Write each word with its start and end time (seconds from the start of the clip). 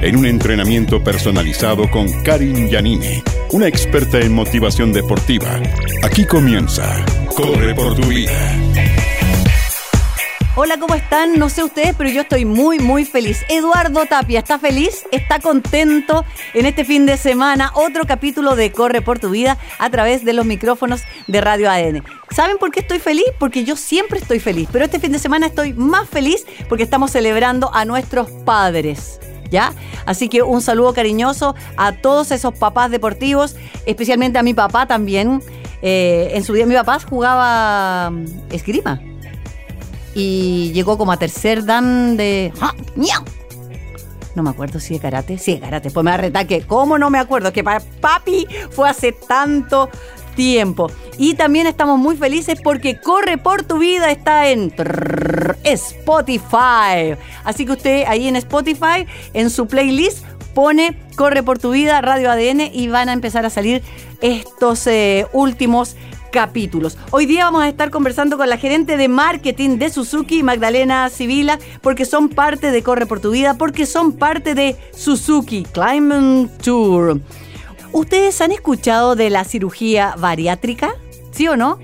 En 0.00 0.16
un 0.16 0.26
entrenamiento 0.26 1.02
personalizado 1.02 1.90
con 1.90 2.06
Karin 2.22 2.68
Yanine, 2.68 3.24
una 3.50 3.66
experta 3.66 4.20
en 4.20 4.32
motivación 4.32 4.92
deportiva. 4.92 5.60
Aquí 6.04 6.24
comienza 6.24 7.04
Corre 7.34 7.74
por 7.74 7.96
tu 7.96 8.06
vida. 8.06 8.30
Hola, 10.54 10.78
¿cómo 10.78 10.94
están? 10.94 11.36
No 11.38 11.48
sé 11.48 11.64
ustedes, 11.64 11.96
pero 11.98 12.10
yo 12.10 12.20
estoy 12.20 12.44
muy, 12.44 12.78
muy 12.78 13.04
feliz. 13.04 13.44
Eduardo 13.48 14.06
Tapia, 14.06 14.38
¿está 14.38 14.60
feliz? 14.60 15.04
¿Está 15.10 15.40
contento 15.40 16.24
en 16.54 16.66
este 16.66 16.84
fin 16.84 17.04
de 17.04 17.16
semana? 17.16 17.72
Otro 17.74 18.04
capítulo 18.06 18.54
de 18.54 18.70
Corre 18.70 19.02
por 19.02 19.18
tu 19.18 19.30
vida 19.30 19.58
a 19.80 19.90
través 19.90 20.24
de 20.24 20.32
los 20.32 20.46
micrófonos 20.46 21.02
de 21.26 21.40
Radio 21.40 21.70
ADN. 21.70 22.04
¿Saben 22.30 22.58
por 22.58 22.70
qué 22.70 22.80
estoy 22.80 23.00
feliz? 23.00 23.26
Porque 23.40 23.64
yo 23.64 23.74
siempre 23.74 24.20
estoy 24.20 24.38
feliz, 24.38 24.68
pero 24.72 24.84
este 24.84 25.00
fin 25.00 25.10
de 25.10 25.18
semana 25.18 25.46
estoy 25.46 25.72
más 25.72 26.08
feliz 26.08 26.46
porque 26.68 26.84
estamos 26.84 27.10
celebrando 27.10 27.74
a 27.74 27.84
nuestros 27.84 28.30
padres. 28.44 29.18
¿Ya? 29.50 29.72
Así 30.04 30.28
que 30.28 30.42
un 30.42 30.60
saludo 30.60 30.92
cariñoso 30.92 31.54
a 31.76 31.92
todos 31.92 32.30
esos 32.30 32.54
papás 32.54 32.90
deportivos, 32.90 33.56
especialmente 33.86 34.38
a 34.38 34.42
mi 34.42 34.54
papá 34.54 34.86
también. 34.86 35.42
Eh, 35.80 36.32
en 36.34 36.44
su 36.44 36.52
día 36.54 36.66
mi 36.66 36.74
papá 36.74 36.98
jugaba 36.98 38.10
mm, 38.10 38.26
esgrima 38.50 39.00
y 40.14 40.72
llegó 40.72 40.98
como 40.98 41.12
a 41.12 41.16
tercer 41.16 41.64
dan 41.64 42.16
de... 42.16 42.52
¡Ah! 42.60 42.74
No 44.34 44.42
me 44.44 44.50
acuerdo 44.50 44.78
si 44.78 44.94
de 44.94 45.00
karate. 45.00 45.38
Sí, 45.38 45.54
de 45.54 45.60
karate. 45.60 45.90
Pues 45.90 46.04
me 46.04 46.10
va 46.10 46.14
a 46.14 46.18
retar 46.18 46.46
que, 46.46 46.62
¿cómo 46.62 46.98
no 46.98 47.10
me 47.10 47.18
acuerdo? 47.18 47.52
Que 47.52 47.64
papi 47.64 48.46
fue 48.70 48.88
hace 48.88 49.12
tanto 49.12 49.90
tiempo. 50.38 50.88
Y 51.18 51.34
también 51.34 51.66
estamos 51.66 51.98
muy 51.98 52.16
felices 52.16 52.60
porque 52.62 53.00
Corre 53.00 53.38
por 53.38 53.64
tu 53.64 53.78
vida 53.80 54.12
está 54.12 54.48
en 54.48 54.72
Spotify. 55.64 57.18
Así 57.42 57.66
que 57.66 57.72
usted 57.72 58.04
ahí 58.06 58.28
en 58.28 58.36
Spotify, 58.36 59.04
en 59.34 59.50
su 59.50 59.66
playlist, 59.66 60.24
pone 60.54 60.96
Corre 61.16 61.42
por 61.42 61.58
tu 61.58 61.72
vida, 61.72 62.00
Radio 62.02 62.30
ADN 62.30 62.70
y 62.72 62.86
van 62.86 63.08
a 63.08 63.14
empezar 63.14 63.44
a 63.46 63.50
salir 63.50 63.82
estos 64.20 64.86
eh, 64.86 65.26
últimos 65.32 65.96
capítulos. 66.30 66.96
Hoy 67.10 67.26
día 67.26 67.46
vamos 67.46 67.64
a 67.64 67.68
estar 67.68 67.90
conversando 67.90 68.36
con 68.36 68.48
la 68.48 68.58
gerente 68.58 68.96
de 68.96 69.08
marketing 69.08 69.78
de 69.78 69.90
Suzuki, 69.90 70.44
Magdalena 70.44 71.08
Sibila, 71.08 71.58
porque 71.82 72.04
son 72.04 72.28
parte 72.28 72.70
de 72.70 72.84
Corre 72.84 73.06
por 73.06 73.18
tu 73.18 73.32
vida, 73.32 73.54
porque 73.54 73.86
son 73.86 74.12
parte 74.12 74.54
de 74.54 74.76
Suzuki 74.94 75.64
Climate 75.64 76.48
Tour. 76.62 77.20
¿Ustedes 77.92 78.40
han 78.40 78.52
escuchado 78.52 79.16
de 79.16 79.30
la 79.30 79.44
cirugía 79.44 80.14
bariátrica? 80.18 80.94
¿Sí 81.30 81.48
o 81.48 81.56
no? 81.56 81.78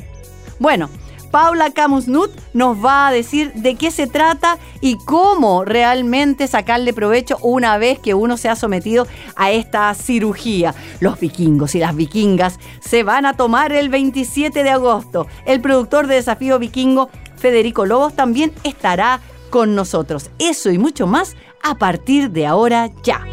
Bueno, 0.59 0.89
Paula 1.31 1.71
Camusnut 1.71 2.31
nos 2.53 2.85
va 2.85 3.09
a 3.09 3.13
decir 3.13 3.53
de 3.55 3.75
qué 3.75 3.91
se 3.91 4.07
trata 4.07 4.59
y 4.81 4.97
cómo 4.99 5.65
realmente 5.65 6.47
sacarle 6.47 6.93
provecho 6.93 7.39
una 7.43 7.77
vez 7.77 7.99
que 7.99 8.15
uno 8.15 8.37
se 8.37 8.49
ha 8.49 8.55
sometido 8.55 9.09
a 9.35 9.51
esta 9.51 9.93
cirugía. 9.95 10.77
Los 11.01 11.19
vikingos 11.19 11.75
y 11.75 11.81
las 11.81 11.97
vikingas 11.97 12.61
se 12.81 13.03
van 13.03 13.27
a 13.27 13.37
tomar 13.37 13.73
el 13.73 13.89
27 13.89 14.63
de 14.63 14.71
agosto. 14.71 15.27
El 15.45 15.61
productor 15.61 16.07
de 16.07 16.15
Desafío 16.15 16.61
Vikingo, 16.61 17.11
Federico 17.37 17.85
Lobos, 17.85 18.15
también 18.15 18.53
estará 18.63 19.21
con 19.51 19.75
nosotros. 19.75 20.31
Eso 20.39 20.71
y 20.71 20.79
mucho 20.79 21.09
más 21.09 21.35
a 21.65 21.75
partir 21.77 22.31
de 22.31 22.47
ahora 22.47 22.91
ya. 23.03 23.25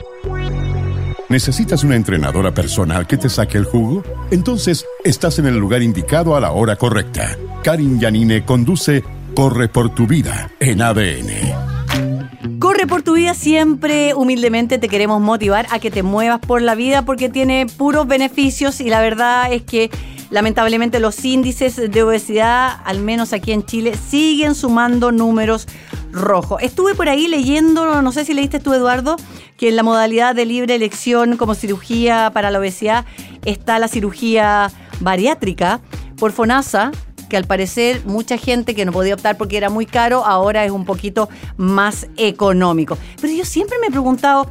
¿Necesitas 1.31 1.86
una 1.86 1.96
entrenadora 1.96 2.53
personal 2.53 3.08
que 3.08 3.16
te 3.16 3.30
saque 3.30 3.58
el 3.58 3.64
jugo? 3.64 4.03
Entonces, 4.31 4.86
estás 5.06 5.40
en 5.40 5.46
el 5.46 5.56
lugar 5.56 5.81
indicado 5.81 6.36
a 6.36 6.42
la 6.42 6.52
hora 6.52 6.75
correcta. 6.75 7.38
Karin 7.64 8.02
Yanine 8.02 8.44
conduce 8.44 9.02
Corre 9.34 9.69
por 9.69 9.96
tu 9.96 10.08
vida 10.08 10.52
en 10.59 10.81
ADN. 10.81 12.59
Corre 12.59 12.86
por 12.86 13.02
tu 13.02 13.14
vida 13.14 13.34
siempre, 13.34 14.14
humildemente 14.14 14.78
te 14.78 14.90
queremos 14.90 15.22
motivar 15.22 15.68
a 15.72 15.80
que 15.80 15.90
te 15.90 16.03
muevas 16.03 16.42
por 16.42 16.62
la 16.62 16.75
vida 16.75 17.06
porque 17.06 17.30
tiene 17.30 17.66
puros 17.78 18.08
beneficios 18.08 18.81
y 18.81 18.90
la 18.90 19.00
verdad 19.00 19.53
es 19.53 19.62
que 19.62 19.90
lamentablemente 20.31 21.00
los 21.00 21.24
índices 21.24 21.78
de 21.78 22.03
obesidad, 22.03 22.81
al 22.84 23.00
menos 23.00 23.31
aquí 23.31 23.53
en 23.53 23.66
Chile, 23.66 23.94
siguen 23.96 24.53
sumando 24.53 25.13
números 25.13 25.66
rojo. 26.11 26.59
Estuve 26.59 26.95
por 26.95 27.09
ahí 27.09 27.27
leyendo, 27.27 28.01
no 28.01 28.11
sé 28.11 28.25
si 28.25 28.33
leíste 28.33 28.59
tú, 28.59 28.73
Eduardo, 28.73 29.16
que 29.57 29.69
en 29.69 29.75
la 29.75 29.83
modalidad 29.83 30.35
de 30.35 30.45
libre 30.45 30.75
elección 30.75 31.38
como 31.38 31.55
cirugía 31.55 32.31
para 32.33 32.51
la 32.51 32.59
obesidad 32.59 33.05
está 33.45 33.79
la 33.79 33.88
cirugía 33.88 34.71
bariátrica 35.00 35.81
por 36.17 36.31
FONASA, 36.31 36.91
que 37.29 37.38
al 37.38 37.45
parecer 37.45 38.01
mucha 38.05 38.38
gente 38.38 38.75
que 38.75 38.85
no 38.85 38.91
podía 38.91 39.13
optar 39.13 39.38
porque 39.38 39.57
era 39.57 39.69
muy 39.69 39.85
caro, 39.85 40.25
ahora 40.25 40.66
es 40.66 40.71
un 40.71 40.85
poquito 40.85 41.29
más 41.57 42.07
económico. 42.17 42.97
Pero 43.19 43.33
yo 43.33 43.45
siempre 43.45 43.79
me 43.79 43.88
he 43.88 43.91
preguntado, 43.91 44.50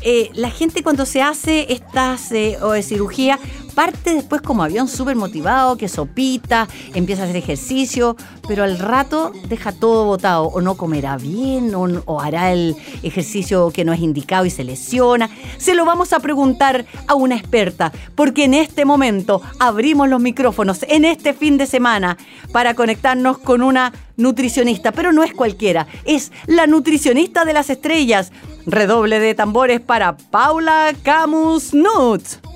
eh, 0.00 0.30
la 0.34 0.50
gente 0.50 0.82
cuando 0.82 1.06
se 1.06 1.22
hace 1.22 1.72
estas 1.72 2.32
eh, 2.32 2.58
cirugías 2.82 3.38
parte 3.72 4.14
después 4.14 4.42
como 4.42 4.62
avión 4.62 4.88
súper 4.88 5.16
motivado, 5.16 5.76
que 5.76 5.88
sopita, 5.88 6.68
empieza 6.94 7.22
a 7.22 7.24
hacer 7.24 7.36
ejercicio, 7.36 8.16
pero 8.46 8.64
al 8.64 8.78
rato 8.78 9.32
deja 9.48 9.72
todo 9.72 10.04
botado, 10.04 10.44
o 10.44 10.60
no 10.60 10.76
comerá 10.76 11.16
bien, 11.16 11.74
o, 11.74 12.20
hará 12.20 12.52
el 12.52 12.76
ejercicio 13.02 13.70
que 13.70 13.84
no 13.84 13.92
es 13.92 14.00
indicado 14.00 14.46
y 14.46 14.50
se 14.50 14.64
lesiona. 14.64 15.30
Se 15.58 15.74
lo 15.74 15.84
vamos 15.84 16.12
a 16.12 16.20
preguntar 16.20 16.86
a 17.06 17.14
una 17.14 17.36
experta, 17.36 17.92
porque 18.14 18.44
en 18.44 18.54
este 18.54 18.84
momento 18.84 19.42
abrimos 19.58 20.08
los 20.08 20.20
micrófonos 20.20 20.84
en 20.88 21.04
este 21.04 21.32
fin 21.34 21.58
de 21.58 21.66
semana 21.66 22.18
para 22.52 22.74
conectarnos 22.74 23.38
con 23.38 23.62
una 23.62 23.92
nutricionista, 24.16 24.92
pero 24.92 25.12
no 25.12 25.22
es 25.22 25.32
cualquiera, 25.32 25.86
es 26.04 26.32
la 26.46 26.66
nutricionista 26.66 27.44
de 27.44 27.52
las 27.52 27.70
estrellas. 27.70 28.32
Redoble 28.64 29.18
de 29.18 29.34
tambores 29.34 29.80
para 29.80 30.16
Paula 30.16 30.92
Camus 31.02 31.74
Nuts. 31.74 32.51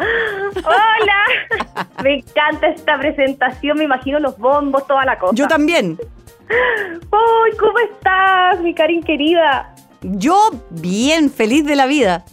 Hola, 0.00 1.86
me 2.02 2.18
encanta 2.18 2.68
esta 2.68 2.98
presentación, 2.98 3.78
me 3.78 3.84
imagino 3.84 4.18
los 4.18 4.38
bombos, 4.38 4.86
toda 4.86 5.04
la 5.04 5.18
cosa. 5.18 5.34
Yo 5.34 5.46
también. 5.46 5.98
¡Ay, 6.48 7.56
cómo 7.58 7.78
estás, 7.78 8.60
mi 8.60 8.74
Karin 8.74 9.02
querida! 9.02 9.74
Yo 10.02 10.50
bien, 10.70 11.30
feliz 11.30 11.64
de 11.66 11.76
la 11.76 11.86
vida. 11.86 12.24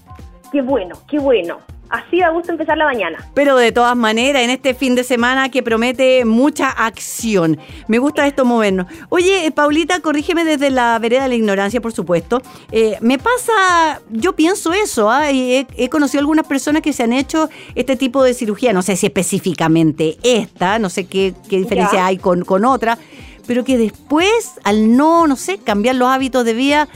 Qué 0.51 0.61
bueno, 0.61 0.95
qué 1.07 1.19
bueno. 1.19 1.59
Así 1.89 2.19
da 2.19 2.29
gusto 2.29 2.51
empezar 2.51 2.77
la 2.77 2.85
mañana. 2.85 3.17
Pero 3.33 3.55
de 3.55 3.71
todas 3.71 3.95
maneras, 3.95 4.41
en 4.43 4.49
este 4.49 4.73
fin 4.73 4.95
de 4.95 5.03
semana 5.03 5.49
que 5.49 5.63
promete 5.63 6.25
mucha 6.25 6.69
acción. 6.69 7.57
Me 7.87 7.99
gusta 7.99 8.27
esto 8.27 8.45
movernos. 8.45 8.87
Oye, 9.09 9.45
eh, 9.45 9.51
Paulita, 9.51 9.99
corrígeme 10.01 10.43
desde 10.43 10.69
la 10.69 10.97
vereda 10.99 11.23
de 11.23 11.29
la 11.29 11.35
ignorancia, 11.35 11.81
por 11.81 11.93
supuesto. 11.93 12.41
Eh, 12.71 12.97
me 13.01 13.17
pasa, 13.17 14.01
yo 14.09 14.35
pienso 14.35 14.73
eso, 14.73 15.09
¿ah? 15.09 15.31
he, 15.31 15.65
conocido 15.89 16.19
algunas 16.19 16.45
personas 16.45 16.81
que 16.81 16.93
se 16.93 17.03
han 17.03 17.13
hecho 17.13 17.49
este 17.75 17.95
tipo 17.95 18.23
de 18.23 18.33
cirugía, 18.33 18.73
no 18.73 18.81
sé 18.81 18.95
si 18.95 19.05
específicamente 19.05 20.17
esta, 20.23 20.79
no 20.79 20.89
sé 20.89 21.05
qué, 21.05 21.33
diferencia 21.49 22.05
hay 22.05 22.17
con, 22.17 22.43
con 22.43 22.65
otra, 22.65 22.97
pero 23.45 23.63
que 23.63 23.77
después, 23.77 24.53
al 24.63 24.95
no, 24.97 25.27
no 25.27 25.35
sé, 25.35 25.57
cambiar 25.57 25.95
los 25.95 26.09
hábitos 26.09 26.43
de 26.43 26.53
vida, 26.53 26.87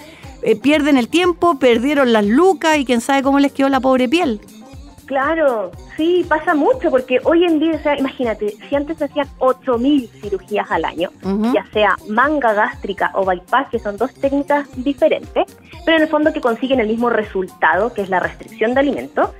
eh, 0.43 0.55
pierden 0.55 0.97
el 0.97 1.07
tiempo, 1.07 1.59
perdieron 1.59 2.13
las 2.13 2.25
lucas 2.25 2.77
y 2.77 2.85
quién 2.85 3.01
sabe 3.01 3.23
cómo 3.23 3.39
les 3.39 3.51
quedó 3.51 3.69
la 3.69 3.79
pobre 3.79 4.09
piel. 4.09 4.41
Claro, 5.05 5.71
sí, 5.97 6.25
pasa 6.27 6.53
mucho, 6.53 6.89
porque 6.89 7.19
hoy 7.23 7.43
en 7.43 7.59
día, 7.59 7.73
o 7.75 7.79
sea, 7.79 7.97
imagínate, 7.97 8.55
si 8.69 8.75
antes 8.75 8.97
se 8.97 9.05
hacían 9.05 9.27
8.000 9.39 10.09
cirugías 10.21 10.71
al 10.71 10.85
año, 10.85 11.09
ya 11.53 11.65
sea 11.73 11.97
manga 12.07 12.53
gástrica 12.53 13.11
o 13.13 13.25
bypass, 13.25 13.69
que 13.69 13.79
son 13.79 13.97
dos 13.97 14.13
técnicas 14.13 14.67
diferentes, 14.83 15.57
pero 15.85 15.97
en 15.97 16.03
el 16.03 16.09
fondo 16.09 16.31
que 16.31 16.39
consiguen 16.39 16.79
el 16.79 16.87
mismo 16.87 17.09
resultado, 17.09 17.93
que 17.93 18.01
es 18.01 18.09
la 18.09 18.19
restricción 18.19 18.73
de 18.73 18.79
alimentos, 18.79 19.31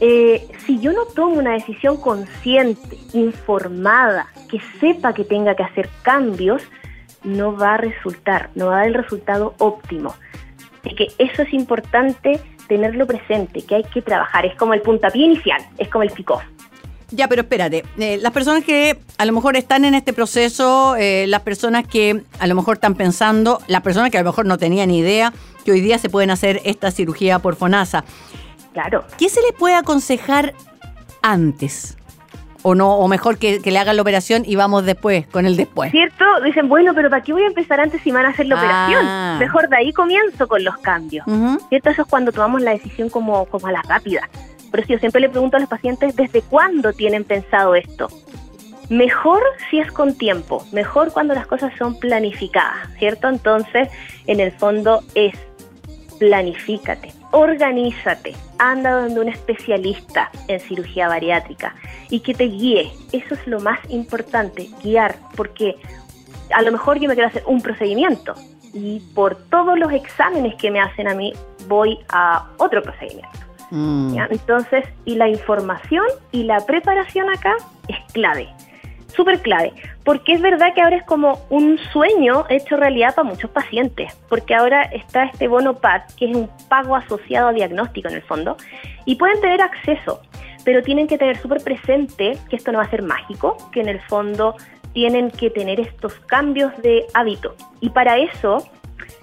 eh, 0.00 0.48
si 0.66 0.80
yo 0.80 0.92
no 0.92 1.04
tomo 1.04 1.38
una 1.38 1.52
decisión 1.52 1.96
consciente, 1.96 2.98
informada, 3.12 4.26
que 4.50 4.60
sepa 4.80 5.14
que 5.14 5.24
tenga 5.24 5.54
que 5.54 5.62
hacer 5.62 5.88
cambios, 6.02 6.62
no 7.22 7.56
va 7.56 7.74
a 7.74 7.76
resultar, 7.76 8.50
no 8.56 8.66
va 8.66 8.74
a 8.74 8.78
dar 8.78 8.88
el 8.88 8.94
resultado 8.94 9.54
óptimo. 9.58 10.14
Así 10.80 10.96
que 10.96 11.08
eso 11.18 11.42
es 11.42 11.52
importante 11.52 12.40
tenerlo 12.72 13.06
presente, 13.06 13.60
que 13.60 13.74
hay 13.74 13.84
que 13.84 14.00
trabajar. 14.00 14.46
Es 14.46 14.54
como 14.54 14.72
el 14.72 14.80
puntapié 14.80 15.26
inicial, 15.26 15.60
es 15.76 15.88
como 15.88 16.04
el 16.04 16.10
pico. 16.10 16.40
Ya, 17.10 17.28
pero 17.28 17.42
espérate, 17.42 17.84
eh, 17.98 18.16
las 18.16 18.32
personas 18.32 18.64
que 18.64 18.98
a 19.18 19.26
lo 19.26 19.34
mejor 19.34 19.56
están 19.56 19.84
en 19.84 19.94
este 19.94 20.14
proceso, 20.14 20.96
eh, 20.96 21.26
las 21.28 21.42
personas 21.42 21.86
que 21.86 22.22
a 22.38 22.46
lo 22.46 22.54
mejor 22.54 22.76
están 22.76 22.94
pensando, 22.94 23.60
las 23.66 23.82
personas 23.82 24.10
que 24.10 24.16
a 24.16 24.22
lo 24.22 24.30
mejor 24.30 24.46
no 24.46 24.56
tenían 24.56 24.90
idea 24.90 25.34
que 25.66 25.72
hoy 25.72 25.82
día 25.82 25.98
se 25.98 26.08
pueden 26.08 26.30
hacer 26.30 26.62
esta 26.64 26.90
cirugía 26.90 27.38
por 27.40 27.56
FONASA, 27.56 28.04
Claro. 28.72 29.04
¿Qué 29.18 29.28
se 29.28 29.42
les 29.42 29.52
puede 29.52 29.74
aconsejar 29.74 30.54
antes? 31.20 31.98
O 32.64 32.74
no, 32.76 32.96
o 32.96 33.08
mejor 33.08 33.38
que, 33.38 33.60
que 33.60 33.70
le 33.72 33.78
hagan 33.78 33.96
la 33.96 34.02
operación 34.02 34.44
y 34.46 34.54
vamos 34.56 34.84
después, 34.84 35.26
con 35.26 35.46
el 35.46 35.56
después. 35.56 35.90
¿Cierto? 35.90 36.24
Dicen, 36.44 36.68
bueno, 36.68 36.92
pero 36.94 37.10
¿para 37.10 37.22
qué 37.22 37.32
voy 37.32 37.42
a 37.42 37.46
empezar 37.48 37.80
antes 37.80 38.00
si 38.02 38.12
van 38.12 38.24
a 38.26 38.28
hacer 38.28 38.46
la 38.46 38.54
Ah. 38.56 38.58
operación? 38.62 39.38
Mejor 39.40 39.68
de 39.68 39.76
ahí 39.76 39.92
comienzo 39.92 40.46
con 40.46 40.62
los 40.62 40.76
cambios. 40.78 41.26
¿Cierto? 41.68 41.90
Eso 41.90 42.02
es 42.02 42.08
cuando 42.08 42.30
tomamos 42.32 42.62
la 42.62 42.70
decisión 42.70 43.08
como, 43.10 43.46
como 43.46 43.66
a 43.66 43.72
la 43.72 43.82
rápida. 43.82 44.28
Por 44.70 44.80
eso 44.80 44.90
yo 44.94 44.98
siempre 44.98 45.20
le 45.20 45.28
pregunto 45.28 45.56
a 45.56 45.60
los 45.60 45.68
pacientes, 45.68 46.14
¿desde 46.16 46.40
cuándo 46.42 46.92
tienen 46.92 47.24
pensado 47.24 47.74
esto? 47.74 48.08
Mejor 48.88 49.42
si 49.70 49.78
es 49.80 49.90
con 49.90 50.14
tiempo, 50.14 50.64
mejor 50.72 51.12
cuando 51.12 51.34
las 51.34 51.46
cosas 51.46 51.72
son 51.78 51.98
planificadas, 51.98 52.88
¿cierto? 52.98 53.28
Entonces, 53.28 53.88
en 54.26 54.38
el 54.40 54.52
fondo 54.52 55.02
es 55.14 55.34
planifícate, 56.18 57.12
organízate, 57.32 58.34
anda 58.58 59.02
donde 59.02 59.20
un 59.20 59.28
especialista 59.28 60.30
en 60.48 60.60
cirugía 60.60 61.08
bariátrica 61.08 61.74
y 62.08 62.20
que 62.20 62.34
te 62.34 62.44
guíe. 62.44 62.92
Eso 63.12 63.34
es 63.34 63.46
lo 63.46 63.60
más 63.60 63.78
importante, 63.88 64.70
guiar, 64.82 65.16
porque 65.36 65.76
a 66.54 66.62
lo 66.62 66.70
mejor 66.70 67.00
yo 67.00 67.08
me 67.08 67.14
quiero 67.14 67.28
hacer 67.28 67.42
un 67.46 67.60
procedimiento 67.60 68.34
y 68.72 69.00
por 69.14 69.36
todos 69.48 69.78
los 69.78 69.92
exámenes 69.92 70.54
que 70.56 70.70
me 70.70 70.80
hacen 70.80 71.08
a 71.08 71.14
mí 71.14 71.32
voy 71.68 71.98
a 72.08 72.46
otro 72.58 72.82
procedimiento. 72.82 73.38
Mm. 73.70 74.14
¿ya? 74.14 74.28
Entonces, 74.30 74.84
y 75.04 75.16
la 75.16 75.28
información 75.28 76.04
y 76.30 76.44
la 76.44 76.60
preparación 76.60 77.30
acá 77.30 77.56
es 77.88 77.96
clave, 78.12 78.48
súper 79.12 79.40
clave, 79.40 79.72
porque 80.04 80.32
es 80.32 80.40
verdad 80.40 80.74
que 80.74 80.82
ahora 80.82 80.96
es 80.96 81.04
como 81.04 81.44
un 81.50 81.78
sueño 81.92 82.44
hecho 82.48 82.76
realidad 82.76 83.14
para 83.14 83.28
muchos 83.28 83.50
pacientes, 83.50 84.14
porque 84.28 84.54
ahora 84.54 84.82
está 84.82 85.24
este 85.24 85.48
bono 85.48 85.74
PAD, 85.74 86.02
que 86.16 86.30
es 86.30 86.36
un 86.36 86.50
pago 86.68 86.96
asociado 86.96 87.48
a 87.48 87.52
diagnóstico 87.52 88.08
en 88.08 88.14
el 88.14 88.22
fondo, 88.22 88.56
y 89.04 89.16
pueden 89.16 89.40
tener 89.40 89.60
acceso, 89.60 90.22
pero 90.64 90.82
tienen 90.82 91.06
que 91.06 91.18
tener 91.18 91.36
súper 91.38 91.62
presente 91.62 92.38
que 92.48 92.56
esto 92.56 92.72
no 92.72 92.78
va 92.78 92.84
a 92.84 92.90
ser 92.90 93.02
mágico, 93.02 93.56
que 93.72 93.80
en 93.80 93.88
el 93.88 94.00
fondo 94.02 94.56
tienen 94.92 95.30
que 95.30 95.50
tener 95.50 95.80
estos 95.80 96.14
cambios 96.26 96.76
de 96.82 97.06
hábito, 97.14 97.54
y 97.80 97.90
para 97.90 98.18
eso 98.18 98.66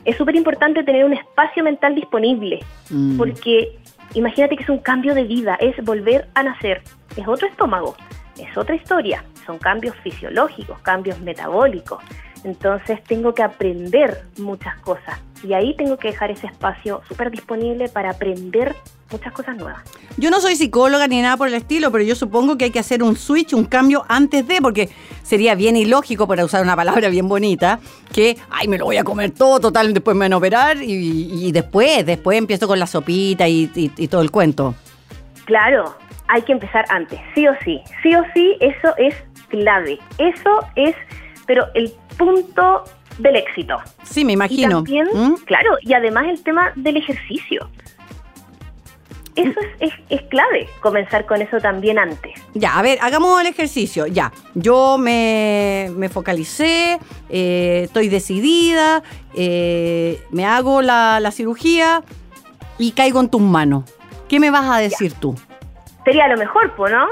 es 0.06 0.18
súper 0.18 0.36
importante 0.36 0.84
tener 0.84 1.06
un 1.06 1.14
espacio 1.14 1.64
mental 1.64 1.96
disponible, 1.96 2.60
Mm. 2.90 3.18
porque 3.18 3.78
imagínate 4.14 4.56
que 4.58 4.64
es 4.64 4.70
un 4.70 4.80
cambio 4.80 5.14
de 5.14 5.24
vida, 5.24 5.56
es 5.60 5.76
volver 5.84 6.28
a 6.34 6.44
nacer, 6.44 6.82
es 7.16 7.28
otro 7.28 7.48
estómago, 7.48 7.96
es 8.38 8.58
otra 8.58 8.76
historia, 8.76 9.24
son 9.50 9.58
cambios 9.58 9.96
fisiológicos, 10.04 10.78
cambios 10.82 11.20
metabólicos. 11.22 11.98
Entonces 12.44 13.04
tengo 13.04 13.34
que 13.34 13.42
aprender 13.42 14.22
muchas 14.38 14.78
cosas 14.82 15.20
y 15.44 15.54
ahí 15.54 15.76
tengo 15.76 15.98
que 15.98 16.10
dejar 16.10 16.30
ese 16.30 16.46
espacio 16.46 17.02
súper 17.08 17.32
disponible 17.32 17.90
para 17.90 18.12
aprender 18.12 18.76
muchas 19.12 19.34
cosas 19.34 19.58
nuevas. 19.58 19.82
Yo 20.18 20.30
no 20.30 20.40
soy 20.40 20.56
psicóloga 20.56 21.08
ni 21.08 21.20
nada 21.20 21.36
por 21.36 21.48
el 21.48 21.56
estilo, 21.56 21.92
pero 21.92 22.04
yo 22.04 22.14
supongo 22.14 22.58
que 22.58 22.66
hay 22.66 22.72
que 22.72 22.78
hacer 22.80 23.02
un 23.02 23.16
switch, 23.16 23.54
un 23.54 23.66
cambio 23.66 24.06
antes 24.08 24.48
de, 24.48 24.62
porque 24.62 24.90
sería 25.24 25.56
bien 25.56 25.76
ilógico, 25.76 26.28
para 26.28 26.46
usar 26.46 26.62
una 26.62 26.76
palabra 26.76 27.10
bien 27.10 27.28
bonita, 27.28 27.80
que, 28.14 28.38
ay, 28.52 28.68
me 28.68 28.78
lo 28.78 28.86
voy 28.86 28.98
a 28.98 29.04
comer 29.04 29.32
todo, 29.32 29.60
total, 29.60 29.94
después 29.96 30.16
me 30.16 30.26
van 30.26 30.34
a 30.34 30.38
operar 30.38 30.78
y, 30.84 31.48
y 31.48 31.52
después, 31.52 32.06
después 32.06 32.38
empiezo 32.38 32.68
con 32.68 32.78
la 32.80 32.86
sopita 32.88 33.48
y, 33.48 33.70
y- 33.76 33.92
y 33.98 34.08
todo 34.08 34.22
el 34.22 34.30
cuento. 34.30 34.76
Claro, 35.46 35.96
hay 36.28 36.42
que 36.44 36.52
empezar 36.54 36.86
antes, 36.90 37.20
sí 37.34 37.48
o 37.48 37.54
sí, 37.66 37.82
sí 38.04 38.14
o 38.16 38.22
sí, 38.34 38.56
eso 38.62 38.94
es 38.98 39.16
clave, 39.50 40.00
eso 40.18 40.60
es, 40.76 40.96
pero 41.46 41.66
el 41.74 41.92
punto 42.18 42.84
del 43.18 43.36
éxito. 43.36 43.76
Sí, 44.04 44.24
me 44.24 44.32
Y 44.32 44.36
imagino. 44.36 44.76
también, 44.78 45.08
¿Mm? 45.14 45.36
claro, 45.46 45.72
y 45.82 45.94
además 45.94 46.26
el 46.30 46.42
tema 46.44 46.72
del 46.76 46.98
ejercicio. 46.98 47.70
Eso 49.36 49.58
es, 49.80 49.92
es, 49.92 49.94
es 50.10 50.22
clave, 50.24 50.68
comenzar 50.82 51.26
con 51.26 51.42
eso 51.42 51.60
también 51.60 51.98
antes. 51.98 52.34
Ya, 52.56 52.78
a 52.78 52.82
ver, 52.82 52.98
hagamos 53.02 53.40
el 53.40 53.48
ejercicio. 53.48 54.06
Ya, 54.06 54.34
yo 54.54 54.98
me, 54.98 55.90
me 55.96 56.10
focalicé, 56.10 57.00
eh, 57.30 57.82
estoy 57.86 58.10
decidida, 58.10 59.02
eh, 59.36 60.22
me 60.32 60.46
hago 60.46 60.82
la, 60.82 61.20
la 61.22 61.32
cirugía 61.32 62.04
y 62.78 62.92
caigo 62.92 63.22
en 63.22 63.30
tus 63.30 63.42
manos. 63.42 63.86
¿Qué 64.28 64.42
me 64.42 64.52
vas 64.52 64.66
a 64.70 64.80
decir 64.80 65.14
tú? 65.14 65.36
Sería 66.04 66.28
lo 66.28 66.38
mejor, 66.38 66.74
pues, 66.76 66.92
¿no? 66.92 67.08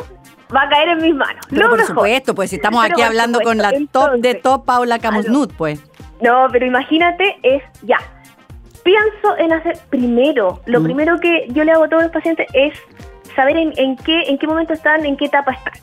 Va 0.55 0.61
a 0.63 0.69
caer 0.69 0.89
en 0.89 1.01
mis 1.01 1.13
manos. 1.15 1.45
Pero 1.49 1.63
lo 1.63 1.69
por 1.69 1.77
mejor. 1.79 1.95
supuesto, 1.95 2.33
pues 2.35 2.49
si 2.49 2.55
estamos 2.57 2.81
Pero 2.83 2.95
aquí 2.95 3.01
hablando 3.01 3.41
con 3.41 3.57
la 3.57 3.71
top 3.91 4.13
de 4.19 4.35
top 4.35 4.65
Paula. 4.65 4.99
Camusnut, 4.99 5.53
pues. 5.57 5.81
No, 6.21 6.47
pero 6.51 6.65
imagínate, 6.65 7.38
es 7.44 7.61
ya. 7.83 7.97
Pienso 8.83 9.38
en 9.38 9.51
hacer 9.53 9.77
primero, 9.89 10.61
lo 10.65 10.79
Mm. 10.79 10.83
primero 10.83 11.19
que 11.19 11.47
yo 11.49 11.63
le 11.63 11.71
hago 11.73 11.83
a 11.83 11.89
todos 11.89 12.03
los 12.03 12.11
pacientes 12.11 12.47
es 12.53 12.73
saber 13.35 13.57
en, 13.57 13.73
en 13.77 13.97
qué, 13.97 14.21
en 14.23 14.38
qué 14.38 14.47
momento 14.47 14.73
están, 14.73 15.05
en 15.05 15.17
qué 15.17 15.25
etapa 15.25 15.51
están. 15.51 15.73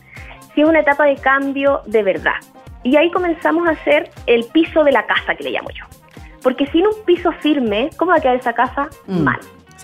Si 0.55 0.63
es 0.63 0.67
una 0.69 0.81
etapa 0.81 1.05
de 1.05 1.17
cambio 1.17 1.83
de 1.87 2.03
verdad. 2.03 2.37
Y 2.83 2.97
ahí 2.97 3.11
comenzamos 3.11 3.69
a 3.69 3.73
hacer 3.73 4.11
el 4.27 4.45
piso 4.47 4.83
de 4.85 4.93
la 4.93 5.05
casa, 5.07 5.35
que 5.35 5.45
le 5.45 5.51
llamo 5.51 5.69
yo. 5.71 5.85
Porque 6.43 6.67
sin 6.69 6.87
un 6.87 6.95
piso 7.05 7.33
firme, 7.33 7.91
¿cómo 7.97 8.13
va 8.13 8.19
a 8.19 8.21
quedar 8.21 8.37
esa 8.37 8.53
casa? 8.55 8.89
Mm. 9.07 9.21
Mal. 9.23 9.41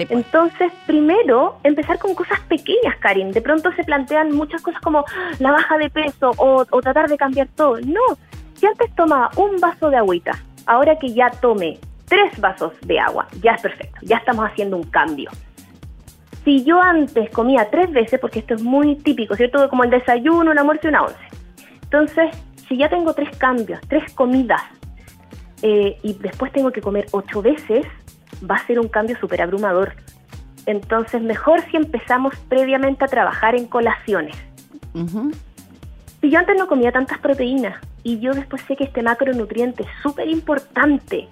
Pues. 0.06 0.24
Entonces, 0.24 0.72
primero, 0.86 1.58
empezar 1.64 1.98
con 1.98 2.14
cosas 2.14 2.40
pequeñas, 2.40 2.96
Karin. 2.98 3.32
De 3.32 3.40
pronto 3.40 3.72
se 3.72 3.84
plantean 3.84 4.34
muchas 4.34 4.62
cosas 4.62 4.80
como 4.80 5.00
"Ah, 5.00 5.30
la 5.38 5.52
baja 5.52 5.78
de 5.78 5.90
peso 5.90 6.32
o, 6.36 6.64
tratar 6.82 7.08
de 7.08 7.16
cambiar 7.16 7.48
todo. 7.48 7.80
No, 7.80 8.00
si 8.54 8.66
antes 8.66 8.94
tomaba 8.94 9.30
un 9.36 9.58
vaso 9.60 9.90
de 9.90 9.96
agüita, 9.96 10.32
ahora 10.66 10.98
que 10.98 11.12
ya 11.12 11.30
tome 11.30 11.78
tres 12.06 12.38
vasos 12.40 12.72
de 12.82 12.98
agua, 12.98 13.26
ya 13.42 13.52
es 13.52 13.62
perfecto, 13.62 13.98
ya 14.02 14.16
estamos 14.16 14.44
haciendo 14.44 14.76
un 14.76 14.84
cambio. 14.84 15.30
Si 16.44 16.64
yo 16.64 16.80
antes 16.82 17.30
comía 17.30 17.68
tres 17.70 17.92
veces, 17.92 18.18
porque 18.18 18.38
esto 18.40 18.54
es 18.54 18.62
muy 18.62 18.96
típico, 18.96 19.34
¿cierto? 19.36 19.68
Como 19.68 19.84
el 19.84 19.90
desayuno, 19.90 20.50
un 20.50 20.58
almuerzo 20.58 20.86
y 20.86 20.88
una 20.88 21.02
once. 21.02 21.18
Entonces, 21.82 22.30
si 22.68 22.76
ya 22.76 22.88
tengo 22.88 23.12
tres 23.14 23.36
cambios, 23.36 23.80
tres 23.88 24.12
comidas, 24.14 24.62
eh, 25.62 25.98
y 26.02 26.14
después 26.14 26.50
tengo 26.52 26.70
que 26.70 26.80
comer 26.80 27.06
ocho 27.12 27.42
veces, 27.42 27.86
va 28.48 28.56
a 28.56 28.66
ser 28.66 28.78
un 28.78 28.88
cambio 28.88 29.18
súper 29.18 29.42
abrumador. 29.42 29.94
Entonces, 30.66 31.22
mejor 31.22 31.62
si 31.70 31.76
empezamos 31.76 32.34
previamente 32.48 33.04
a 33.04 33.08
trabajar 33.08 33.54
en 33.54 33.66
colaciones. 33.66 34.36
Ujú. 34.94 35.32
Si 36.20 36.30
yo 36.30 36.38
antes 36.38 36.56
no 36.56 36.66
comía 36.66 36.92
tantas 36.92 37.18
proteínas 37.18 37.80
y 38.02 38.20
yo 38.20 38.32
después 38.32 38.62
sé 38.68 38.76
que 38.76 38.84
este 38.84 39.02
macronutriente 39.02 39.84
es 39.84 39.88
súper 40.02 40.28
importante 40.28 41.28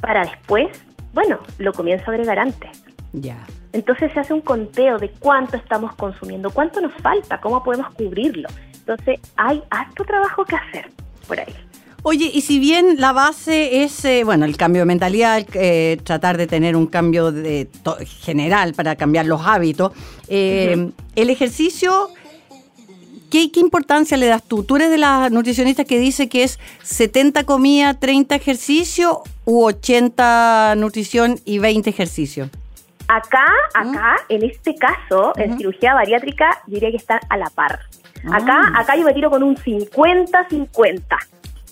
para 0.00 0.24
después, 0.24 0.68
bueno, 1.14 1.38
lo 1.58 1.72
comienzo 1.72 2.10
a 2.10 2.14
agregar 2.14 2.38
antes. 2.38 2.84
Ya. 3.12 3.38
Entonces 3.72 4.12
se 4.12 4.20
hace 4.20 4.34
un 4.34 4.42
conteo 4.42 4.98
de 4.98 5.10
cuánto 5.10 5.56
estamos 5.56 5.94
consumiendo, 5.94 6.50
cuánto 6.50 6.80
nos 6.80 6.92
falta, 6.94 7.40
cómo 7.40 7.62
podemos 7.62 7.94
cubrirlo. 7.94 8.48
Entonces 8.74 9.20
hay 9.36 9.62
harto 9.70 10.04
trabajo 10.04 10.44
que 10.44 10.56
hacer 10.56 10.90
por 11.26 11.40
ahí. 11.40 11.54
Oye, 12.08 12.30
y 12.32 12.42
si 12.42 12.60
bien 12.60 13.00
la 13.00 13.10
base 13.12 13.82
es, 13.82 14.04
eh, 14.04 14.22
bueno, 14.22 14.44
el 14.44 14.56
cambio 14.56 14.82
de 14.82 14.86
mentalidad, 14.86 15.44
eh, 15.54 15.98
tratar 16.04 16.36
de 16.36 16.46
tener 16.46 16.76
un 16.76 16.86
cambio 16.86 17.32
de 17.32 17.68
general 18.22 18.74
para 18.74 18.94
cambiar 18.94 19.26
los 19.26 19.44
hábitos, 19.44 19.90
eh, 20.28 20.92
el 21.16 21.30
ejercicio, 21.30 22.10
¿qué, 23.28 23.50
¿qué 23.50 23.58
importancia 23.58 24.16
le 24.16 24.26
das 24.26 24.44
tú? 24.44 24.62
¿Tú 24.62 24.76
eres 24.76 24.92
de 24.92 24.98
las 24.98 25.32
nutricionistas 25.32 25.84
que 25.84 25.98
dice 25.98 26.28
que 26.28 26.44
es 26.44 26.60
70 26.84 27.42
comida, 27.42 27.94
30 27.94 28.36
ejercicio 28.36 29.24
u 29.44 29.64
80 29.64 30.76
nutrición 30.76 31.40
y 31.44 31.58
20 31.58 31.90
ejercicio? 31.90 32.50
Acá, 33.08 33.46
acá, 33.74 34.14
en 34.28 34.44
este 34.44 34.76
caso, 34.76 35.32
en 35.36 35.58
cirugía 35.58 35.94
bariátrica, 35.94 36.62
diría 36.68 36.92
que 36.92 36.98
están 36.98 37.18
a 37.28 37.36
la 37.36 37.50
par. 37.50 37.80
Acá, 38.32 38.60
Ah. 38.62 38.80
acá 38.80 38.96
yo 38.96 39.02
me 39.02 39.12
tiro 39.12 39.28
con 39.28 39.42
un 39.42 39.56
50-50. 39.56 41.18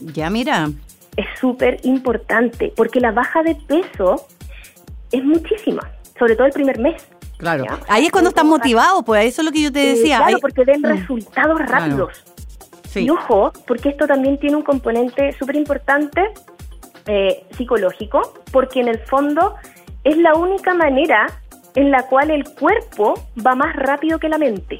Ya, 0.01 0.31
mira. 0.31 0.71
es 1.17 1.27
súper 1.41 1.79
importante 1.85 2.73
porque 2.77 2.99
la 3.01 3.13
baja 3.13 3.43
de 3.45 3.55
peso 3.55 4.27
es 5.13 5.23
muchísima, 5.23 5.89
sobre 6.19 6.35
todo 6.35 6.47
el 6.49 6.53
primer 6.53 6.79
mes. 6.81 7.07
Claro. 7.37 7.65
Ya. 7.65 7.79
Ahí 7.89 8.07
es 8.07 8.11
cuando 8.13 8.31
estás 8.31 8.45
motivado, 8.45 9.03
pues 9.05 9.27
eso 9.27 9.43
es 9.43 9.47
lo 9.47 9.53
que 9.53 9.63
yo 9.63 9.71
te 9.73 9.83
Eh, 9.91 9.95
decía. 9.95 10.17
claro, 10.19 10.37
Ahí- 10.37 10.41
porque 10.41 10.65
ven 10.65 10.81
Mm. 10.81 10.87
resultados 10.87 11.61
rápidos. 11.67 12.25
Sí. 12.89 13.01
Y 13.05 13.11
ojo, 13.11 13.53
porque 13.67 13.91
esto 13.91 14.07
también 14.07 14.39
tiene 14.39 14.57
un 14.57 14.63
componente 14.63 15.33
súper 15.39 15.57
importante 15.57 16.31
eh, 17.07 17.45
psicológico, 17.57 18.35
porque 18.51 18.81
en 18.81 18.89
el 18.89 18.99
fondo 19.01 19.55
es 20.05 20.17
la 20.17 20.35
única 20.35 20.73
manera 20.75 21.27
en 21.75 21.91
la 21.91 22.07
cual 22.07 22.31
el 22.31 22.45
cuerpo 22.45 23.13
va 23.47 23.55
más 23.55 23.77
rápido 23.77 24.19
que 24.19 24.29
la 24.31 24.39
mente. 24.39 24.79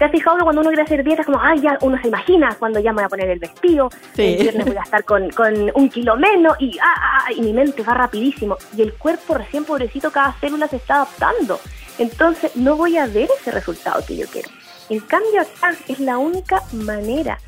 ¿Te 0.00 0.06
has 0.06 0.12
fijado 0.12 0.38
que 0.38 0.44
cuando 0.44 0.62
uno 0.62 0.70
quiere 0.70 0.82
hacer 0.82 1.04
dieta 1.04 1.20
es 1.20 1.26
como, 1.26 1.38
ay, 1.42 1.60
ya 1.60 1.76
uno 1.82 2.00
se 2.00 2.08
imagina 2.08 2.56
cuando 2.58 2.80
ya 2.80 2.90
me 2.90 3.02
voy 3.02 3.04
a 3.04 3.08
poner 3.10 3.28
el 3.28 3.38
vestido, 3.38 3.90
Sí. 4.16 4.22
el 4.22 4.36
viernes 4.40 4.66
voy 4.68 4.76
a 4.78 4.80
estar 4.80 5.04
con, 5.04 5.28
con 5.28 5.70
un 5.74 5.90
kilo 5.90 6.16
menos 6.16 6.56
y, 6.58 6.78
ah, 6.78 6.94
ah, 7.26 7.32
y 7.36 7.42
mi 7.42 7.52
mente 7.52 7.82
va 7.82 7.92
rapidísimo. 7.92 8.56
Y 8.74 8.80
el 8.80 8.94
cuerpo 8.94 9.34
recién 9.34 9.66
pobrecito, 9.66 10.10
cada 10.10 10.32
célula 10.40 10.68
se 10.68 10.76
está 10.76 10.94
adaptando. 10.94 11.60
Entonces 11.98 12.56
no 12.56 12.76
voy 12.76 12.96
a 12.96 13.04
ver 13.08 13.28
ese 13.38 13.50
resultado 13.50 14.02
que 14.06 14.16
yo 14.16 14.26
quiero. 14.28 14.48
En 14.88 15.00
cambio 15.00 15.42
acá 15.42 15.74
es 15.86 16.00
la 16.00 16.16
única 16.16 16.62
manera 16.72 17.38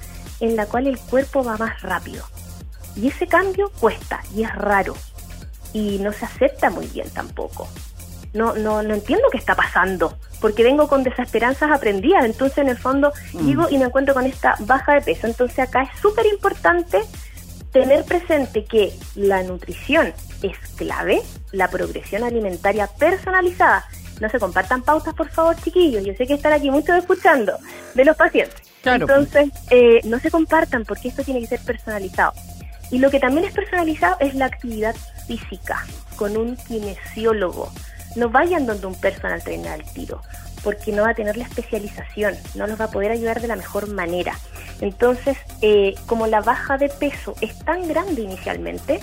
en 0.40 0.54
la 0.54 0.66
cual 0.66 0.88
el 0.88 0.98
cuerpo 0.98 1.42
va 1.42 1.56
más 1.56 1.80
rápido. 1.80 2.22
Y 2.96 3.08
ese 3.08 3.26
cambio 3.26 3.72
cuesta 3.80 4.20
y 4.36 4.42
es 4.42 4.54
raro. 4.54 4.92
Y 5.72 6.00
no 6.00 6.12
se 6.12 6.26
acepta 6.26 6.68
muy 6.68 6.86
bien 6.88 7.08
tampoco. 7.14 7.66
No, 8.32 8.54
no, 8.54 8.82
no 8.82 8.94
entiendo 8.94 9.28
qué 9.30 9.38
está 9.38 9.54
pasando, 9.54 10.16
porque 10.40 10.62
vengo 10.62 10.88
con 10.88 11.02
desesperanzas 11.02 11.70
aprendidas, 11.70 12.24
entonces 12.24 12.58
en 12.58 12.68
el 12.68 12.78
fondo 12.78 13.12
mm. 13.32 13.46
llego 13.46 13.68
y 13.70 13.78
me 13.78 13.84
encuentro 13.84 14.14
con 14.14 14.26
esta 14.26 14.56
baja 14.60 14.94
de 14.94 15.02
peso, 15.02 15.26
entonces 15.26 15.58
acá 15.58 15.82
es 15.82 16.00
súper 16.00 16.26
importante 16.26 17.02
tener 17.72 18.04
presente 18.04 18.64
que 18.64 18.92
la 19.14 19.42
nutrición 19.42 20.12
es 20.42 20.56
clave, 20.76 21.22
la 21.52 21.68
progresión 21.68 22.22
alimentaria 22.22 22.86
personalizada. 22.86 23.84
No 24.20 24.28
se 24.28 24.38
compartan 24.38 24.82
pautas, 24.82 25.14
por 25.14 25.30
favor, 25.30 25.56
chiquillos. 25.56 26.04
Yo 26.04 26.14
sé 26.14 26.26
que 26.26 26.34
están 26.34 26.52
aquí 26.52 26.70
muchos 26.70 26.96
escuchando 26.96 27.58
de 27.94 28.04
los 28.04 28.16
pacientes. 28.16 28.62
Entonces, 28.84 29.50
eh, 29.70 30.00
no 30.04 30.18
se 30.18 30.30
compartan 30.30 30.84
porque 30.84 31.08
esto 31.08 31.24
tiene 31.24 31.40
que 31.40 31.46
ser 31.46 31.60
personalizado. 31.60 32.32
Y 32.90 32.98
lo 32.98 33.10
que 33.10 33.18
también 33.18 33.46
es 33.46 33.54
personalizado 33.54 34.16
es 34.20 34.34
la 34.34 34.46
actividad 34.46 34.94
física 35.26 35.84
con 36.16 36.36
un 36.36 36.56
kinesiólogo. 36.56 37.72
No 38.16 38.28
vayan 38.28 38.66
donde 38.66 38.86
un 38.86 38.94
personal 38.94 39.42
trainer 39.42 39.72
al 39.72 39.84
tiro, 39.92 40.20
porque 40.62 40.92
no 40.92 41.02
va 41.02 41.10
a 41.10 41.14
tener 41.14 41.36
la 41.36 41.44
especialización, 41.44 42.34
no 42.54 42.66
los 42.66 42.80
va 42.80 42.86
a 42.86 42.90
poder 42.90 43.10
ayudar 43.10 43.40
de 43.40 43.48
la 43.48 43.56
mejor 43.56 43.88
manera. 43.88 44.34
Entonces, 44.80 45.38
eh, 45.60 45.94
como 46.06 46.26
la 46.26 46.40
baja 46.40 46.76
de 46.78 46.88
peso 46.88 47.34
es 47.40 47.58
tan 47.60 47.88
grande 47.88 48.22
inicialmente, 48.22 49.00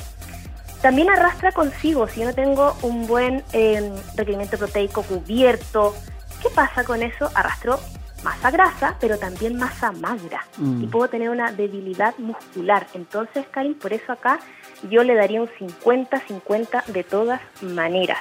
también 0.81 1.09
arrastra 1.09 1.51
consigo, 1.51 2.07
si 2.07 2.21
yo 2.21 2.27
no 2.27 2.33
tengo 2.33 2.75
un 2.83 3.07
buen 3.07 3.43
eh, 3.53 3.91
requerimiento 4.15 4.57
proteico 4.57 5.03
cubierto, 5.03 5.95
¿qué 6.41 6.49
pasa 6.49 6.83
con 6.83 7.03
eso? 7.03 7.29
Arrastro 7.33 7.79
masa 8.23 8.51
grasa, 8.51 8.95
pero 8.99 9.17
también 9.17 9.57
masa 9.57 9.91
magra. 9.91 10.45
Mm. 10.57 10.83
Y 10.83 10.87
puedo 10.87 11.07
tener 11.09 11.29
una 11.29 11.51
debilidad 11.51 12.17
muscular. 12.17 12.87
Entonces, 12.93 13.45
Karin, 13.51 13.75
por 13.75 13.93
eso 13.93 14.11
acá 14.11 14.39
yo 14.89 15.03
le 15.03 15.15
daría 15.15 15.41
un 15.41 15.49
50-50 15.49 16.85
de 16.85 17.03
todas 17.03 17.41
maneras. 17.61 18.19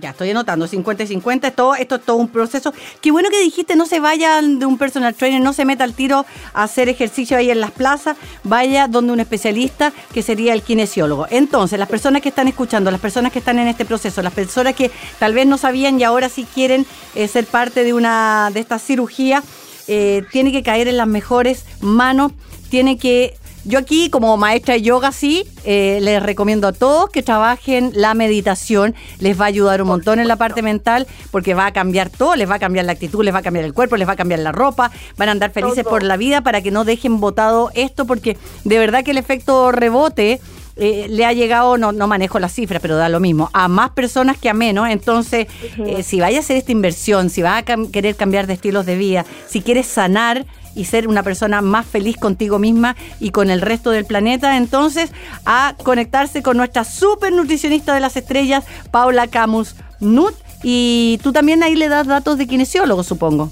Ya 0.00 0.10
estoy 0.10 0.30
anotando, 0.30 0.68
50 0.68 1.02
y 1.02 1.06
50, 1.08 1.48
esto, 1.48 1.74
esto 1.74 1.96
es 1.96 2.02
todo 2.02 2.16
un 2.18 2.28
proceso. 2.28 2.72
Qué 3.00 3.10
bueno 3.10 3.30
que 3.30 3.40
dijiste, 3.40 3.74
no 3.74 3.84
se 3.84 3.98
vaya 3.98 4.40
de 4.40 4.64
un 4.64 4.78
personal 4.78 5.12
trainer, 5.12 5.40
no 5.40 5.52
se 5.52 5.64
meta 5.64 5.82
al 5.82 5.92
tiro 5.92 6.24
a 6.54 6.62
hacer 6.62 6.88
ejercicio 6.88 7.36
ahí 7.36 7.50
en 7.50 7.60
las 7.60 7.72
plazas, 7.72 8.16
vaya 8.44 8.86
donde 8.86 9.12
un 9.12 9.18
especialista 9.18 9.92
que 10.14 10.22
sería 10.22 10.54
el 10.54 10.62
kinesiólogo. 10.62 11.26
Entonces, 11.30 11.80
las 11.80 11.88
personas 11.88 12.22
que 12.22 12.28
están 12.28 12.46
escuchando, 12.46 12.92
las 12.92 13.00
personas 13.00 13.32
que 13.32 13.40
están 13.40 13.58
en 13.58 13.66
este 13.66 13.84
proceso, 13.84 14.22
las 14.22 14.32
personas 14.32 14.76
que 14.76 14.92
tal 15.18 15.34
vez 15.34 15.48
no 15.48 15.58
sabían 15.58 15.98
y 15.98 16.04
ahora 16.04 16.28
sí 16.28 16.46
quieren 16.54 16.86
eh, 17.16 17.26
ser 17.26 17.46
parte 17.46 17.82
de 17.82 17.92
una 17.92 18.50
de 18.54 18.60
esta 18.60 18.78
cirugía, 18.78 19.42
eh, 19.88 20.22
tiene 20.30 20.52
que 20.52 20.62
caer 20.62 20.86
en 20.86 20.96
las 20.96 21.08
mejores 21.08 21.64
manos, 21.80 22.30
tiene 22.70 22.98
que 22.98 23.36
yo 23.68 23.78
aquí, 23.78 24.08
como 24.08 24.34
maestra 24.38 24.74
de 24.74 24.82
yoga, 24.82 25.12
sí, 25.12 25.46
eh, 25.64 25.98
les 26.00 26.22
recomiendo 26.22 26.68
a 26.68 26.72
todos 26.72 27.10
que 27.10 27.22
trabajen 27.22 27.92
la 27.94 28.14
meditación. 28.14 28.94
Les 29.18 29.38
va 29.38 29.44
a 29.44 29.48
ayudar 29.48 29.82
un 29.82 29.88
montón 29.88 30.20
en 30.20 30.26
la 30.26 30.36
parte 30.36 30.62
mental 30.62 31.06
porque 31.30 31.52
va 31.52 31.66
a 31.66 31.72
cambiar 31.74 32.08
todo, 32.08 32.34
les 32.34 32.48
va 32.48 32.54
a 32.54 32.58
cambiar 32.58 32.86
la 32.86 32.92
actitud, 32.92 33.22
les 33.22 33.34
va 33.34 33.40
a 33.40 33.42
cambiar 33.42 33.66
el 33.66 33.74
cuerpo, 33.74 33.98
les 33.98 34.08
va 34.08 34.12
a 34.12 34.16
cambiar 34.16 34.40
la 34.40 34.52
ropa, 34.52 34.90
van 35.18 35.28
a 35.28 35.32
andar 35.32 35.50
felices 35.50 35.84
por 35.84 36.02
la 36.02 36.16
vida 36.16 36.40
para 36.40 36.62
que 36.62 36.70
no 36.70 36.84
dejen 36.86 37.20
botado 37.20 37.70
esto 37.74 38.06
porque 38.06 38.38
de 38.64 38.78
verdad 38.78 39.04
que 39.04 39.10
el 39.10 39.18
efecto 39.18 39.70
rebote... 39.70 40.40
Eh, 40.78 41.06
le 41.08 41.24
ha 41.24 41.32
llegado, 41.32 41.76
no, 41.76 41.92
no 41.92 42.06
manejo 42.06 42.38
las 42.38 42.52
cifras, 42.52 42.80
pero 42.80 42.96
da 42.96 43.08
lo 43.08 43.18
mismo, 43.18 43.50
a 43.52 43.66
más 43.68 43.90
personas 43.90 44.38
que 44.38 44.48
a 44.48 44.54
menos. 44.54 44.88
Entonces, 44.88 45.48
eh, 45.84 46.02
si 46.02 46.20
vaya 46.20 46.38
a 46.38 46.40
hacer 46.40 46.56
esta 46.56 46.72
inversión, 46.72 47.30
si 47.30 47.42
va 47.42 47.58
a 47.58 47.64
querer 47.64 48.14
cambiar 48.14 48.46
de 48.46 48.54
estilos 48.54 48.86
de 48.86 48.96
vida, 48.96 49.26
si 49.48 49.60
quieres 49.60 49.86
sanar, 49.86 50.46
y 50.78 50.84
ser 50.84 51.08
una 51.08 51.24
persona 51.24 51.60
más 51.60 51.86
feliz 51.86 52.16
contigo 52.16 52.60
misma 52.60 52.94
y 53.18 53.30
con 53.30 53.50
el 53.50 53.60
resto 53.60 53.90
del 53.90 54.04
planeta. 54.04 54.56
Entonces, 54.56 55.10
a 55.44 55.74
conectarse 55.82 56.40
con 56.40 56.56
nuestra 56.56 56.84
super 56.84 57.32
nutricionista 57.32 57.94
de 57.94 58.00
las 58.00 58.16
estrellas, 58.16 58.64
Paula 58.92 59.26
Camus 59.26 59.74
Nut. 59.98 60.34
Y 60.62 61.18
tú 61.22 61.32
también 61.32 61.64
ahí 61.64 61.74
le 61.74 61.88
das 61.88 62.06
datos 62.06 62.38
de 62.38 62.46
kinesiólogos, 62.46 63.06
supongo. 63.06 63.50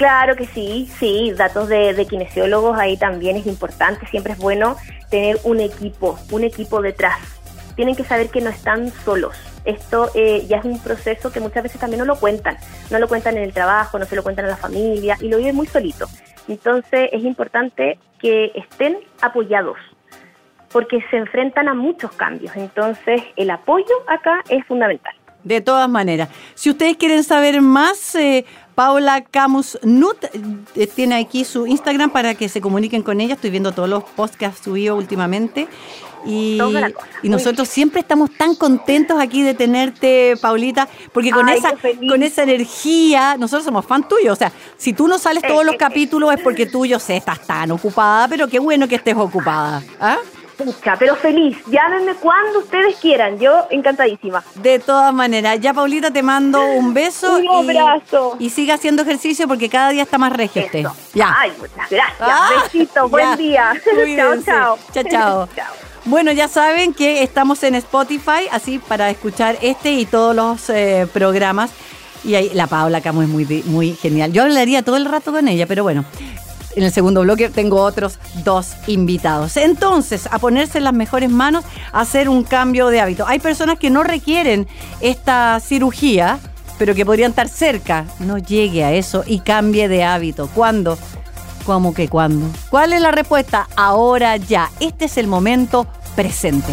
Claro 0.00 0.34
que 0.34 0.46
sí, 0.46 0.90
sí, 0.98 1.30
datos 1.36 1.68
de, 1.68 1.92
de 1.92 2.06
kinesiólogos 2.06 2.78
ahí 2.78 2.96
también 2.96 3.36
es 3.36 3.46
importante. 3.46 4.06
Siempre 4.06 4.32
es 4.32 4.38
bueno 4.38 4.78
tener 5.10 5.38
un 5.44 5.60
equipo, 5.60 6.18
un 6.30 6.42
equipo 6.42 6.80
detrás. 6.80 7.18
Tienen 7.76 7.94
que 7.94 8.04
saber 8.04 8.30
que 8.30 8.40
no 8.40 8.48
están 8.48 8.90
solos 9.04 9.36
esto 9.66 10.08
eh, 10.14 10.46
ya 10.48 10.56
es 10.56 10.64
un 10.64 10.82
proceso 10.82 11.30
que 11.30 11.38
muchas 11.38 11.62
veces 11.62 11.78
también 11.78 11.98
no 11.98 12.06
lo 12.06 12.16
cuentan, 12.16 12.56
no 12.90 12.98
lo 12.98 13.08
cuentan 13.08 13.36
en 13.36 13.42
el 13.42 13.52
trabajo, 13.52 13.98
no 13.98 14.06
se 14.06 14.16
lo 14.16 14.22
cuentan 14.22 14.46
a 14.46 14.48
la 14.48 14.56
familia 14.56 15.18
y 15.20 15.28
lo 15.28 15.36
viven 15.36 15.54
muy 15.54 15.66
solito. 15.66 16.06
Entonces 16.48 17.10
es 17.12 17.22
importante 17.22 17.98
que 18.18 18.52
estén 18.54 18.96
apoyados 19.20 19.76
porque 20.72 21.04
se 21.10 21.18
enfrentan 21.18 21.68
a 21.68 21.74
muchos 21.74 22.10
cambios. 22.12 22.56
Entonces 22.56 23.22
el 23.36 23.50
apoyo 23.50 23.94
acá 24.06 24.42
es 24.48 24.64
fundamental. 24.64 25.14
De 25.42 25.60
todas 25.60 25.88
maneras, 25.88 26.28
si 26.54 26.70
ustedes 26.70 26.96
quieren 26.96 27.24
saber 27.24 27.62
más, 27.62 28.14
eh, 28.14 28.44
Paula 28.74 29.22
Camus 29.22 29.78
Nut 29.82 30.16
eh, 30.74 30.86
tiene 30.86 31.16
aquí 31.16 31.44
su 31.44 31.66
Instagram 31.66 32.10
para 32.10 32.34
que 32.34 32.48
se 32.48 32.60
comuniquen 32.60 33.02
con 33.02 33.20
ella. 33.20 33.34
Estoy 33.34 33.50
viendo 33.50 33.72
todos 33.72 33.88
los 33.88 34.04
posts 34.04 34.36
que 34.36 34.46
ha 34.46 34.52
subido 34.52 34.96
últimamente. 34.96 35.68
Y, 36.24 36.58
y 37.22 37.28
nosotros 37.30 37.68
siempre 37.68 38.00
estamos 38.00 38.30
tan 38.36 38.54
contentos 38.54 39.18
aquí 39.18 39.42
de 39.42 39.54
tenerte, 39.54 40.34
Paulita, 40.40 40.86
porque 41.12 41.30
con 41.30 41.48
esa 41.48 41.74
con 42.08 42.22
esa 42.22 42.42
energía, 42.42 43.36
nosotros 43.38 43.64
somos 43.64 43.86
fan 43.86 44.06
tuyo. 44.06 44.32
O 44.32 44.36
sea, 44.36 44.52
si 44.76 44.92
tú 44.92 45.08
no 45.08 45.18
sales 45.18 45.42
todos 45.46 45.64
los 45.64 45.76
capítulos 45.76 46.32
es 46.34 46.40
porque 46.42 46.66
tú, 46.66 46.84
yo 46.84 46.98
sé, 46.98 47.16
estás 47.16 47.46
tan 47.46 47.70
ocupada, 47.70 48.28
pero 48.28 48.48
qué 48.48 48.58
bueno 48.58 48.86
que 48.86 48.96
estés 48.96 49.16
ocupada. 49.16 49.82
¿Ah? 49.98 50.18
Pero 50.98 51.16
feliz. 51.16 51.58
Llámenme 51.66 52.14
cuando 52.14 52.60
ustedes 52.60 52.96
quieran. 52.96 53.38
Yo 53.38 53.66
encantadísima. 53.70 54.42
De 54.54 54.78
todas 54.78 55.12
maneras. 55.12 55.58
Ya, 55.60 55.72
Paulita, 55.72 56.10
te 56.10 56.22
mando 56.22 56.64
un 56.64 56.94
beso. 56.94 57.38
Un 57.38 57.70
abrazo. 57.70 58.36
Y, 58.38 58.50
siga 58.50 58.74
haciendo 58.74 59.02
ejercicio 59.02 59.46
porque 59.48 59.68
cada 59.68 59.90
día 59.90 60.02
está 60.02 60.18
más 60.18 60.32
regio 60.32 60.64
usted. 60.64 60.86
Ya. 61.14 61.34
Ay, 61.38 61.52
muchas 61.58 61.90
gracias. 61.90 62.18
Ah, 62.20 62.50
Besitos. 62.64 63.10
Buen 63.10 63.36
día. 63.36 63.72
chao, 64.16 64.42
chao. 64.44 64.78
Chao, 64.92 65.48
chao. 65.56 65.68
Bueno, 66.04 66.32
ya 66.32 66.48
saben 66.48 66.94
que 66.94 67.22
estamos 67.22 67.62
en 67.62 67.74
Spotify, 67.74 68.48
así 68.50 68.78
para 68.78 69.10
escuchar 69.10 69.58
este 69.60 69.92
y 69.92 70.06
todos 70.06 70.34
los 70.34 70.70
eh, 70.70 71.06
programas. 71.12 71.70
Y 72.24 72.34
ahí 72.34 72.50
la 72.54 72.66
Paula 72.66 73.00
Camo 73.00 73.22
es 73.22 73.28
muy, 73.28 73.44
muy 73.66 73.94
genial. 73.94 74.32
Yo 74.32 74.42
hablaría 74.42 74.82
todo 74.82 74.96
el 74.96 75.04
rato 75.04 75.32
con 75.32 75.48
ella, 75.48 75.66
pero 75.66 75.82
bueno, 75.82 76.04
en 76.76 76.84
el 76.84 76.92
segundo 76.92 77.22
bloque 77.22 77.48
tengo 77.48 77.82
otros 77.82 78.18
dos 78.44 78.74
invitados. 78.86 79.56
Entonces, 79.56 80.28
a 80.30 80.38
ponerse 80.38 80.78
en 80.78 80.84
las 80.84 80.92
mejores 80.92 81.30
manos, 81.30 81.64
hacer 81.92 82.28
un 82.28 82.44
cambio 82.44 82.88
de 82.88 83.00
hábito. 83.00 83.26
Hay 83.26 83.38
personas 83.38 83.78
que 83.78 83.90
no 83.90 84.02
requieren 84.02 84.68
esta 85.00 85.60
cirugía, 85.60 86.38
pero 86.78 86.94
que 86.94 87.04
podrían 87.04 87.30
estar 87.30 87.48
cerca. 87.48 88.06
No 88.20 88.38
llegue 88.38 88.84
a 88.84 88.92
eso 88.92 89.24
y 89.26 89.40
cambie 89.40 89.88
de 89.88 90.04
hábito. 90.04 90.48
¿Cuándo? 90.54 90.98
¿Cómo 91.64 91.92
que 91.92 92.08
cuándo? 92.08 92.46
¿Cuál 92.70 92.92
es 92.92 93.00
la 93.00 93.10
respuesta? 93.10 93.68
Ahora 93.76 94.36
ya. 94.36 94.70
Este 94.80 95.04
es 95.06 95.18
el 95.18 95.26
momento 95.26 95.86
presente. 96.16 96.72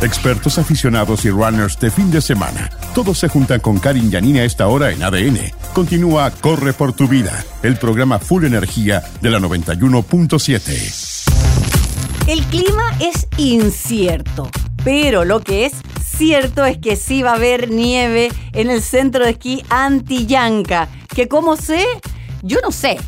Expertos 0.00 0.58
aficionados 0.58 1.24
y 1.24 1.30
runners 1.30 1.76
de 1.80 1.90
fin 1.90 2.08
de 2.12 2.20
semana. 2.20 2.70
Todos 2.94 3.18
se 3.18 3.28
juntan 3.28 3.58
con 3.58 3.80
Karin 3.80 4.12
Yanina 4.12 4.44
esta 4.44 4.68
hora 4.68 4.92
en 4.92 5.02
ADN. 5.02 5.50
Continúa 5.72 6.30
Corre 6.30 6.72
por 6.72 6.92
tu 6.92 7.08
vida, 7.08 7.44
el 7.64 7.78
programa 7.78 8.20
Full 8.20 8.44
Energía 8.44 9.02
de 9.20 9.30
la 9.30 9.40
91.7. 9.40 12.28
El 12.28 12.44
clima 12.44 12.96
es 13.00 13.26
incierto, 13.38 14.48
pero 14.84 15.24
lo 15.24 15.40
que 15.40 15.66
es 15.66 15.72
cierto 16.04 16.64
es 16.64 16.78
que 16.78 16.94
sí 16.94 17.22
va 17.22 17.32
a 17.32 17.34
haber 17.34 17.72
nieve 17.72 18.30
en 18.52 18.70
el 18.70 18.82
centro 18.82 19.24
de 19.24 19.32
esquí 19.32 19.64
Antillanca. 19.68 20.86
Que 21.08 21.26
como 21.26 21.56
sé, 21.56 21.84
yo 22.42 22.60
no 22.62 22.70
sé 22.70 22.98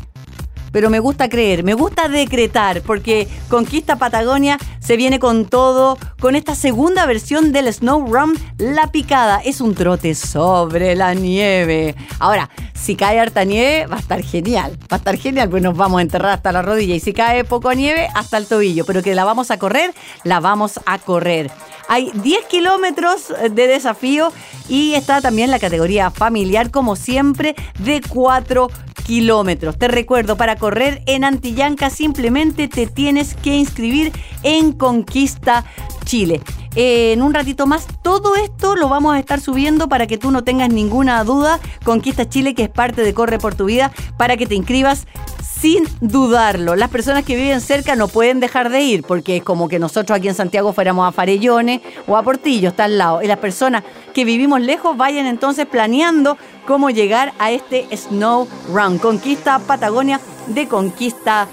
pero 0.71 0.89
me 0.89 0.99
gusta 0.99 1.29
creer, 1.29 1.63
me 1.63 1.73
gusta 1.73 2.07
decretar, 2.07 2.81
porque 2.81 3.27
Conquista 3.49 3.97
Patagonia 3.97 4.57
se 4.79 4.97
viene 4.97 5.19
con 5.19 5.45
todo, 5.45 5.97
con 6.19 6.35
esta 6.35 6.55
segunda 6.55 7.05
versión 7.05 7.51
del 7.51 7.71
Snow 7.71 8.11
Run, 8.11 8.33
La 8.57 8.91
Picada. 8.91 9.41
Es 9.43 9.61
un 9.61 9.75
trote 9.75 10.15
sobre 10.15 10.95
la 10.95 11.13
nieve. 11.13 11.95
Ahora, 12.19 12.49
si 12.73 12.95
cae 12.95 13.19
harta 13.19 13.43
nieve, 13.43 13.85
va 13.85 13.97
a 13.97 13.99
estar 13.99 14.23
genial. 14.23 14.77
Va 14.91 14.95
a 14.95 14.97
estar 14.97 15.17
genial, 15.17 15.49
pues 15.49 15.61
nos 15.61 15.77
vamos 15.77 15.99
a 15.99 16.01
enterrar 16.01 16.31
hasta 16.31 16.51
la 16.51 16.61
rodilla. 16.61 16.95
Y 16.95 16.99
si 16.99 17.13
cae 17.13 17.43
poco 17.43 17.71
nieve, 17.73 18.07
hasta 18.15 18.37
el 18.37 18.47
tobillo. 18.47 18.85
Pero 18.85 19.03
que 19.03 19.13
la 19.13 19.23
vamos 19.23 19.51
a 19.51 19.59
correr, 19.59 19.93
la 20.23 20.39
vamos 20.39 20.79
a 20.85 20.97
correr. 20.97 21.51
Hay 21.87 22.09
10 22.13 22.45
kilómetros 22.45 23.33
de 23.51 23.67
desafío 23.67 24.31
y 24.69 24.93
está 24.93 25.21
también 25.21 25.51
la 25.51 25.59
categoría 25.59 26.09
familiar, 26.09 26.71
como 26.71 26.95
siempre, 26.95 27.55
de 27.79 28.01
4 28.07 28.69
kilómetros. 29.11 29.77
Te 29.77 29.89
recuerdo, 29.89 30.37
para 30.37 30.55
correr 30.55 31.01
en 31.05 31.25
Antillanca 31.25 31.89
simplemente 31.89 32.69
te 32.69 32.87
tienes 32.87 33.33
que 33.33 33.53
inscribir 33.53 34.13
en 34.41 34.71
Conquista 34.71 35.65
Chile. 36.05 36.39
En 36.75 37.21
un 37.21 37.33
ratito 37.33 37.67
más, 37.67 37.87
todo 38.01 38.35
esto 38.35 38.75
lo 38.75 38.87
vamos 38.87 39.15
a 39.15 39.19
estar 39.19 39.41
subiendo 39.41 39.89
para 39.89 40.07
que 40.07 40.17
tú 40.17 40.31
no 40.31 40.43
tengas 40.43 40.69
ninguna 40.69 41.23
duda. 41.23 41.59
Conquista 41.83 42.29
Chile, 42.29 42.55
que 42.55 42.63
es 42.63 42.69
parte 42.69 43.03
de 43.03 43.13
Corre 43.13 43.39
por 43.39 43.55
tu 43.55 43.65
Vida, 43.65 43.91
para 44.17 44.37
que 44.37 44.45
te 44.45 44.55
inscribas 44.55 45.05
sin 45.41 45.83
dudarlo. 45.99 46.75
Las 46.75 46.89
personas 46.89 47.23
que 47.23 47.35
viven 47.35 47.61
cerca 47.61 47.95
no 47.95 48.07
pueden 48.07 48.39
dejar 48.39 48.69
de 48.69 48.81
ir, 48.81 49.03
porque 49.03 49.37
es 49.37 49.43
como 49.43 49.67
que 49.67 49.79
nosotros 49.79 50.17
aquí 50.17 50.27
en 50.27 50.33
Santiago 50.33 50.73
fuéramos 50.73 51.07
a 51.07 51.11
Farellones 51.11 51.81
o 52.07 52.17
a 52.17 52.23
Portillo, 52.23 52.69
está 52.69 52.85
al 52.85 52.97
lado. 52.97 53.21
Y 53.21 53.27
las 53.27 53.37
personas 53.37 53.83
que 54.13 54.25
vivimos 54.25 54.61
lejos 54.61 54.97
vayan 54.97 55.27
entonces 55.27 55.67
planeando 55.67 56.37
cómo 56.65 56.89
llegar 56.89 57.33
a 57.37 57.51
este 57.51 57.85
Snow 57.95 58.47
Run. 58.73 58.97
Conquista 58.97 59.59
Patagonia 59.59 60.19
de 60.47 60.67
Conquista 60.67 61.47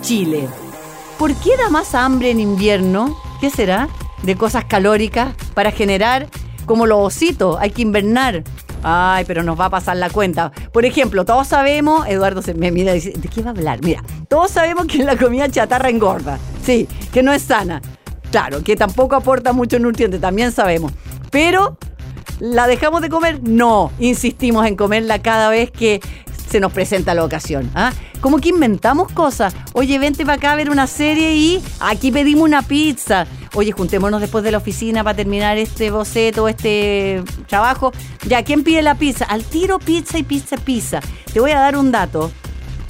Chile. 0.00 0.48
¿Por 1.18 1.34
qué 1.34 1.56
da 1.56 1.68
más 1.68 1.94
hambre 1.94 2.30
en 2.30 2.40
invierno? 2.40 3.14
¿Qué 3.40 3.50
será? 3.50 3.88
De 4.22 4.36
cosas 4.36 4.64
calóricas 4.64 5.34
para 5.54 5.70
generar 5.70 6.28
como 6.66 6.86
los 6.86 6.98
ositos, 7.00 7.56
hay 7.60 7.70
que 7.70 7.82
invernar. 7.82 8.44
Ay, 8.82 9.24
pero 9.26 9.42
nos 9.42 9.58
va 9.58 9.66
a 9.66 9.70
pasar 9.70 9.96
la 9.96 10.08
cuenta. 10.08 10.52
Por 10.72 10.84
ejemplo, 10.84 11.24
todos 11.24 11.48
sabemos, 11.48 12.06
Eduardo 12.06 12.42
se 12.42 12.54
me 12.54 12.70
mira 12.70 12.92
y 12.92 12.94
dice, 12.96 13.12
¿de 13.16 13.28
qué 13.28 13.42
va 13.42 13.50
a 13.50 13.52
hablar? 13.52 13.80
Mira, 13.82 14.02
todos 14.28 14.50
sabemos 14.50 14.86
que 14.86 15.04
la 15.04 15.16
comida 15.16 15.48
chatarra 15.48 15.90
engorda. 15.90 16.38
Sí, 16.64 16.88
que 17.12 17.22
no 17.22 17.32
es 17.32 17.42
sana. 17.42 17.82
Claro, 18.30 18.62
que 18.62 18.76
tampoco 18.76 19.16
aporta 19.16 19.52
mucho 19.52 19.78
nutrientes, 19.78 20.20
también 20.20 20.52
sabemos. 20.52 20.92
Pero, 21.30 21.76
¿la 22.38 22.66
dejamos 22.66 23.02
de 23.02 23.08
comer? 23.08 23.40
No, 23.42 23.90
insistimos 23.98 24.66
en 24.66 24.76
comerla 24.76 25.20
cada 25.20 25.50
vez 25.50 25.70
que 25.70 26.00
se 26.50 26.60
nos 26.60 26.72
presenta 26.72 27.14
la 27.14 27.24
ocasión. 27.24 27.70
¿ah? 27.74 27.92
Como 28.20 28.38
que 28.38 28.48
inventamos 28.48 29.12
cosas. 29.12 29.54
Oye, 29.72 29.98
vente 29.98 30.24
para 30.24 30.36
acá 30.36 30.52
a 30.52 30.56
ver 30.56 30.70
una 30.70 30.86
serie 30.86 31.34
y 31.34 31.62
aquí 31.78 32.10
pedimos 32.10 32.44
una 32.44 32.62
pizza. 32.62 33.26
Oye, 33.54 33.72
juntémonos 33.72 34.20
después 34.20 34.44
de 34.44 34.50
la 34.50 34.58
oficina 34.58 35.04
para 35.04 35.16
terminar 35.16 35.58
este 35.58 35.90
boceto, 35.90 36.48
este 36.48 37.22
trabajo. 37.46 37.92
Ya, 38.26 38.42
¿quién 38.42 38.64
pide 38.64 38.82
la 38.82 38.96
pizza? 38.96 39.24
Al 39.24 39.44
tiro 39.44 39.78
pizza 39.78 40.18
y 40.18 40.22
pizza 40.22 40.56
pizza. 40.56 41.00
Te 41.32 41.40
voy 41.40 41.52
a 41.52 41.60
dar 41.60 41.76
un 41.76 41.92
dato 41.92 42.30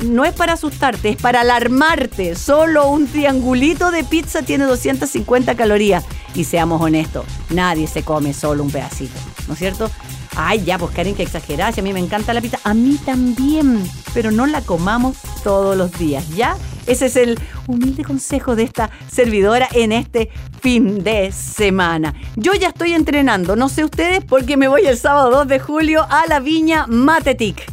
no 0.04 0.24
es 0.24 0.32
para 0.32 0.54
asustarte, 0.54 1.10
es 1.10 1.16
para 1.16 1.42
alarmarte. 1.42 2.34
Solo 2.34 2.88
un 2.88 3.06
triangulito 3.06 3.90
de 3.90 4.04
pizza 4.04 4.42
tiene 4.42 4.64
250 4.64 5.54
calorías. 5.56 6.04
Y 6.34 6.44
seamos 6.44 6.80
honestos, 6.80 7.26
nadie 7.50 7.86
se 7.86 8.02
come 8.02 8.32
solo 8.32 8.62
un 8.62 8.70
pedacito, 8.70 9.18
¿no 9.46 9.54
es 9.54 9.58
cierto? 9.58 9.90
Ay, 10.36 10.64
ya, 10.64 10.78
pues 10.78 10.92
Karen, 10.92 11.14
que 11.14 11.22
exagerás. 11.22 11.78
A 11.78 11.82
mí 11.82 11.92
me 11.92 12.00
encanta 12.00 12.32
la 12.32 12.40
pizza. 12.40 12.58
A 12.64 12.74
mí 12.74 12.98
también. 13.04 13.82
Pero 14.14 14.30
no 14.30 14.46
la 14.46 14.60
comamos 14.62 15.16
todos 15.42 15.76
los 15.76 15.96
días, 15.98 16.28
¿ya? 16.30 16.56
Ese 16.86 17.06
es 17.06 17.16
el 17.16 17.38
humilde 17.66 18.04
consejo 18.04 18.56
de 18.56 18.64
esta 18.64 18.90
servidora 19.10 19.68
en 19.72 19.92
este 19.92 20.30
fin 20.60 21.04
de 21.04 21.30
semana. 21.32 22.14
Yo 22.36 22.54
ya 22.54 22.68
estoy 22.68 22.94
entrenando, 22.94 23.54
no 23.54 23.68
sé 23.68 23.84
ustedes, 23.84 24.24
porque 24.24 24.56
me 24.56 24.68
voy 24.68 24.86
el 24.86 24.96
sábado 24.96 25.30
2 25.30 25.48
de 25.48 25.60
julio 25.60 26.06
a 26.08 26.24
la 26.26 26.40
Viña 26.40 26.86
Matetic, 26.88 27.64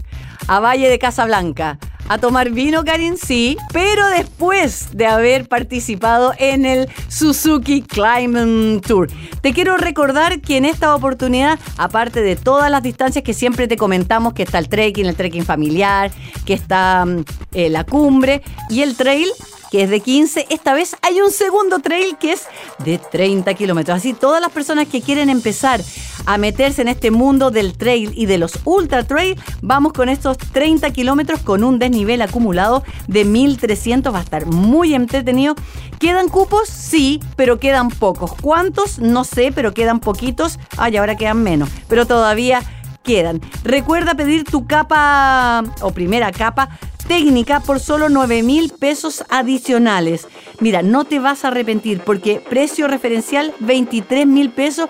a 0.48 0.60
Valle 0.60 0.90
de 0.90 1.00
Casablanca 1.00 1.80
a 2.08 2.18
tomar 2.18 2.52
vino, 2.52 2.84
Karin, 2.84 3.18
sí, 3.18 3.58
pero 3.74 4.08
después 4.08 4.90
de 4.94 5.08
haber 5.08 5.48
participado 5.48 6.34
en 6.38 6.66
el 6.66 6.90
Suzuki 7.08 7.82
Climbing 7.82 8.82
Tour. 8.82 9.10
Te 9.42 9.54
quiero 9.54 9.78
recordar 9.78 10.42
que 10.42 10.58
en 10.58 10.66
esta 10.66 10.96
oportunidad, 10.96 11.60
aparte 11.78 12.22
de 12.22 12.36
todas 12.36 12.72
las 12.72 12.84
distancias 12.84 13.24
que 13.24 13.34
siempre 13.34 13.68
te 13.68 13.78
comentamos, 13.78 14.34
que 14.34 14.44
está 14.44 14.60
el 14.60 14.70
trekking, 14.70 15.06
el 15.06 15.16
trekking 15.16 15.46
familiar, 15.46 16.12
que 16.46 16.54
está 16.54 17.06
mm, 17.06 17.24
eh, 17.54 17.70
la 17.70 17.84
cumbre 17.84 18.42
y 18.70 18.82
el 18.82 18.96
trail, 18.96 19.28
que 19.72 19.84
es 19.84 19.90
de 19.90 20.00
15. 20.00 20.48
Esta 20.50 20.74
vez 20.74 20.96
hay 21.02 21.22
un 21.22 21.32
segundo 21.32 21.80
trail 21.80 22.18
que 22.18 22.34
es 22.34 22.48
de 22.80 22.98
30 22.98 23.54
kilómetros. 23.54 23.98
Así 23.98 24.14
todas 24.14 24.42
las 24.42 24.52
personas 24.52 24.88
que 24.88 25.02
quieren 25.02 25.30
empezar 25.30 25.82
a 26.26 26.38
meterse 26.38 26.82
en 26.82 26.90
este 26.90 27.12
mundo 27.12 27.52
del 27.52 27.78
trail 27.78 28.12
y 28.16 28.26
de 28.26 28.38
los 28.38 28.60
ultra 28.66 29.04
trail, 29.04 29.40
vamos 29.62 29.94
con 29.94 30.10
estos 30.10 30.38
30 30.38 30.92
kilómetros 30.92 31.42
con 31.42 31.64
un 31.64 31.80
desnivel 31.80 32.22
acumulado 32.22 32.84
de 33.08 33.26
1300. 33.26 34.14
Va 34.14 34.20
a 34.20 34.24
estar 34.24 34.46
muy 34.46 34.94
entretenido. 34.94 35.56
¿Quedan 36.00 36.30
cupos? 36.30 36.70
Sí, 36.70 37.22
pero 37.36 37.60
quedan 37.60 37.90
pocos. 37.90 38.34
¿Cuántos? 38.42 39.00
No 39.00 39.24
sé, 39.24 39.52
pero 39.54 39.74
quedan 39.74 40.00
poquitos. 40.00 40.60
Ay, 40.78 40.98
ahora 40.98 41.16
quedan 41.16 41.44
menos. 41.44 41.70
Pero 41.88 42.06
todavía 42.06 42.62
quedan. 43.04 43.42
Recuerda 43.64 44.16
pedir 44.16 44.44
tu 44.44 44.68
capa 44.68 45.64
o 45.82 45.92
primera 45.92 46.32
capa 46.32 46.70
técnica 47.08 47.62
por 47.62 47.80
solo 47.80 48.10
9 48.10 48.44
mil 48.44 48.70
pesos 48.70 49.24
adicionales. 49.30 50.28
Mira, 50.60 50.82
no 50.82 51.06
te 51.06 51.20
vas 51.20 51.44
a 51.44 51.48
arrepentir 51.48 52.02
porque 52.02 52.40
precio 52.40 52.88
referencial 52.88 53.54
23 53.60 54.28
mil 54.28 54.50
pesos 54.52 54.90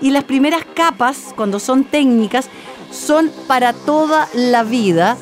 y 0.00 0.10
las 0.10 0.24
primeras 0.24 0.64
capas, 0.74 1.34
cuando 1.34 1.58
son 1.58 1.84
técnicas, 1.84 2.48
son 2.90 3.30
para 3.46 3.72
toda 3.72 4.28
la 4.34 4.62
vida 4.62 5.16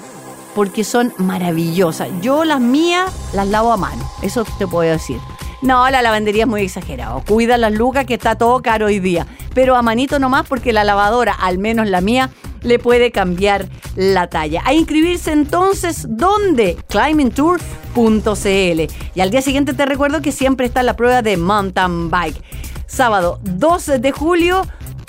porque 0.55 0.85
son 0.85 1.13
maravillosas. 1.19 2.09
Yo 2.21 2.45
las 2.45 2.61
mías 2.61 3.11
las 3.33 3.49
lavo 3.49 3.73
a 3.73 3.77
mano, 3.77 4.09
eso 4.23 4.45
te 4.59 4.67
puedo 4.67 4.91
decir. 4.91 5.19
No, 5.63 5.89
la 5.89 6.03
lavandería 6.03 6.43
es 6.43 6.49
muy 6.49 6.63
exagerado. 6.63 7.23
Cuida 7.27 7.57
las 7.57 7.73
lucas 7.73 8.05
que 8.05 8.15
está 8.15 8.37
todo 8.37 8.61
caro 8.61 8.87
hoy 8.87 8.99
día. 8.99 9.27
Pero 9.55 9.77
a 9.77 9.83
manito 9.83 10.19
nomás 10.19 10.47
porque 10.47 10.75
la 10.75 10.85
lavadora, 10.85 11.33
al 11.33 11.57
menos 11.57 11.89
la 11.89 12.03
mía, 12.03 12.29
le 12.65 12.79
puede 12.79 13.13
cambiar 13.13 13.69
la 13.95 14.27
talla. 14.27 14.63
A 14.65 14.75
inscribirse 14.75 15.33
entonces, 15.33 16.07
¿dónde? 16.09 16.77
climbingtour.cl. 16.89 18.93
Y 19.15 19.21
al 19.21 19.31
día 19.31 19.43
siguiente 19.43 19.75
te 19.75 19.87
recuerdo 19.87 20.21
que 20.21 20.33
siempre 20.33 20.67
está 20.67 20.83
la 20.83 20.97
prueba 20.97 21.23
de 21.23 21.37
mountain 21.37 22.11
bike. 22.11 22.43
Sábado 22.87 23.39
12 23.43 23.99
de 23.99 24.13
julio 24.13 24.63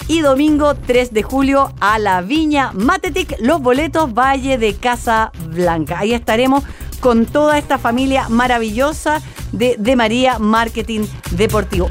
y 0.08 0.22
domingo 0.22 0.76
3 0.76 1.14
de 1.14 1.24
julio 1.24 1.74
a 1.80 1.98
la 1.98 2.22
Viña 2.22 2.72
Matetic, 2.74 3.36
los 3.40 3.62
boletos 3.62 4.14
Valle 4.14 4.58
de 4.58 4.76
Casa 4.76 5.32
Blanca. 5.48 6.00
Ahí 6.00 6.14
estaremos 6.14 6.64
con 7.00 7.26
toda 7.26 7.58
esta 7.58 7.78
familia 7.78 8.30
maravillosa 8.30 9.22
de, 9.52 9.76
de 9.80 9.96
María 9.96 10.40
Marketing 10.40 11.06
Deportivo. 11.32 11.88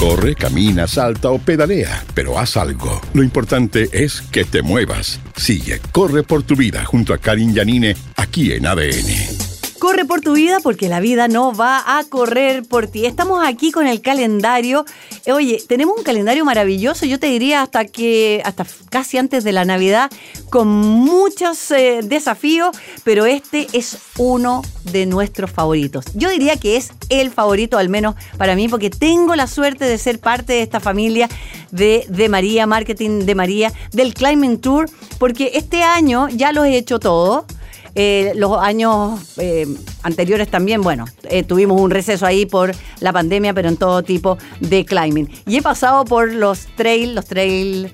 Corre, 0.00 0.34
camina, 0.34 0.86
salta 0.86 1.28
o 1.28 1.38
pedalea, 1.38 2.02
pero 2.14 2.38
haz 2.38 2.56
algo. 2.56 3.02
Lo 3.12 3.22
importante 3.22 3.90
es 3.92 4.22
que 4.22 4.46
te 4.46 4.62
muevas. 4.62 5.20
Sigue, 5.36 5.78
corre 5.92 6.22
por 6.22 6.42
tu 6.42 6.56
vida 6.56 6.86
junto 6.86 7.12
a 7.12 7.18
Karin 7.18 7.52
Yanine 7.52 7.94
aquí 8.16 8.50
en 8.52 8.66
ADN. 8.66 9.49
Corre 9.80 10.04
por 10.04 10.20
tu 10.20 10.34
vida 10.34 10.58
porque 10.62 10.90
la 10.90 11.00
vida 11.00 11.26
no 11.26 11.54
va 11.54 11.98
a 11.98 12.04
correr 12.04 12.64
por 12.64 12.86
ti. 12.86 13.06
Estamos 13.06 13.42
aquí 13.42 13.72
con 13.72 13.86
el 13.86 14.02
calendario. 14.02 14.84
Eh, 15.24 15.32
oye, 15.32 15.62
tenemos 15.66 15.96
un 15.96 16.04
calendario 16.04 16.44
maravilloso, 16.44 17.06
yo 17.06 17.18
te 17.18 17.28
diría 17.28 17.62
hasta 17.62 17.86
que 17.86 18.42
hasta 18.44 18.66
casi 18.90 19.16
antes 19.16 19.42
de 19.42 19.52
la 19.52 19.64
Navidad 19.64 20.10
con 20.50 20.68
muchos 20.68 21.70
eh, 21.70 22.00
desafíos, 22.04 22.76
pero 23.04 23.24
este 23.24 23.68
es 23.72 23.96
uno 24.18 24.60
de 24.92 25.06
nuestros 25.06 25.50
favoritos. 25.50 26.04
Yo 26.12 26.28
diría 26.28 26.58
que 26.58 26.76
es 26.76 26.92
el 27.08 27.30
favorito 27.30 27.78
al 27.78 27.88
menos 27.88 28.16
para 28.36 28.54
mí 28.56 28.68
porque 28.68 28.90
tengo 28.90 29.34
la 29.34 29.46
suerte 29.46 29.86
de 29.86 29.96
ser 29.96 30.20
parte 30.20 30.52
de 30.52 30.62
esta 30.62 30.80
familia 30.80 31.26
de, 31.70 32.04
de 32.10 32.28
María, 32.28 32.66
Marketing 32.66 33.20
de 33.20 33.34
María, 33.34 33.72
del 33.92 34.12
Climbing 34.12 34.58
Tour, 34.58 34.90
porque 35.18 35.52
este 35.54 35.82
año 35.82 36.28
ya 36.28 36.52
lo 36.52 36.64
he 36.64 36.76
hecho 36.76 36.98
todo. 36.98 37.46
Eh, 37.94 38.32
los 38.36 38.58
años 38.58 39.20
eh, 39.38 39.66
anteriores 40.02 40.48
también, 40.48 40.82
bueno, 40.82 41.06
eh, 41.24 41.42
tuvimos 41.42 41.80
un 41.80 41.90
receso 41.90 42.26
ahí 42.26 42.46
por 42.46 42.72
la 43.00 43.12
pandemia, 43.12 43.52
pero 43.54 43.68
en 43.68 43.76
todo 43.76 44.02
tipo 44.02 44.38
de 44.60 44.84
climbing. 44.84 45.28
Y 45.46 45.56
he 45.56 45.62
pasado 45.62 46.04
por 46.04 46.32
los 46.32 46.66
trails, 46.76 47.14
los 47.14 47.26
trails 47.26 47.92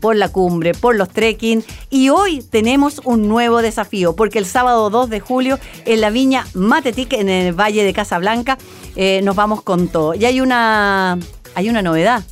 por 0.00 0.14
la 0.14 0.28
cumbre, 0.28 0.72
por 0.74 0.94
los 0.94 1.08
trekking. 1.08 1.64
Y 1.88 2.10
hoy 2.10 2.42
tenemos 2.42 3.00
un 3.02 3.28
nuevo 3.28 3.62
desafío, 3.62 4.14
porque 4.14 4.38
el 4.38 4.44
sábado 4.44 4.90
2 4.90 5.08
de 5.08 5.20
julio 5.20 5.58
en 5.86 6.02
la 6.02 6.10
viña 6.10 6.46
Matetic, 6.52 7.14
en 7.14 7.30
el 7.30 7.54
Valle 7.54 7.82
de 7.82 7.92
Casablanca, 7.94 8.58
nos 9.22 9.34
vamos 9.34 9.62
con 9.62 9.88
todo. 9.88 10.14
Y 10.14 10.26
hay 10.26 10.42
una, 10.42 11.18
hay 11.54 11.70
una 11.70 11.80
novedad. 11.80 12.24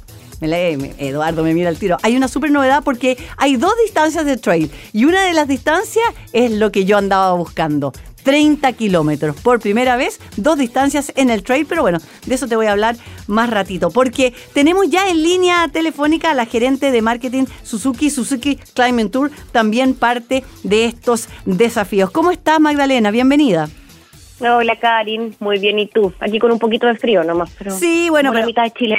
Eduardo 0.42 1.42
me 1.42 1.54
mira 1.54 1.68
el 1.68 1.78
tiro. 1.78 1.96
Hay 2.02 2.16
una 2.16 2.28
super 2.28 2.50
novedad 2.50 2.82
porque 2.84 3.16
hay 3.36 3.56
dos 3.56 3.72
distancias 3.82 4.24
de 4.24 4.36
trail 4.36 4.70
y 4.92 5.04
una 5.04 5.24
de 5.24 5.32
las 5.32 5.48
distancias 5.48 6.04
es 6.32 6.50
lo 6.50 6.72
que 6.72 6.84
yo 6.84 6.98
andaba 6.98 7.32
buscando. 7.34 7.92
30 8.22 8.72
kilómetros. 8.74 9.36
Por 9.40 9.60
primera 9.60 9.96
vez, 9.96 10.20
dos 10.36 10.58
distancias 10.58 11.12
en 11.16 11.30
el 11.30 11.42
trail, 11.42 11.66
pero 11.66 11.82
bueno, 11.82 11.98
de 12.26 12.34
eso 12.34 12.46
te 12.46 12.56
voy 12.56 12.66
a 12.66 12.72
hablar 12.72 12.96
más 13.26 13.50
ratito, 13.50 13.90
porque 13.90 14.34
tenemos 14.52 14.88
ya 14.90 15.08
en 15.08 15.22
línea 15.22 15.68
telefónica 15.68 16.30
a 16.30 16.34
la 16.34 16.46
gerente 16.46 16.90
de 16.90 17.02
marketing 17.02 17.44
Suzuki, 17.62 18.10
Suzuki 18.10 18.56
Climbing 18.74 19.10
Tour, 19.10 19.30
también 19.50 19.94
parte 19.94 20.44
de 20.62 20.84
estos 20.84 21.28
desafíos. 21.44 22.10
¿Cómo 22.10 22.30
estás, 22.30 22.60
Magdalena? 22.60 23.10
Bienvenida. 23.10 23.68
Hola 24.42 24.76
Karin, 24.76 25.36
muy 25.38 25.58
bien, 25.60 25.78
¿y 25.78 25.86
tú? 25.86 26.12
Aquí 26.18 26.40
con 26.40 26.50
un 26.50 26.58
poquito 26.58 26.88
de 26.88 26.96
frío 26.96 27.22
nomás, 27.22 27.50
pero 27.56 27.70
Sí, 27.70 28.08
bueno, 28.10 28.32
pero, 28.32 28.44
mitad 28.44 28.64
de 28.64 28.72
Chile. 28.72 28.96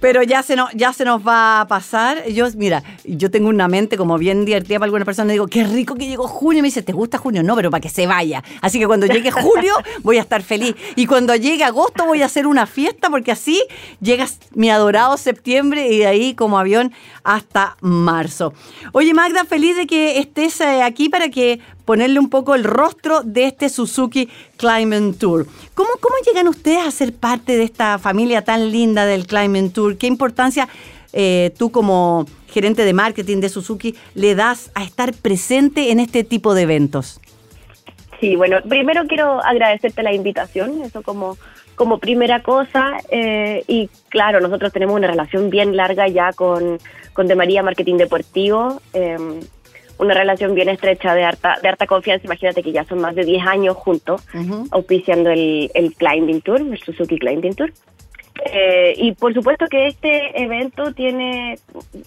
pero 0.00 0.22
ya 0.22 0.42
se 0.44 0.54
nos 0.54 0.70
ya 0.72 0.92
se 0.92 1.04
nos 1.04 1.26
va 1.26 1.62
a 1.62 1.66
pasar. 1.66 2.28
Yo, 2.28 2.46
mira, 2.56 2.82
yo 3.04 3.28
tengo 3.30 3.48
una 3.48 3.66
mente 3.66 3.96
como 3.96 4.18
bien 4.18 4.44
divertida 4.44 4.78
para 4.78 4.86
alguna 4.86 5.04
persona. 5.04 5.32
Digo, 5.32 5.48
qué 5.48 5.64
rico 5.64 5.96
que 5.96 6.06
llegó 6.06 6.28
junio. 6.28 6.62
Me 6.62 6.68
dice, 6.68 6.82
¿te 6.82 6.92
gusta 6.92 7.18
junio? 7.18 7.42
No, 7.42 7.56
pero 7.56 7.70
para 7.70 7.80
que 7.80 7.88
se 7.88 8.06
vaya. 8.06 8.44
Así 8.60 8.78
que 8.78 8.86
cuando 8.86 9.06
llegue 9.06 9.32
julio 9.32 9.74
voy 10.02 10.18
a 10.18 10.20
estar 10.20 10.42
feliz. 10.42 10.76
Y 10.94 11.06
cuando 11.06 11.34
llegue 11.34 11.64
agosto 11.64 12.04
voy 12.06 12.22
a 12.22 12.26
hacer 12.26 12.46
una 12.46 12.66
fiesta 12.66 13.10
porque 13.10 13.32
así 13.32 13.60
llega 14.00 14.26
mi 14.54 14.70
adorado 14.70 15.16
septiembre 15.16 15.88
y 15.88 15.98
de 15.98 16.06
ahí 16.06 16.34
como 16.34 16.58
avión 16.58 16.92
hasta 17.24 17.76
marzo. 17.80 18.52
Oye, 18.92 19.12
Magda, 19.12 19.44
feliz 19.44 19.76
de 19.76 19.86
que 19.86 20.18
estés 20.18 20.60
eh, 20.60 20.82
aquí 20.82 21.08
para 21.08 21.30
que 21.30 21.58
ponerle 21.84 22.18
un 22.18 22.30
poco 22.30 22.54
el 22.54 22.64
rostro 22.64 23.22
de 23.22 23.46
este 23.46 23.68
Suzuki 23.68 24.28
Climbing 24.56 25.14
Tour. 25.14 25.46
¿Cómo, 25.74 25.90
¿Cómo 26.00 26.14
llegan 26.26 26.48
ustedes 26.48 26.86
a 26.86 26.90
ser 26.90 27.12
parte 27.12 27.56
de 27.56 27.64
esta 27.64 27.98
familia 27.98 28.42
tan 28.42 28.70
linda 28.70 29.06
del 29.06 29.26
Climbing 29.26 29.70
Tour? 29.70 29.96
¿Qué 29.98 30.06
importancia 30.06 30.68
eh, 31.12 31.52
tú 31.58 31.70
como 31.70 32.26
gerente 32.48 32.84
de 32.84 32.92
marketing 32.92 33.40
de 33.40 33.48
Suzuki 33.48 33.94
le 34.14 34.34
das 34.34 34.70
a 34.74 34.84
estar 34.84 35.12
presente 35.12 35.90
en 35.90 36.00
este 36.00 36.24
tipo 36.24 36.54
de 36.54 36.62
eventos? 36.62 37.20
Sí, 38.20 38.36
bueno, 38.36 38.58
primero 38.68 39.02
quiero 39.06 39.42
agradecerte 39.44 40.02
la 40.02 40.12
invitación, 40.12 40.82
eso 40.82 41.02
como, 41.02 41.36
como 41.74 41.98
primera 41.98 42.42
cosa. 42.42 42.92
eh, 43.10 43.64
y 43.66 43.90
claro, 44.08 44.40
nosotros 44.40 44.72
tenemos 44.72 44.96
una 44.96 45.08
relación 45.08 45.50
bien 45.50 45.76
larga 45.76 46.08
ya 46.08 46.32
con, 46.32 46.78
con 47.12 47.26
De 47.26 47.34
María 47.34 47.62
Marketing 47.62 47.96
Deportivo. 47.96 48.80
eh, 48.92 49.18
una 49.98 50.14
relación 50.14 50.54
bien 50.54 50.68
estrecha 50.68 51.14
de 51.14 51.24
harta, 51.24 51.58
de 51.62 51.68
harta 51.68 51.86
confianza. 51.86 52.26
Imagínate 52.26 52.62
que 52.62 52.72
ya 52.72 52.84
son 52.84 53.00
más 53.00 53.14
de 53.14 53.24
10 53.24 53.46
años 53.46 53.76
juntos 53.76 54.26
auspiciando 54.70 55.30
el, 55.30 55.70
el 55.74 55.94
Climbing 55.94 56.40
Tour, 56.40 56.60
el 56.60 56.78
Suzuki 56.78 57.18
Climbing 57.18 57.54
Tour. 57.54 57.72
Eh, 58.46 58.94
y 58.96 59.12
por 59.12 59.32
supuesto 59.32 59.66
que 59.70 59.86
este 59.86 60.42
evento 60.42 60.92
tiene 60.92 61.56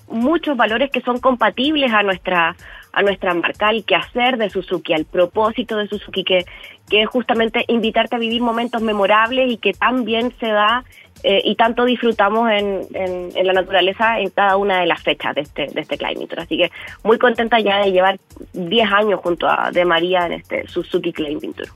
muchos 0.09 0.57
valores 0.57 0.91
que 0.91 1.01
son 1.01 1.19
compatibles 1.19 1.91
a 1.93 2.03
nuestra 2.03 2.55
a 2.97 3.03
nuestra 3.03 3.33
marca, 3.35 3.67
al 3.67 3.85
quehacer 3.85 4.37
de 4.37 4.49
Suzuki, 4.49 4.93
al 4.93 5.05
propósito 5.05 5.77
de 5.77 5.87
Suzuki, 5.87 6.23
que, 6.23 6.45
que 6.89 7.03
es 7.03 7.07
justamente 7.07 7.63
invitarte 7.67 8.15
a 8.15 8.19
vivir 8.19 8.41
momentos 8.41 8.81
memorables 8.81 9.51
y 9.51 9.57
que 9.57 9.73
tan 9.73 10.03
bien 10.03 10.33
se 10.39 10.47
da 10.47 10.83
eh, 11.23 11.41
y 11.43 11.55
tanto 11.55 11.85
disfrutamos 11.85 12.49
en, 12.51 12.81
en, 12.93 13.29
en 13.35 13.47
la 13.47 13.53
naturaleza 13.53 14.19
en 14.19 14.29
cada 14.29 14.57
una 14.57 14.79
de 14.79 14.85
las 14.85 15.01
fechas 15.01 15.35
de 15.35 15.41
este, 15.41 15.67
de 15.67 15.81
este 15.81 15.97
Climbing 15.97 16.27
Tour. 16.27 16.41
Así 16.41 16.57
que 16.57 16.71
muy 17.03 17.17
contenta 17.17 17.59
ya 17.59 17.79
de 17.79 17.91
llevar 17.91 18.19
10 18.53 18.91
años 18.91 19.19
junto 19.21 19.47
a 19.47 19.71
De 19.71 19.85
María 19.85 20.25
en 20.25 20.33
este 20.33 20.67
Suzuki 20.67 21.11
Climbing 21.11 21.53
Tour. 21.53 21.69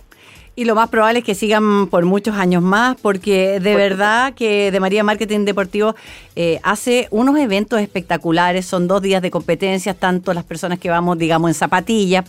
Y 0.54 0.66
lo 0.66 0.76
más 0.76 0.90
probable 0.90 1.20
es 1.20 1.26
que 1.26 1.34
sigan 1.34 1.88
por 1.88 2.06
muchos 2.06 2.36
años 2.36 2.62
más, 2.62 2.98
porque 3.02 3.62
de 3.62 3.76
verdad 3.76 4.34
que 4.34 4.70
De 4.70 4.82
María 4.82 5.02
Marketing 5.02 5.46
Deportivo 5.46 5.96
eh, 6.36 6.60
hace 6.64 7.08
unos 7.10 7.38
eventos 7.40 7.80
espectaculares. 7.80 8.66
Son 8.66 8.86
dos 8.86 9.02
días 9.02 9.22
de 9.22 9.32
competencias, 9.32 9.96
tanto 9.98 10.34
las 10.34 10.44
personas 10.44 10.78
que 10.78 10.90
vamos, 10.90 11.18
digamos, 11.18 11.50
en 11.50 11.54
zapatillas, 11.54 12.26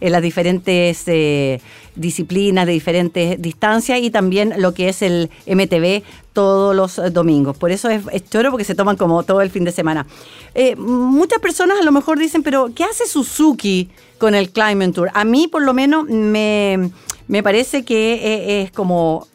en 0.00 0.12
las 0.12 0.20
diferentes 0.20 1.04
eh, 1.06 1.60
disciplinas 1.94 2.66
de 2.66 2.72
diferentes 2.72 3.40
distancias 3.40 4.00
y 4.00 4.10
también 4.10 4.54
lo 4.58 4.74
que 4.74 4.88
es 4.88 5.02
el 5.02 5.30
MTV 5.46 6.02
todos 6.32 6.74
los 6.74 7.12
domingos. 7.12 7.56
Por 7.56 7.70
eso 7.70 7.88
es, 7.88 8.02
es 8.12 8.28
choro 8.28 8.50
porque 8.50 8.64
se 8.64 8.74
toman 8.74 8.96
como 8.96 9.22
todo 9.22 9.42
el 9.42 9.50
fin 9.50 9.64
de 9.64 9.72
semana. 9.72 10.06
Eh, 10.54 10.76
muchas 10.76 11.38
personas 11.38 11.78
a 11.80 11.84
lo 11.84 11.92
mejor 11.92 12.18
dicen, 12.18 12.42
pero 12.42 12.70
¿qué 12.74 12.84
hace 12.84 13.06
Suzuki 13.06 13.90
con 14.18 14.34
el 14.34 14.50
Climbing 14.50 14.92
Tour? 14.92 15.10
A 15.14 15.24
mí 15.24 15.48
por 15.48 15.62
lo 15.62 15.74
menos 15.74 16.04
me, 16.06 16.90
me 17.30 17.44
parece 17.44 17.84
que 17.84 18.14
eh, 18.14 18.62
es 18.62 18.72
como 18.72 19.28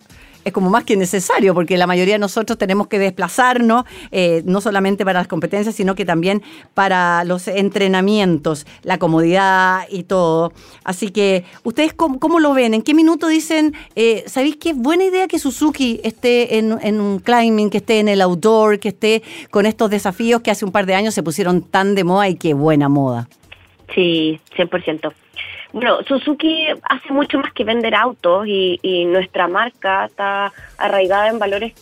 es 0.44 0.54
como 0.54 0.70
más 0.70 0.84
que 0.84 0.96
necesario, 0.96 1.56
porque 1.56 1.76
la 1.76 1.88
mayoría 1.88 2.14
de 2.14 2.20
nosotros 2.20 2.60
tenemos 2.60 2.86
que 2.86 3.00
desplazarnos, 3.00 3.84
eh, 4.12 4.44
no 4.46 4.62
solamente 4.62 5.04
para 5.04 5.18
las 5.18 5.28
competencias, 5.28 5.74
sino 5.74 5.96
que 5.96 6.06
también 6.06 6.44
para 6.76 7.24
los 7.24 7.48
entrenamientos, 7.48 8.68
la 8.84 9.00
comodidad 9.00 9.88
y 9.90 10.04
todo. 10.04 10.54
Así 10.84 11.10
que, 11.10 11.46
¿ustedes 11.64 11.96
cómo, 11.96 12.20
cómo 12.20 12.40
lo 12.40 12.54
ven? 12.54 12.76
¿En 12.76 12.84
qué 12.84 12.94
minuto 12.94 13.28
dicen, 13.28 13.74
eh, 13.96 14.24
¿sabéis 14.28 14.58
qué 14.58 14.74
buena 14.74 15.06
idea 15.06 15.28
que 15.28 15.40
Suzuki 15.40 16.00
esté 16.04 16.60
en, 16.60 16.78
en 16.80 17.02
un 17.02 17.18
climbing, 17.18 17.72
que 17.72 17.78
esté 17.78 18.00
en 18.00 18.08
el 18.08 18.22
outdoor, 18.22 18.78
que 18.78 18.90
esté 18.90 19.24
con 19.50 19.66
estos 19.66 19.90
desafíos 19.90 20.42
que 20.42 20.52
hace 20.52 20.64
un 20.64 20.72
par 20.72 20.86
de 20.86 20.94
años 20.94 21.16
se 21.16 21.24
pusieron 21.24 21.64
tan 21.64 21.96
de 21.96 22.04
moda 22.04 22.30
y 22.30 22.36
qué 22.36 22.54
buena 22.54 22.88
moda? 22.88 23.28
Sí, 23.96 24.40
100%. 24.56 25.12
Bueno, 25.76 25.98
Suzuki 26.08 26.68
hace 26.84 27.12
mucho 27.12 27.38
más 27.38 27.52
que 27.52 27.66
vender 27.66 27.96
autos 27.96 28.48
y, 28.48 28.80
y 28.82 29.04
nuestra 29.04 29.50
marca 29.50 30.06
está 30.06 30.54
arraigada 30.78 31.28
en 31.28 31.38
valores 31.38 31.74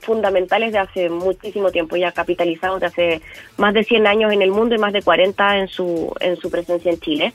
fundamentales 0.00 0.72
de 0.72 0.78
hace 0.78 1.10
muchísimo 1.10 1.70
tiempo, 1.70 1.96
ya 1.96 2.12
capitalizados 2.12 2.80
de 2.80 2.86
hace 2.86 3.20
más 3.58 3.74
de 3.74 3.84
100 3.84 4.06
años 4.06 4.32
en 4.32 4.40
el 4.40 4.52
mundo 4.52 4.74
y 4.74 4.78
más 4.78 4.94
de 4.94 5.02
40 5.02 5.58
en 5.58 5.68
su, 5.68 6.14
en 6.20 6.38
su 6.38 6.50
presencia 6.50 6.90
en 6.90 7.00
Chile. 7.00 7.34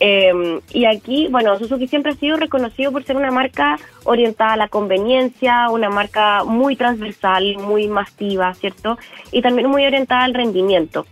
Eh, 0.00 0.60
y 0.72 0.86
aquí, 0.86 1.28
bueno, 1.28 1.56
Suzuki 1.56 1.86
siempre 1.86 2.10
ha 2.10 2.16
sido 2.16 2.36
reconocido 2.36 2.90
por 2.90 3.04
ser 3.04 3.16
una 3.16 3.30
marca 3.30 3.78
orientada 4.02 4.54
a 4.54 4.56
la 4.56 4.66
conveniencia, 4.66 5.70
una 5.70 5.88
marca 5.88 6.42
muy 6.42 6.74
transversal, 6.74 7.58
muy 7.58 7.86
masiva, 7.86 8.52
¿cierto? 8.54 8.98
Y 9.30 9.40
también 9.40 9.68
muy 9.68 9.86
orientada 9.86 10.24
al 10.24 10.34
rendimiento. 10.34 11.06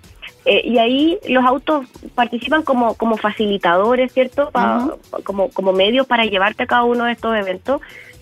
Eh, 0.46 0.62
y 0.64 0.78
ahí 0.78 1.18
los 1.28 1.44
autos 1.44 1.86
participan 2.14 2.62
como, 2.62 2.94
como 2.94 3.16
facilitadores, 3.16 4.12
¿cierto? 4.12 4.50
Pa, 4.50 4.96
como, 5.24 5.50
como 5.50 5.72
medios 5.72 6.06
para 6.06 6.24
llevarte 6.24 6.62
a 6.62 6.66
cada 6.66 6.84
uno 6.84 7.04
de 7.04 7.12
estos 7.12 7.36
eventos. 7.36 7.80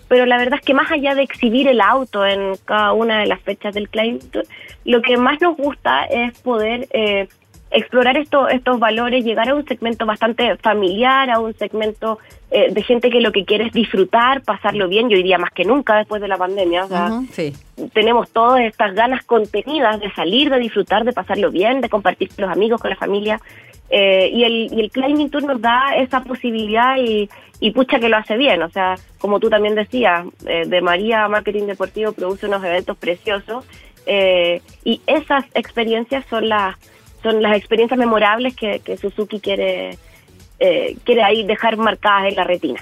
Pero 0.08 0.26
la 0.26 0.38
verdad 0.38 0.58
es 0.58 0.64
que 0.64 0.74
más 0.74 0.90
allá 0.90 1.14
de 1.14 1.22
exhibir 1.22 1.68
el 1.68 1.80
auto 1.80 2.24
en 2.24 2.56
cada 2.64 2.92
una 2.92 3.20
de 3.20 3.26
las 3.26 3.40
fechas 3.40 3.74
del 3.74 3.88
Climb 3.88 4.20
Tour, 4.30 4.44
lo 4.84 5.02
que 5.02 5.16
más 5.16 5.40
nos 5.40 5.56
gusta 5.56 6.04
es 6.04 6.38
poder 6.40 6.88
eh, 6.92 7.28
explorar 7.74 8.16
esto, 8.16 8.48
estos 8.48 8.78
valores, 8.78 9.24
llegar 9.24 9.48
a 9.48 9.54
un 9.54 9.66
segmento 9.66 10.06
bastante 10.06 10.56
familiar, 10.56 11.28
a 11.30 11.40
un 11.40 11.54
segmento 11.54 12.18
eh, 12.50 12.72
de 12.72 12.82
gente 12.82 13.10
que 13.10 13.20
lo 13.20 13.32
que 13.32 13.44
quiere 13.44 13.66
es 13.66 13.72
disfrutar, 13.72 14.42
pasarlo 14.42 14.88
bien, 14.88 15.08
yo 15.10 15.16
diría 15.16 15.38
más 15.38 15.50
que 15.50 15.64
nunca 15.64 15.96
después 15.96 16.22
de 16.22 16.28
la 16.28 16.36
pandemia. 16.36 16.84
O 16.84 16.88
sea, 16.88 17.20
sí. 17.32 17.52
tenemos 17.92 18.30
todas 18.30 18.62
estas 18.62 18.94
ganas 18.94 19.24
contenidas 19.24 20.00
de 20.00 20.10
salir, 20.12 20.50
de 20.50 20.58
disfrutar, 20.58 21.04
de 21.04 21.12
pasarlo 21.12 21.50
bien, 21.50 21.80
de 21.80 21.88
compartir 21.88 22.28
con 22.28 22.46
los 22.46 22.52
amigos, 22.52 22.80
con 22.80 22.90
la 22.90 22.96
familia. 22.96 23.40
Eh, 23.90 24.30
y, 24.32 24.44
el, 24.44 24.72
y 24.72 24.80
el 24.80 24.90
Climbing 24.90 25.30
Tour 25.30 25.42
nos 25.44 25.60
da 25.60 25.96
esa 25.96 26.22
posibilidad 26.22 26.96
y, 26.96 27.28
y 27.60 27.70
pucha 27.72 27.98
que 27.98 28.08
lo 28.08 28.16
hace 28.16 28.36
bien. 28.36 28.62
O 28.62 28.70
sea, 28.70 28.94
como 29.18 29.40
tú 29.40 29.50
también 29.50 29.74
decías, 29.74 30.24
eh, 30.46 30.64
de 30.66 30.80
María 30.80 31.26
Marketing 31.28 31.66
Deportivo 31.66 32.12
produce 32.12 32.46
unos 32.46 32.62
eventos 32.64 32.96
preciosos 32.96 33.64
eh, 34.06 34.60
y 34.84 35.00
esas 35.06 35.44
experiencias 35.54 36.24
son 36.28 36.48
las 36.48 36.76
son 37.24 37.42
las 37.42 37.56
experiencias 37.56 37.98
memorables 37.98 38.54
que, 38.54 38.96
Suzuki 39.00 39.40
quiere 39.40 39.98
eh, 40.60 40.96
quiere 41.02 41.24
ahí 41.24 41.44
dejar 41.44 41.76
marcadas 41.76 42.28
en 42.28 42.36
la 42.36 42.44
retina. 42.44 42.80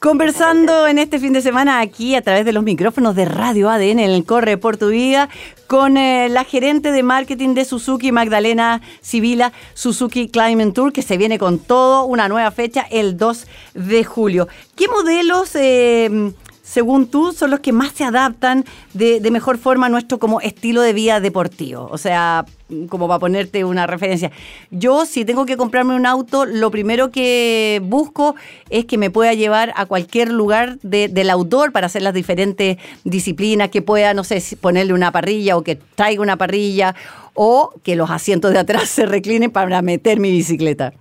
Conversando 0.00 0.86
en 0.86 0.96
este 0.98 1.18
fin 1.18 1.34
de 1.34 1.42
semana 1.42 1.80
aquí 1.80 2.14
a 2.14 2.22
través 2.22 2.46
de 2.46 2.54
los 2.54 2.64
micrófonos 2.64 3.14
de 3.14 3.26
Radio 3.26 3.68
ADN 3.68 3.98
en 3.98 4.10
el 4.10 4.24
Corre 4.24 4.56
por 4.56 4.78
tu 4.78 4.88
Vida 4.88 5.28
con 5.66 5.98
eh, 5.98 6.30
la 6.30 6.44
gerente 6.44 6.90
de 6.90 7.02
marketing 7.02 7.54
de 7.54 7.66
Suzuki, 7.66 8.10
Magdalena 8.10 8.80
Sibila, 9.02 9.52
Suzuki 9.74 10.28
Climbing 10.28 10.72
Tour, 10.72 10.94
que 10.94 11.02
se 11.02 11.18
viene 11.18 11.38
con 11.38 11.58
todo, 11.58 12.06
una 12.06 12.28
nueva 12.28 12.50
fecha 12.50 12.86
el 12.90 13.18
2 13.18 13.46
de 13.74 14.02
julio. 14.02 14.48
¿Qué 14.74 14.88
modelos, 14.88 15.54
eh, 15.54 16.32
según 16.70 17.08
tú, 17.08 17.32
son 17.32 17.50
los 17.50 17.58
que 17.60 17.72
más 17.72 17.90
se 17.92 18.04
adaptan 18.04 18.64
de, 18.94 19.18
de 19.20 19.30
mejor 19.32 19.58
forma 19.58 19.86
a 19.86 19.88
nuestro 19.88 20.18
como 20.20 20.40
estilo 20.40 20.82
de 20.82 20.92
vida 20.92 21.18
deportivo? 21.18 21.88
O 21.90 21.98
sea, 21.98 22.44
como 22.88 23.08
para 23.08 23.18
ponerte 23.18 23.64
una 23.64 23.88
referencia. 23.88 24.30
Yo, 24.70 25.04
si 25.04 25.24
tengo 25.24 25.46
que 25.46 25.56
comprarme 25.56 25.96
un 25.96 26.06
auto, 26.06 26.46
lo 26.46 26.70
primero 26.70 27.10
que 27.10 27.80
busco 27.84 28.36
es 28.68 28.84
que 28.84 28.98
me 28.98 29.10
pueda 29.10 29.34
llevar 29.34 29.72
a 29.74 29.86
cualquier 29.86 30.30
lugar 30.30 30.78
de- 30.82 31.08
del 31.08 31.30
outdoor 31.30 31.72
para 31.72 31.86
hacer 31.86 32.02
las 32.02 32.14
diferentes 32.14 32.76
disciplinas, 33.02 33.70
que 33.70 33.82
pueda, 33.82 34.14
no 34.14 34.22
sé, 34.22 34.40
ponerle 34.60 34.92
una 34.94 35.10
parrilla 35.10 35.56
o 35.56 35.62
que 35.64 35.74
traiga 35.76 36.22
una 36.22 36.36
parrilla, 36.36 36.94
o 37.34 37.72
que 37.82 37.96
los 37.96 38.10
asientos 38.10 38.52
de 38.52 38.60
atrás 38.60 38.88
se 38.88 39.06
reclinen 39.06 39.50
para 39.50 39.82
meter 39.82 40.20
mi 40.20 40.30
bicicleta. 40.30 40.92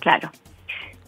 Claro. 0.00 0.30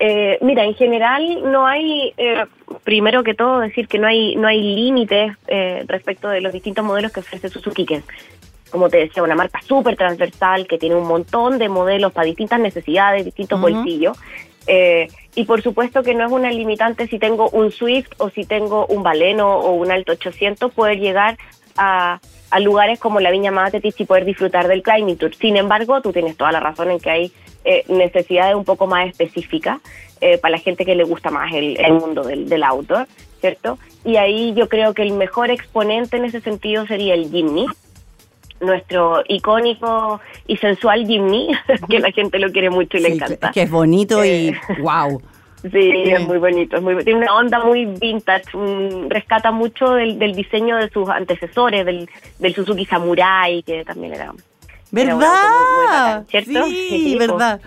Eh, 0.00 0.38
mira, 0.42 0.64
en 0.64 0.74
general 0.74 1.50
no 1.50 1.66
hay, 1.66 2.14
eh, 2.16 2.44
primero 2.84 3.24
que 3.24 3.34
todo, 3.34 3.61
decir 3.61 3.88
que 3.88 3.98
no 3.98 4.06
hay 4.06 4.37
no 4.37 4.46
hay 4.46 4.62
límites 4.62 5.32
eh, 5.48 5.84
respecto 5.87 6.28
de 6.28 6.40
los 6.40 6.52
distintos 6.52 6.84
modelos 6.84 7.12
que 7.12 7.20
ofrece 7.20 7.48
Suzuki, 7.48 7.84
que 7.84 7.96
es, 7.96 8.04
como 8.70 8.88
te 8.88 8.98
decía, 8.98 9.22
una 9.22 9.34
marca 9.34 9.61
súper 9.62 9.96
transversal, 9.96 10.66
que 10.66 10.78
tiene 10.78 10.94
un 10.94 11.08
montón 11.08 11.58
de 11.58 11.68
modelos 11.68 12.12
para 12.12 12.26
distintas 12.26 12.61
necesidades, 12.61 13.24
distintos 13.24 13.58
Ujú. 13.58 13.70
bolsillos. 13.70 14.16
Eh, 14.68 15.08
y 15.34 15.44
por 15.44 15.62
supuesto 15.62 16.02
que 16.02 16.14
no 16.14 16.26
es 16.26 16.30
una 16.30 16.50
limitante 16.50 17.06
si 17.06 17.18
tengo 17.18 17.48
un 17.50 17.72
Swift 17.72 18.11
o 18.18 18.28
si 18.28 18.44
tengo 18.44 18.87
un 18.87 19.02
Baleno 19.02 19.58
o 19.58 19.72
un 19.72 19.90
Alto 19.90 20.12
800, 20.12 20.72
poder 20.72 20.98
llegar 20.98 21.38
a, 21.79 22.21
lugares 22.61 22.99
como 22.99 23.21
la 23.21 23.31
Viña 23.31 23.51
Matetich 23.51 24.01
y 24.01 24.05
poder 24.05 24.25
disfrutar 24.25 24.69
del 24.69 24.83
climbing 24.83 25.17
tour. 25.17 25.35
Sin 25.35 25.57
embargo, 25.57 26.01
tú 26.01 26.12
tienes 26.12 26.37
toda 26.37 26.53
la 26.53 26.61
razón 26.61 26.91
en 26.91 26.99
que 26.99 27.11
hay 27.11 27.33
eh, 27.64 27.85
necesidades 27.88 28.55
un 28.55 28.64
poco 28.64 28.87
más 28.87 29.09
específicas 29.09 29.79
eh, 30.21 30.38
para 30.38 30.53
la 30.53 30.59
gente 30.59 30.85
que 30.85 30.95
le 30.95 31.05
gusta 31.05 31.31
más 31.31 31.53
el, 31.53 31.77
mundo 31.93 32.23
del, 32.25 32.49
del, 32.49 32.62
outdoor, 32.64 33.07
¿cierto? 33.41 33.79
Y 34.05 34.17
ahí 34.17 34.55
yo 34.55 34.69
creo 34.69 34.95
que 34.95 35.03
el 35.03 35.12
mejor 35.12 35.51
exponente 35.51 36.17
en 36.17 36.25
ese 36.25 36.41
sentido 36.41 36.87
sería 36.87 37.14
el 37.14 37.31
Jimny, 37.31 37.67
nuestro 38.61 39.23
icónico 39.29 40.21
y 40.47 40.57
sensual 40.57 41.07
Jimny, 41.07 41.51
que 41.88 42.01
la 42.01 42.11
gente 42.12 42.38
lo 42.38 42.51
quiere 42.51 42.71
mucho 42.71 42.97
y 42.97 43.01
le 43.01 43.09
encanta. 43.14 43.51
Que 43.53 43.62
es 43.62 43.71
bonito 43.71 44.25
y 44.25 44.55
wow. 44.81 45.21
Sí, 45.62 45.92
es 46.07 46.27
muy 46.27 46.38
bonito, 46.38 46.77
es 46.77 46.83
muy, 46.83 47.05
tiene 47.05 47.21
una 47.21 47.35
onda 47.35 47.64
muy 47.64 47.85
vintage, 47.85 48.44
rescata 49.09 49.51
mucho 49.51 49.90
del, 49.94 50.18
diseño 50.35 50.77
de 50.77 50.88
sus 50.90 51.09
antecesores, 51.09 51.85
del, 51.85 52.09
del 52.38 52.55
Suzuki 52.55 52.85
Samurai, 52.85 53.62
que 53.62 53.85
también 53.85 54.14
era... 54.14 54.33
¿Verdad? 54.90 56.25
¿Cierto? 56.29 56.64
Sí, 56.66 57.16
verdad. 57.18 57.61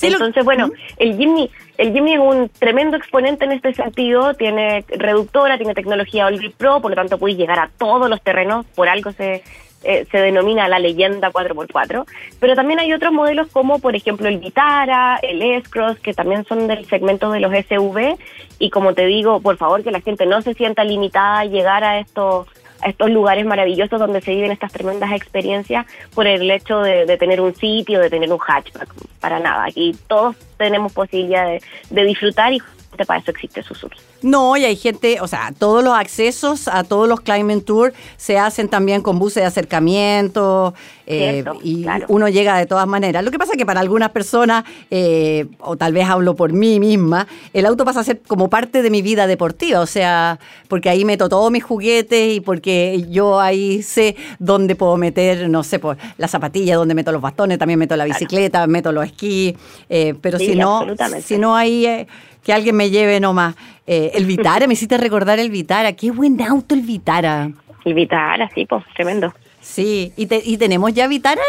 Entonces, 0.00 0.44
bueno, 0.44 0.70
el 0.98 1.16
Jimny, 1.16 1.50
el 1.76 1.92
Jimny 1.92 2.14
es 2.14 2.20
un 2.20 2.50
tremendo 2.50 2.96
exponente 2.96 3.44
en 3.44 3.52
este 3.52 3.74
sentido, 3.74 4.34
tiene 4.34 4.84
reductora, 4.88 5.56
tiene 5.56 5.74
tecnología 5.74 6.26
All 6.26 6.54
Pro, 6.56 6.80
por 6.80 6.92
lo 6.92 6.96
tanto 6.96 7.18
puedes 7.18 7.36
llegar 7.36 7.58
a 7.58 7.70
todos 7.78 8.08
los 8.08 8.22
terrenos, 8.22 8.64
por 8.76 8.88
algo 8.88 9.10
se, 9.12 9.42
eh, 9.88 10.06
se 10.10 10.18
denomina 10.18 10.68
la 10.68 10.78
leyenda 10.78 11.32
4x4, 11.32 12.04
pero 12.38 12.54
también 12.54 12.78
hay 12.78 12.92
otros 12.92 13.10
modelos 13.10 13.48
como 13.48 13.78
por 13.78 13.96
ejemplo 13.96 14.28
el 14.28 14.36
Vitara, 14.36 15.18
el 15.22 15.40
S-Cross, 15.40 15.98
que 16.00 16.12
también 16.12 16.44
son 16.44 16.68
del 16.68 16.84
segmento 16.84 17.30
de 17.30 17.40
los 17.40 17.52
SUV 17.52 18.18
y 18.58 18.68
como 18.68 18.92
te 18.92 19.06
digo, 19.06 19.40
por 19.40 19.56
favor 19.56 19.82
que 19.82 19.90
la 19.90 20.02
gente 20.02 20.26
no 20.26 20.42
se 20.42 20.52
sienta 20.52 20.84
limitada 20.84 21.38
a 21.38 21.44
llegar 21.46 21.84
a 21.84 22.00
estos 22.00 22.48
a 22.82 22.90
estos 22.90 23.08
lugares 23.08 23.46
maravillosos 23.46 23.98
donde 23.98 24.20
se 24.20 24.34
viven 24.34 24.50
estas 24.50 24.72
tremendas 24.72 25.10
experiencias 25.12 25.86
por 26.14 26.26
el 26.26 26.50
hecho 26.50 26.80
de, 26.80 27.16
tener 27.16 27.40
un 27.40 27.54
sitio, 27.54 27.98
de 27.98 28.10
tener 28.10 28.30
un 28.30 28.38
hatchback, 28.38 28.92
para 29.20 29.40
nada. 29.40 29.64
Aquí 29.64 29.96
todos 30.06 30.36
tenemos 30.58 30.92
posibilidad 30.92 31.46
de, 31.46 31.62
de 31.88 32.04
disfrutar 32.04 32.52
y 32.52 32.60
para 33.04 33.20
eso 33.20 33.30
existe 33.30 33.62
Suzuki. 33.62 33.98
No, 34.22 34.56
y 34.56 34.64
hay 34.64 34.76
gente, 34.76 35.20
o 35.20 35.28
sea, 35.28 35.52
todos 35.56 35.84
los 35.84 35.94
accesos 35.94 36.68
a 36.68 36.84
todos 36.84 37.08
los 37.08 37.20
climbing 37.20 37.62
tour 37.62 37.92
se 38.16 38.38
hacen 38.38 38.68
también 38.68 39.02
con 39.02 39.18
buses 39.18 39.42
de 39.42 39.46
acercamiento 39.46 40.74
eh, 41.06 41.44
y 41.62 41.86
uno 42.08 42.28
llega 42.28 42.58
de 42.58 42.66
todas 42.66 42.86
maneras. 42.86 43.24
Lo 43.24 43.30
que 43.30 43.38
pasa 43.38 43.52
es 43.52 43.58
que 43.58 43.64
para 43.64 43.80
algunas 43.80 44.10
personas, 44.10 44.64
eh, 44.90 45.46
o 45.60 45.76
tal 45.76 45.92
vez 45.92 46.08
hablo 46.08 46.34
por 46.34 46.52
mí 46.52 46.80
misma, 46.80 47.26
el 47.52 47.64
auto 47.66 47.84
pasa 47.84 48.00
a 48.00 48.04
ser 48.04 48.20
como 48.26 48.50
parte 48.50 48.82
de 48.82 48.90
mi 48.90 49.02
vida 49.02 49.26
deportiva, 49.26 49.80
o 49.80 49.86
sea, 49.86 50.38
porque 50.68 50.90
ahí 50.90 51.04
meto 51.04 51.28
todos 51.28 51.50
mis 51.50 51.62
juguetes 51.62 52.34
y 52.34 52.40
porque 52.40 53.06
yo 53.08 53.40
ahí 53.40 53.82
sé 53.82 54.16
dónde 54.38 54.74
puedo 54.74 54.96
meter, 54.96 55.48
no 55.48 55.62
sé, 55.62 55.78
por 55.78 55.96
la 56.18 56.28
zapatilla, 56.28 56.76
dónde 56.76 56.94
meto 56.94 57.12
los 57.12 57.22
bastones, 57.22 57.58
también 57.58 57.78
meto 57.78 57.96
la 57.96 58.04
bicicleta, 58.04 58.66
meto 58.66 58.92
los 58.92 59.06
esquís, 59.06 59.54
eh, 59.88 60.14
pero 60.20 60.38
si 60.38 60.56
no, 60.56 60.84
si 61.22 61.38
no 61.38 61.56
hay 61.56 62.06
que 62.48 62.54
alguien 62.54 62.76
me 62.76 62.88
lleve 62.88 63.20
nomás. 63.20 63.56
Eh, 63.86 64.12
el 64.14 64.24
Vitara, 64.24 64.66
me 64.66 64.72
hiciste 64.72 64.96
recordar 64.96 65.38
el 65.38 65.50
Vitara. 65.50 65.92
Qué 65.92 66.10
buen 66.10 66.40
auto 66.40 66.74
el 66.74 66.80
Vitara. 66.80 67.50
El 67.84 67.92
Vitara, 67.92 68.48
sí, 68.54 68.64
pues, 68.64 68.82
tremendo. 68.94 69.34
Sí, 69.60 70.14
¿y, 70.16 70.26
¿y 70.50 70.56
tenemos 70.56 70.94
ya 70.94 71.06
Vitara? 71.08 71.42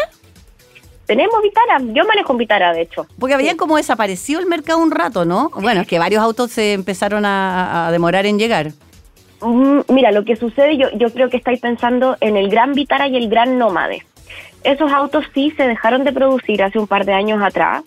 Tenemos 1.06 1.40
Vitara, 1.42 1.78
yo 1.94 2.04
manejo 2.04 2.34
un 2.34 2.38
Vitara, 2.38 2.74
de 2.74 2.82
hecho. 2.82 3.06
Porque 3.18 3.34
habían 3.34 3.56
como 3.56 3.78
desaparecido 3.78 4.40
el 4.40 4.46
mercado 4.46 4.78
un 4.78 4.90
rato, 4.90 5.24
¿no? 5.24 5.50
Bueno, 5.54 5.80
es 5.80 5.86
que 5.86 5.98
varios 5.98 6.22
autos 6.22 6.50
se 6.50 6.74
empezaron 6.74 7.24
a, 7.24 7.88
demorar 7.90 8.26
en 8.26 8.38
llegar. 8.38 8.72
Mm, 9.40 9.80
mira, 9.88 10.12
lo 10.12 10.26
que 10.26 10.36
sucede, 10.36 10.76
yo, 10.76 10.90
yo 10.98 11.10
creo 11.14 11.30
que 11.30 11.38
estáis 11.38 11.60
pensando 11.60 12.18
en 12.20 12.36
el 12.36 12.50
Gran 12.50 12.74
Vitara 12.74 13.08
y 13.08 13.16
el 13.16 13.30
Gran 13.30 13.56
Nómade. 13.56 14.04
Esos 14.64 14.92
autos 14.92 15.24
sí 15.32 15.50
se 15.56 15.66
dejaron 15.66 16.04
de 16.04 16.12
producir 16.12 16.62
hace 16.62 16.78
un 16.78 16.86
par 16.86 17.06
de 17.06 17.14
años 17.14 17.42
atrás 17.42 17.84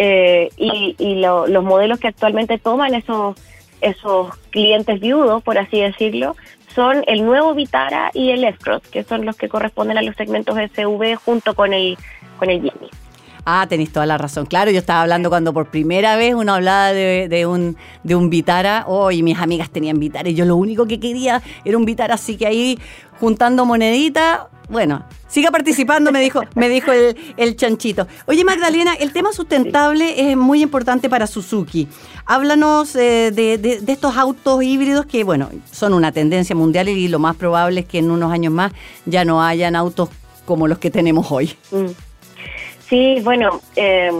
eh, 0.00 0.50
y, 0.56 1.16
los 1.16 1.64
modelos 1.64 1.98
que 1.98 2.06
actualmente 2.06 2.56
toman 2.56 2.94
esos, 2.94 3.36
esos 3.80 4.32
clientes 4.50 5.00
viudos, 5.00 5.42
por 5.42 5.58
así 5.58 5.80
decirlo, 5.80 6.36
son 6.72 7.02
el 7.08 7.26
nuevo 7.26 7.52
Vitara 7.52 8.12
y 8.14 8.30
el 8.30 8.44
s 8.44 8.58
que 8.92 9.02
son 9.02 9.26
los 9.26 9.36
que 9.36 9.48
corresponden 9.48 9.98
a 9.98 10.02
los 10.02 10.14
segmentos 10.14 10.56
SV 10.56 11.16
junto 11.16 11.54
con 11.54 11.72
el, 11.72 11.98
con 12.38 12.48
el 12.48 12.58
Jimmy. 12.58 12.88
Ah, 13.44 13.66
tenéis 13.68 13.90
toda 13.90 14.06
la 14.06 14.18
razón. 14.18 14.46
Claro, 14.46 14.70
yo 14.70 14.78
estaba 14.78 15.02
hablando 15.02 15.30
cuando 15.30 15.52
por 15.52 15.66
primera 15.66 16.14
vez 16.14 16.34
uno 16.34 16.54
hablaba 16.54 16.92
de, 16.92 17.46
un, 17.46 17.76
de 18.04 18.14
un 18.14 18.30
Vitara, 18.30 18.84
oh, 18.86 19.10
y 19.10 19.24
mis 19.24 19.38
amigas 19.38 19.68
tenían 19.70 19.98
Vitara, 19.98 20.28
y 20.28 20.34
yo 20.34 20.44
lo 20.44 20.54
único 20.54 20.86
que 20.86 21.00
quería 21.00 21.42
era 21.64 21.76
un 21.76 21.84
Vitara, 21.84 22.14
así 22.14 22.36
que 22.36 22.46
ahí 22.46 22.78
juntando 23.18 23.64
monedita, 23.64 24.48
bueno, 24.68 25.04
siga 25.28 25.50
participando, 25.50 26.12
me 26.12 26.20
dijo, 26.20 26.42
me 26.54 26.68
dijo 26.68 26.92
el, 26.92 27.56
chanchito. 27.56 28.06
Oye, 28.26 28.44
Magdalena, 28.44 28.94
el 28.94 29.12
tema 29.12 29.32
sustentable 29.32 30.30
es 30.30 30.36
muy 30.36 30.62
importante 30.62 31.08
para 31.08 31.26
Suzuki. 31.26 31.88
Háblanos 32.26 32.94
eh, 32.96 33.30
de, 33.32 33.80
estos 33.86 34.16
autos 34.16 34.62
híbridos 34.62 35.06
que, 35.06 35.24
bueno, 35.24 35.48
son 35.70 35.94
una 35.94 36.12
tendencia 36.12 36.54
mundial 36.54 36.88
y 36.88 37.08
lo 37.08 37.18
más 37.18 37.36
probable 37.36 37.80
es 37.80 37.86
que 37.86 37.98
en 37.98 38.10
unos 38.10 38.30
años 38.30 38.52
más 38.52 38.72
ya 39.06 39.24
no 39.24 39.42
hayan 39.42 39.74
autos 39.74 40.10
como 40.44 40.68
los 40.68 40.78
que 40.78 40.90
tenemos 40.90 41.32
hoy. 41.32 41.54
Mm. 41.70 41.86
Sí, 42.88 43.20
bueno, 43.22 43.60
em, 43.76 44.14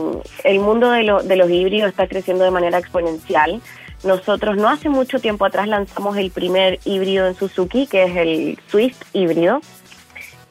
el 0.45 0.61
mundo 0.61 0.91
de, 0.91 1.03
de 1.25 1.37
los 1.37 1.51
híbridos 1.51 1.89
está 1.89 2.07
creciendo 2.07 2.45
de 2.45 2.51
manera 2.51 2.79
exponencial. 2.79 3.63
Nosotros 4.05 4.57
no 4.57 4.69
hace 4.69 4.89
mucho 4.89 5.19
tiempo 5.19 5.45
atrás 5.45 5.67
lanzamos 5.67 6.17
el 6.17 6.31
primer 6.31 6.79
híbrido 6.85 7.27
en 7.27 7.35
Suzuki, 7.35 7.87
que 7.87 8.05
es 8.05 8.17
el 8.17 8.59
Swift 8.69 9.03
híbrido. 9.13 9.61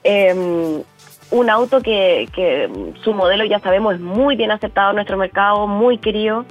Em, 0.10 0.84
un 1.32 1.50
auto 1.50 1.82
que, 1.82 2.30
su 3.04 3.14
modelo 3.14 3.44
ya 3.44 3.60
sabemos 3.60 3.96
es 3.96 4.00
muy 4.00 4.38
bien 4.38 4.52
aceptado 4.52 4.92
en 4.92 4.96
nuestro 4.96 5.18
mercado, 5.18 5.68
muy 5.68 5.98
querido 5.98 6.46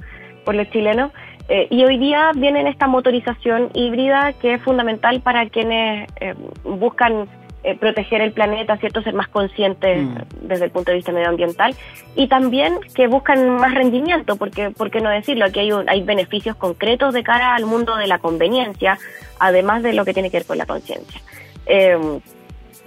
por 0.45 0.53
los 0.53 0.69
chilenos. 0.69 1.11
Eh, 1.49 1.65
y 1.71 1.83
hoy 1.83 1.97
día 1.97 2.33
viene 2.35 2.69
esta 2.69 2.85
motorización 2.85 3.71
híbrida 3.73 4.33
que 4.33 4.53
es 4.53 4.61
fundamental 4.61 5.21
para 5.21 5.49
quienes 5.49 6.07
eh, 6.19 6.35
buscan 6.63 7.27
eh, 7.63 7.75
proteger 7.75 8.21
el 8.21 8.31
planeta, 8.31 8.77
¿cierto? 8.77 9.01
Ser 9.01 9.15
más 9.15 9.27
conscientes 9.27 10.03
mm. 10.03 10.17
desde 10.41 10.65
el 10.65 10.71
punto 10.71 10.91
de 10.91 10.97
vista 10.97 11.11
medioambiental 11.11 11.73
y 12.15 12.27
también 12.27 12.77
que 12.93 13.07
buscan 13.07 13.49
más 13.49 13.73
rendimiento, 13.73 14.35
porque, 14.35 14.69
¿por 14.69 14.91
qué 14.91 15.01
no 15.01 15.09
decirlo? 15.09 15.45
Aquí 15.45 15.61
hay, 15.61 15.71
hay 15.87 16.03
beneficios 16.03 16.55
concretos 16.55 17.11
de 17.11 17.23
cara 17.23 17.55
al 17.55 17.65
mundo 17.65 17.95
de 17.95 18.05
la 18.05 18.19
conveniencia, 18.19 18.99
además 19.39 19.81
de 19.81 19.93
lo 19.93 20.05
que 20.05 20.13
tiene 20.13 20.29
que 20.29 20.37
ver 20.37 20.45
con 20.45 20.59
la 20.59 20.67
conciencia. 20.67 21.21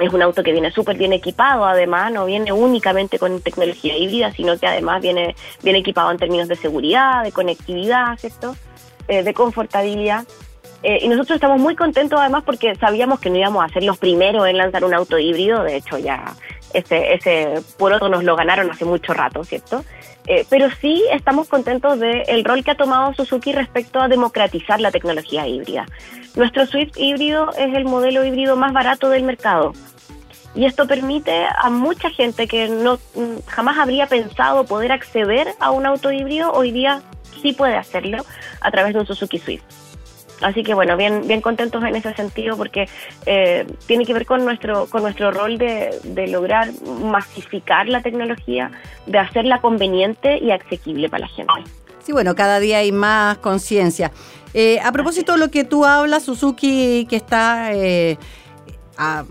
Es 0.01 0.15
un 0.15 0.23
auto 0.23 0.43
que 0.43 0.53
viene 0.53 0.73
súper 0.73 0.97
bien 0.97 1.13
equipado, 1.13 1.67
además, 1.67 2.11
no 2.11 2.25
viene 2.25 2.53
únicamente 2.53 3.19
con 3.19 3.43
tecnología 3.43 3.99
híbrida, 3.99 4.33
sino 4.33 4.59
que 4.59 4.67
además 4.67 5.03
viene 5.03 5.37
bien 5.63 5.77
equipado 5.77 6.11
en 6.11 6.17
términos 6.17 6.49
de 6.49 6.57
seguridad, 6.57 7.23
de 7.23 7.33
conectividad, 7.33 8.17
¿cierto? 8.19 8.57
Eh, 9.09 9.23
de 9.23 9.35
confortabilidad. 9.35 10.25
Eh, 10.83 11.01
y 11.03 11.09
nosotros 11.09 11.37
estamos 11.37 11.61
muy 11.61 11.77
contentos 11.77 12.19
además 12.19 12.43
porque 12.45 12.75
sabíamos 12.77 13.21
que 13.21 13.29
no 13.29 13.37
íbamos 13.37 13.65
a 13.65 13.69
ser 13.69 13.85
los 13.85 13.99
primeros 13.99 14.47
en 14.49 14.57
lanzar 14.57 14.85
un 14.85 14.95
auto 14.95 15.19
híbrido, 15.19 15.63
de 15.63 15.77
hecho 15.77 15.99
ya 15.99 16.35
ese, 16.73 17.13
ese 17.13 17.61
por 17.79 17.93
otro 17.93 18.09
nos 18.09 18.25
lo 18.25 18.35
ganaron 18.37 18.71
hace 18.71 18.85
mucho 18.85 19.13
rato, 19.13 19.45
¿cierto? 19.45 19.85
Eh, 20.27 20.47
pero 20.49 20.69
sí 20.81 21.05
estamos 21.13 21.49
contentos 21.49 21.99
del 21.99 22.45
rol 22.45 22.63
que 22.63 22.71
ha 22.71 22.77
tomado 22.77 23.13
Suzuki 23.15 23.53
respecto 23.53 24.01
a 24.01 24.09
democratizar 24.09 24.81
la 24.81 24.91
tecnología 24.91 25.47
híbrida. 25.47 25.87
Nuestro 26.37 26.67
Swift 26.67 26.97
híbrido 26.97 27.51
es 27.59 27.75
el 27.75 27.85
modelo 27.85 28.25
híbrido 28.25 28.57
más 28.57 28.73
barato 28.73 29.09
del 29.09 29.25
mercado. 29.25 29.73
Y 30.55 30.65
esto 30.67 30.87
permite 30.87 31.47
a 31.47 31.71
mucha 31.71 32.11
gente 32.11 32.49
que 32.49 32.69
no 32.69 32.99
jamás 33.47 33.79
habría 33.79 34.07
pensado 34.07 34.65
poder 34.65 34.93
acceder 34.93 35.49
a 35.61 35.71
un 35.71 35.87
auto 35.87 36.11
híbrido, 36.13 36.53
hoy 36.53 36.73
día 36.73 37.03
sí 37.41 37.53
puede 37.53 37.77
hacerlo 37.77 38.25
a 38.61 38.71
través 38.71 38.95
de 38.95 39.01
un 39.01 39.07
Suzuki 39.07 39.39
Swift. 39.39 39.63
Así 40.41 40.63
que 40.63 40.75
bueno, 40.75 40.97
bien, 40.97 41.27
bien 41.27 41.41
contentos 41.41 41.83
en 41.85 41.97
ese 41.97 42.15
sentido 42.15 42.57
porque 42.57 42.89
eh, 43.27 43.67
tiene 43.87 44.07
que 44.07 44.15
ver 44.15 44.27
con 44.27 44.45
nuestro, 44.45 44.87
con 44.87 45.03
nuestro 45.03 45.31
rol 45.31 45.59
de, 45.59 46.01
lograr 46.29 46.71
masificar 47.03 47.89
la 47.89 48.01
tecnología, 48.03 48.71
de 49.07 49.19
hacerla 49.19 49.61
conveniente 49.61 50.39
y 50.39 50.51
asequible 50.51 51.09
para 51.09 51.23
la 51.23 51.29
gente. 51.29 51.53
Sí, 52.03 52.13
bueno, 52.13 52.35
cada 52.35 52.61
día 52.61 52.79
hay 52.79 52.93
más 52.93 53.39
conciencia. 53.39 54.13
Eh, 54.55 54.81
a 54.81 54.93
propósito 54.93 55.33
de 55.33 55.39
lo 55.39 55.51
que 55.51 55.65
tú 55.65 55.85
hablas, 55.85 56.25
Suzuki, 56.25 57.07
que 57.09 57.17
está 57.17 57.73
eh, 57.75 58.17
a, 58.97 59.25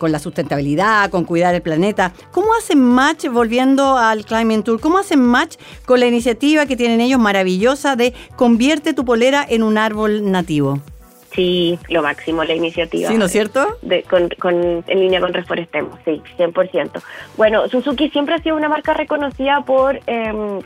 con 0.00 0.10
la 0.12 0.18
sustentabilidad, 0.18 1.10
con 1.10 1.24
cuidar 1.24 1.54
el 1.54 1.60
planeta. 1.60 2.12
¿Cómo 2.32 2.54
hacen 2.54 2.80
match, 2.82 3.26
volviendo 3.26 3.98
al 3.98 4.24
Climate 4.24 4.62
Tour, 4.62 4.80
cómo 4.80 4.96
hacen 4.96 5.20
match 5.20 5.56
con 5.84 6.00
la 6.00 6.06
iniciativa 6.06 6.64
que 6.64 6.74
tienen 6.74 7.02
ellos 7.02 7.20
maravillosa 7.20 7.96
de 7.96 8.14
convierte 8.34 8.94
tu 8.94 9.04
polera 9.04 9.44
en 9.46 9.62
un 9.62 9.76
árbol 9.76 10.32
nativo? 10.32 10.80
Sí, 11.34 11.78
lo 11.90 12.02
máximo 12.02 12.42
la 12.44 12.54
iniciativa. 12.54 13.10
Sí, 13.10 13.16
¿no 13.18 13.26
es 13.26 13.32
cierto? 13.32 13.76
De, 13.82 14.02
con, 14.02 14.84
en 14.86 15.00
línea 15.00 15.20
con 15.20 15.34
Reforestemos, 15.34 15.98
sí, 16.04 16.22
100%. 16.38 17.02
Bueno, 17.36 17.68
Suzuki 17.68 18.08
siempre 18.08 18.34
ha 18.36 18.38
sido 18.38 18.56
una 18.56 18.70
marca 18.70 18.94
reconocida 18.94 19.62
por... 19.66 20.00
Eh, 20.06 20.60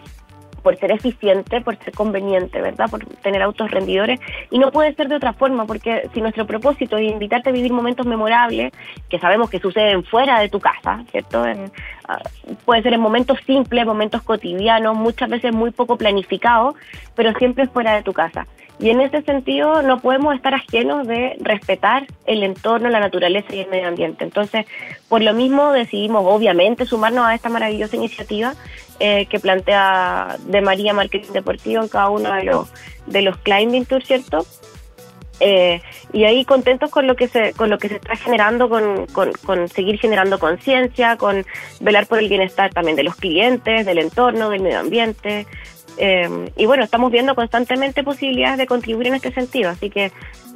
por 0.64 0.76
ser 0.78 0.90
eficiente, 0.92 1.60
por 1.60 1.76
ser 1.76 1.92
conveniente, 1.92 2.60
¿verdad? 2.62 2.88
Por 2.90 3.04
tener 3.22 3.42
autos 3.42 3.70
rendidores. 3.70 4.18
Y 4.50 4.58
no 4.58 4.72
puede 4.72 4.94
ser 4.94 5.08
de 5.08 5.16
otra 5.16 5.34
forma, 5.34 5.66
porque 5.66 6.08
si 6.14 6.22
nuestro 6.22 6.46
propósito 6.46 6.96
es 6.96 7.12
invitarte 7.12 7.50
a 7.50 7.52
vivir 7.52 7.70
momentos 7.70 8.06
memorables, 8.06 8.72
que 9.10 9.18
sabemos 9.18 9.50
que 9.50 9.60
suceden 9.60 10.02
fuera 10.04 10.40
de 10.40 10.48
tu 10.48 10.60
casa, 10.60 11.04
¿cierto? 11.10 11.44
Ah, 12.08 12.18
puede 12.64 12.82
ser 12.82 12.94
en 12.94 13.00
momentos 13.00 13.38
simples, 13.46 13.84
momentos 13.84 14.22
cotidianos, 14.22 14.96
muchas 14.96 15.28
veces 15.28 15.52
muy 15.52 15.70
poco 15.70 15.98
planificados, 15.98 16.74
pero 17.14 17.34
siempre 17.34 17.66
fuera 17.66 17.94
de 17.94 18.02
tu 18.02 18.14
casa. 18.14 18.46
Y 18.80 18.90
en 18.90 19.00
ese 19.00 19.22
sentido 19.22 19.82
no 19.82 20.00
podemos 20.00 20.34
estar 20.34 20.54
ajenos 20.54 21.06
de 21.06 21.36
respetar 21.40 22.06
el 22.26 22.42
entorno, 22.42 22.88
la 22.88 23.00
naturaleza 23.00 23.54
y 23.54 23.60
el 23.60 23.70
medio 23.70 23.86
ambiente. 23.86 24.24
Entonces, 24.24 24.66
por 25.08 25.22
lo 25.22 25.32
mismo 25.32 25.72
decidimos 25.72 26.24
obviamente 26.26 26.84
sumarnos 26.84 27.24
a 27.24 27.34
esta 27.34 27.48
maravillosa 27.48 27.96
iniciativa 27.96 28.54
eh, 29.00 29.26
que 29.26 29.40
plantea 29.40 30.36
de 30.46 30.60
María 30.60 30.92
Marketing 30.92 31.32
Deportivo 31.32 31.82
en 31.82 31.88
cada 31.88 32.10
uno 32.10 32.32
de 32.32 32.44
los, 32.44 32.68
de 33.06 33.22
los 33.22 33.36
climbing 33.38 33.84
tours, 33.84 34.06
¿cierto? 34.06 34.46
Eh, 35.40 35.82
y 36.12 36.24
ahí 36.24 36.44
contentos 36.44 36.90
con 36.90 37.08
lo 37.08 37.16
que 37.16 37.26
se 37.26 37.54
con 37.54 37.68
lo 37.68 37.78
que 37.78 37.88
se 37.88 37.96
está 37.96 38.14
generando 38.14 38.68
con, 38.68 39.06
con, 39.06 39.68
seguir 39.68 39.98
generando 39.98 40.38
conciencia 40.38 41.16
con 41.16 41.44
velar 41.80 42.06
por 42.06 42.20
el 42.20 42.28
bienestar 42.28 42.72
también 42.72 42.96
de 42.96 43.02
los 43.02 43.16
clientes 43.16 43.84
del 43.84 43.98
entorno 43.98 44.48
del 44.48 44.62
medio 44.62 44.78
ambiente 44.78 45.48
eh, 45.96 46.50
y 46.56 46.66
bueno 46.66 46.84
estamos 46.84 47.10
viendo 47.10 47.34
constantemente 47.34 48.02
posibilidades 48.02 48.58
de 48.58 48.66
contribuir 48.66 49.08
en 49.08 49.14
este 49.14 49.32
sentido 49.32 49.70
así 49.70 49.90
que 49.90 50.12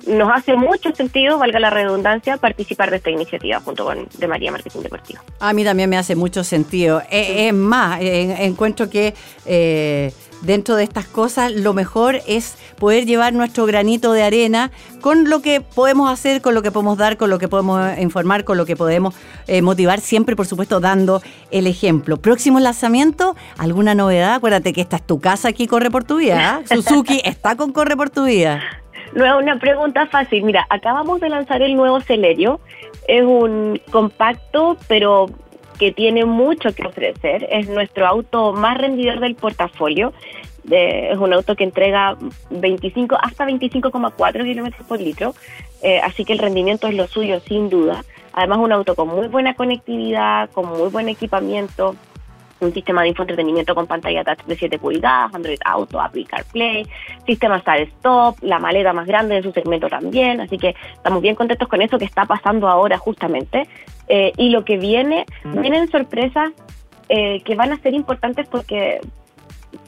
nos 0.07 0.31
hace 0.33 0.57
mucho 0.57 0.95
sentido, 0.95 1.39
valga 1.39 1.59
la 1.59 1.71
redundancia, 1.71 2.37
participar 2.37 2.91
de 2.91 2.97
esta 2.97 3.11
iniciativa 3.11 3.61
junto 3.61 3.85
con 3.85 4.09
de 4.17 4.29
María 4.29 4.51
Marketing 4.51 4.81
Deportivo. 4.81 5.21
A 5.41 5.53
mí 5.53 5.65
también 5.65 5.91
me 5.91 5.97
hace 5.97 6.17
mucho 6.17 6.45
sentido. 6.45 7.03
Eh, 7.11 7.49
es 7.49 7.55
más, 7.55 8.01
encuentro 8.01 8.89
que 8.89 9.15
eh, 9.45 10.13
dentro 10.43 10.77
de 10.77 10.85
estas 10.85 11.07
cosas 11.07 11.53
lo 11.53 11.75
mejor 11.75 12.21
es 12.27 12.57
poder 12.79 13.07
llevar 13.07 13.33
nuestro 13.33 13.67
granito 13.67 14.13
de 14.13 14.23
arena 14.23 14.71
con 15.01 15.29
lo 15.29 15.43
que 15.43 15.61
podemos 15.61 16.11
hacer, 16.11 16.41
con 16.41 16.55
lo 16.55 16.63
que 16.63 16.71
podemos 16.71 16.99
dar, 16.99 17.17
con 17.17 17.31
lo 17.31 17.39
que 17.39 17.49
podemos 17.49 17.99
informar, 17.99 18.45
con 18.45 18.57
lo 18.57 18.67
que 18.67 18.77
podemos 18.77 19.15
eh, 19.47 19.63
motivar, 19.63 20.01
siempre 20.01 20.37
por 20.37 20.47
supuesto 20.47 20.81
dando 20.81 21.23
el 21.51 21.67
ejemplo. 21.67 22.17
Próximo 22.17 22.61
lanzamiento, 22.61 23.37
¿alguna 23.57 23.95
novedad? 23.95 24.35
Acuérdate 24.35 24.73
que 24.73 24.81
esta 24.81 24.97
es 24.97 25.07
tu 25.07 25.21
casa 25.21 25.49
aquí, 25.49 25.67
Corre 25.67 25.91
por 25.91 26.05
tu 26.05 26.19
Vida. 26.19 26.63
Suzuki 26.73 27.21
está 27.25 27.57
con 27.57 27.73
Corre 27.73 27.97
por 27.97 28.11
tu 28.11 28.25
Vida. 28.25 28.63
No 29.15 29.25
es 29.25 29.33
una 29.43 29.59
pregunta 29.59 30.07
fácil. 30.07 30.45
Mira, 30.45 30.67
acabamos 30.71 31.21
de 31.21 31.29
lanzar 31.29 31.63
el 31.63 31.75
nuevo 31.77 32.01
Celerio. 32.01 32.61
Es 33.07 33.23
un 33.23 33.81
compacto, 33.91 34.77
pero 34.87 35.31
que 35.79 35.93
tiene 35.93 36.25
mucho 36.25 36.75
que 36.75 36.87
ofrecer. 36.87 37.47
Es 37.51 37.69
nuestro 37.69 38.07
auto 38.07 38.53
más 38.53 38.77
rendidor 38.79 39.21
del 39.21 39.35
portafolio. 39.35 40.13
es 40.71 41.17
un 41.17 41.33
auto 41.33 41.57
que 41.57 41.65
entrega 41.65 42.17
25 42.51 43.17
hasta 43.21 43.47
25,4 43.47 44.45
kilómetros 44.45 44.87
por 44.87 45.01
litro. 45.01 45.35
Eh, 45.83 46.01
así 46.01 46.25
que 46.25 46.33
el 46.33 46.39
rendimiento 46.39 46.89
es 46.89 46.95
lo 46.95 47.07
suyo, 47.07 47.41
sin 47.41 47.71
duda. 47.71 48.05
Además, 48.33 48.59
un 48.59 48.73
auto 48.73 48.95
con 48.95 49.09
muy 49.09 49.29
buena 49.29 49.55
conectividad, 49.55 50.51
con 50.51 50.67
muy 50.67 50.91
buen 50.91 51.09
equipamiento 51.09 51.95
un 52.61 52.73
sistema 52.73 53.03
de 53.03 53.09
infoentretenimiento 53.09 53.75
con 53.75 53.87
pantalla 53.87 54.25
touch 54.25 54.45
de 54.45 54.57
7 54.57 54.79
pulgadas, 54.79 55.35
Android 55.35 55.59
Auto, 55.65 56.01
Apple 56.01 56.25
CarPlay, 56.25 56.87
sistema 57.27 57.59
Start 57.61 57.89
Stop, 57.97 58.37
la 58.43 58.59
maleta 58.59 58.93
más 58.93 59.07
grande 59.07 59.37
de 59.37 59.43
su 59.43 59.53
segmento 59.53 59.89
también, 59.89 60.41
así 60.41 60.59
que 60.59 60.75
estamos 60.95 61.23
bien 61.23 61.35
contentos 61.35 61.69
con 61.69 61.83
eso 61.83 61.99
que 61.99 62.05
está 62.05 62.25
pasando 62.25 62.69
ahora 62.69 62.99
justamente. 62.99 63.69
Eh, 64.09 64.33
y 64.37 64.49
lo 64.51 64.65
que 64.65 64.79
viene, 64.79 65.27
vienen 65.45 65.91
sorpresas 65.91 66.51
eh, 67.11 67.43
que 67.43 67.55
van 67.55 67.73
a 67.73 67.79
ser 67.79 67.95
importantes 67.95 68.49
porque 68.49 69.01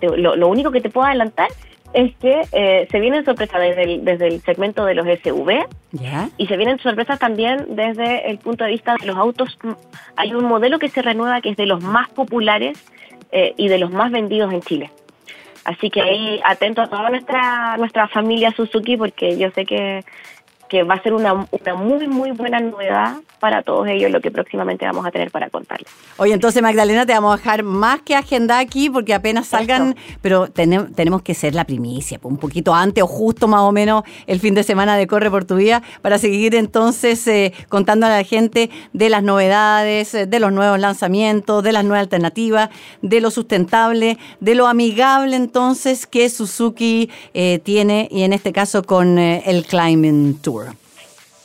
lo, 0.03 0.37
lo 0.37 0.49
único 0.49 0.71
que 0.71 0.81
te 0.81 0.91
puedo 0.91 1.07
adelantar 1.07 1.49
es 1.93 2.15
que 2.17 2.43
eh, 2.53 2.87
se 2.91 3.01
vienen 3.01 3.25
sorpresas 3.25 3.61
desde 3.61 3.83
el, 3.83 4.05
desde 4.05 4.29
el 4.29 4.41
segmento 4.43 4.85
de 4.85 4.95
los 4.95 5.07
SUV 5.07 5.67
y 6.37 6.47
se 6.47 6.57
vienen 6.57 6.79
sorpresas 6.79 7.19
también 7.19 7.67
desde 7.71 8.31
el 8.31 8.39
punto 8.39 8.65
de 8.65 8.71
vista 8.71 8.95
de 9.01 9.07
los 9.07 9.17
autos. 9.17 9.59
Hay 10.17 10.35
un 10.35 10.45
modelo 10.45 10.79
que 10.79 10.89
se 10.89 11.03
renueva 11.03 11.41
que 11.41 11.51
es 11.51 11.57
de 11.57 11.67
los 11.67 11.83
más 11.83 12.09
populares 12.11 12.79
eh, 13.33 13.55
y 13.57 13.69
de 13.69 13.79
los 13.79 13.91
más 13.91 14.13
vendidos 14.13 14.53
en 14.53 14.61
Chile. 14.61 14.91
Así 15.65 15.91
que 15.91 16.01
ahí 16.01 16.41
atento 16.45 16.81
a 16.81 16.87
toda 16.87 17.11
nuestra 17.11 17.77
nuestra 17.77 18.09
familia 18.09 18.51
Suzuki 18.53 18.97
porque 18.97 19.37
yo 19.37 19.51
sé 19.51 19.67
que 19.67 20.05
que 20.71 20.85
va 20.85 20.95
a 20.95 21.03
ser 21.03 21.13
una, 21.13 21.47
una 21.51 21.75
muy, 21.75 22.07
muy 22.07 22.31
buena 22.31 22.61
novedad 22.61 23.17
para 23.41 23.63
todos 23.63 23.89
ellos 23.89 24.11
lo 24.11 24.21
que 24.21 24.31
próximamente 24.31 24.87
vamos 24.87 25.05
a 25.05 25.11
tener 25.11 25.31
para 25.31 25.51
contarles. 25.51 25.89
Oye, 26.19 26.33
entonces 26.33 26.63
Magdalena, 26.63 27.05
te 27.07 27.13
vamos 27.13 27.35
a 27.35 27.37
dejar 27.39 27.63
más 27.65 28.03
que 28.03 28.15
agenda 28.15 28.59
aquí 28.59 28.89
porque 28.89 29.15
apenas 29.15 29.49
salgan, 29.49 29.97
pero 30.23 30.49
tenemos 30.49 31.23
que 31.23 31.35
ser 31.35 31.55
la 31.55 31.65
primicia, 31.65 32.21
un 32.23 32.37
poquito 32.37 32.75
antes 32.75 33.03
o 33.03 33.07
justo 33.07 33.49
más 33.49 33.63
o 33.63 33.73
menos 33.73 34.05
el 34.27 34.39
fin 34.39 34.55
de 34.55 34.63
semana 34.63 34.97
de 34.97 35.07
Corre 35.07 35.31
por 35.31 35.45
tu 35.45 35.57
Vida 35.57 35.83
para 36.03 36.19
seguir 36.19 36.55
entonces 36.55 37.27
eh, 37.27 37.53
contando 37.69 38.07
a 38.07 38.11
la 38.11 38.23
gente 38.23 38.71
de 38.93 39.09
las 39.09 39.23
novedades, 39.23 40.13
de 40.13 40.41
los 40.41 40.53
nuevos 40.53 40.79
lanzamientos, 40.79 41.65
de 41.65 41.73
las 41.73 41.85
nuevas 41.85 42.03
alternativas, 42.03 42.71
de 43.03 43.21
lo 43.21 43.31
sustentable, 43.31 44.19
de 44.39 44.55
lo 44.55 44.69
amigable 44.69 45.35
entonces 45.35 46.07
que 46.07 46.29
Suzuki 46.29 47.11
eh, 47.35 47.59
tiene 47.65 48.09
y 48.11 48.23
en 48.23 48.33
este 48.33 48.53
caso 48.53 48.83
con 48.85 49.19
eh, 49.19 49.43
el 49.47 49.65
Climbing 49.65 50.39
Tour. 50.41 50.60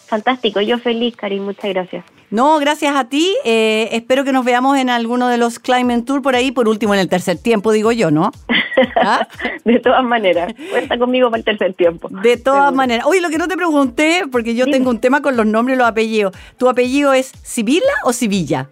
Fantástico, 0.08 0.62
yo 0.62 0.78
feliz, 0.78 1.16
Karim, 1.16 1.44
muchas 1.44 1.70
gracias. 1.72 2.06
No, 2.30 2.58
gracias 2.60 2.96
a 2.96 3.08
ti. 3.08 3.34
Eh, 3.44 3.90
espero 3.92 4.24
que 4.24 4.32
nos 4.32 4.44
veamos 4.44 4.78
en 4.78 4.90
alguno 4.90 5.28
de 5.28 5.38
los 5.38 5.60
Climate 5.60 6.02
Tour 6.04 6.22
por 6.22 6.36
ahí, 6.36 6.52
por 6.52 6.68
último 6.68 6.94
en 6.94 7.00
el 7.00 7.08
tercer 7.08 7.38
tiempo, 7.38 7.72
digo 7.72 7.92
yo, 7.92 8.12
¿no? 8.12 8.32
¿Ah? 8.96 9.28
de 9.64 9.80
todas 9.80 10.04
maneras, 10.04 10.54
cuenta 10.70 10.98
conmigo 10.98 11.30
para 11.30 11.40
el 11.40 11.46
tercer 11.46 11.74
tiempo. 11.74 12.10
De 12.10 12.38
todas 12.38 12.74
maneras. 12.74 13.06
Oye, 13.06 13.22
lo 13.22 13.30
que 13.30 13.38
no 13.38 13.48
te 13.48 13.56
pregunté, 13.56 14.24
porque 14.32 14.56
yo 14.56 14.66
tengo 14.66 14.90
un 14.90 15.00
tema 15.00 15.22
con 15.22 15.38
los 15.38 15.46
nombres 15.46 15.76
y 15.76 15.80
los 15.80 15.88
apellidos. 15.88 16.36
¿Tu 16.58 16.68
apellido 16.68 17.14
es 17.14 17.32
Sibila 17.44 17.94
o 18.04 18.14
Sibilla? 18.14 18.70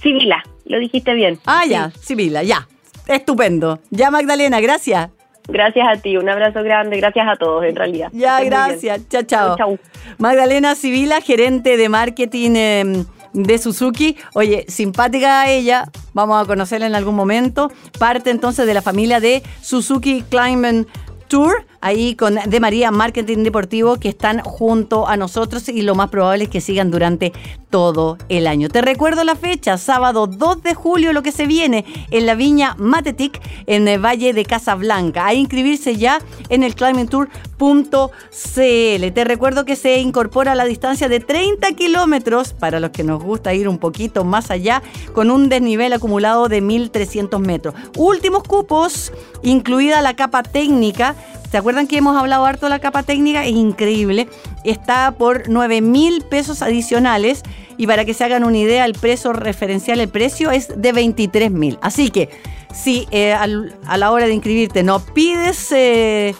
Sibila, 0.00 0.42
lo 0.64 0.78
dijiste 0.78 1.14
bien. 1.14 1.38
Ah, 1.46 1.64
ya, 1.66 1.90
Sibila, 2.00 2.42
ya. 2.42 2.68
Estupendo. 3.06 3.80
Ya, 3.90 4.10
Magdalena, 4.10 4.60
gracias. 4.60 5.10
Gracias 5.48 5.86
a 5.88 5.96
ti, 6.00 6.16
un 6.16 6.28
abrazo 6.28 6.62
grande, 6.62 6.96
gracias 6.96 7.26
a 7.28 7.36
todos 7.36 7.64
en 7.64 7.76
realidad. 7.76 8.08
Ya, 8.12 8.42
gracias. 8.42 9.08
Chao, 9.08 9.22
chao. 9.22 9.56
Chao. 9.56 9.78
Magdalena 10.18 10.74
Sibila, 10.74 11.20
gerente 11.20 11.76
de 11.76 11.88
marketing 11.88 12.56
em, 12.56 13.04
de 13.32 13.58
Suzuki. 13.58 14.16
Oye, 14.34 14.64
simpática 14.68 15.48
ella, 15.48 15.84
vamos 16.14 16.42
a 16.42 16.46
conocerla 16.46 16.86
en 16.86 16.94
algún 16.94 17.14
momento. 17.14 17.70
Parte 17.98 18.30
entonces 18.30 18.66
de 18.66 18.74
la 18.74 18.82
familia 18.82 19.20
de 19.20 19.42
Suzuki 19.60 20.22
Climate 20.28 20.86
Tour 21.28 21.66
ahí 21.80 22.14
con 22.14 22.38
De 22.46 22.60
María 22.60 22.90
Marketing 22.90 23.44
Deportivo 23.44 23.96
que 23.96 24.08
están 24.08 24.40
junto 24.40 25.08
a 25.08 25.16
nosotros 25.16 25.68
y 25.68 25.82
lo 25.82 25.94
más 25.94 26.10
probable 26.10 26.44
es 26.44 26.50
que 26.50 26.60
sigan 26.60 26.90
durante 26.90 27.32
todo 27.70 28.16
el 28.28 28.46
año. 28.46 28.68
Te 28.68 28.80
recuerdo 28.80 29.24
la 29.24 29.36
fecha, 29.36 29.76
sábado 29.76 30.26
2 30.26 30.62
de 30.62 30.74
julio, 30.74 31.12
lo 31.12 31.22
que 31.22 31.32
se 31.32 31.46
viene 31.46 31.84
en 32.10 32.26
la 32.26 32.34
viña 32.34 32.74
Matetic 32.78 33.40
en 33.66 33.88
el 33.88 34.02
Valle 34.02 34.32
de 34.32 34.44
Casablanca. 34.44 35.26
A 35.26 35.34
inscribirse 35.34 35.96
ya 35.96 36.20
en 36.48 36.62
el 36.62 36.74
climbingtour.cl. 36.74 39.12
Te 39.12 39.24
recuerdo 39.24 39.64
que 39.64 39.76
se 39.76 39.98
incorpora 39.98 40.52
a 40.52 40.54
la 40.54 40.64
distancia 40.64 41.08
de 41.08 41.20
30 41.20 41.72
kilómetros 41.72 42.52
para 42.52 42.80
los 42.80 42.90
que 42.90 43.04
nos 43.04 43.22
gusta 43.22 43.52
ir 43.52 43.68
un 43.68 43.78
poquito 43.78 44.24
más 44.24 44.50
allá 44.50 44.82
con 45.12 45.30
un 45.30 45.48
desnivel 45.48 45.92
acumulado 45.92 46.48
de 46.48 46.62
1.300 46.62 47.38
metros. 47.40 47.74
Últimos 47.96 48.44
cupos, 48.44 49.12
incluida 49.42 50.00
la 50.02 50.16
capa 50.16 50.42
técnica 50.42 51.16
¿Se 51.50 51.58
acuerdan 51.66 51.88
que 51.88 51.96
hemos 51.96 52.16
hablado 52.16 52.44
harto 52.46 52.66
de 52.66 52.70
la 52.70 52.78
capa 52.78 53.02
técnica? 53.02 53.44
Es 53.44 53.50
increíble. 53.50 54.28
Está 54.62 55.10
por 55.18 55.48
9 55.48 55.80
mil 55.80 56.22
pesos 56.22 56.62
adicionales. 56.62 57.42
Y 57.76 57.88
para 57.88 58.04
que 58.04 58.14
se 58.14 58.22
hagan 58.22 58.44
una 58.44 58.56
idea, 58.56 58.84
el 58.84 58.92
precio 58.92 59.32
referencial, 59.32 59.98
el 59.98 60.08
precio 60.08 60.52
es 60.52 60.68
de 60.80 60.92
23 60.92 61.50
mil. 61.50 61.76
Así 61.82 62.10
que 62.10 62.28
si 62.72 63.08
eh, 63.10 63.32
a 63.32 63.96
la 63.96 64.12
hora 64.12 64.26
de 64.26 64.34
inscribirte 64.34 64.84
no 64.84 65.00
pides 65.00 65.72
eh, 65.72 66.36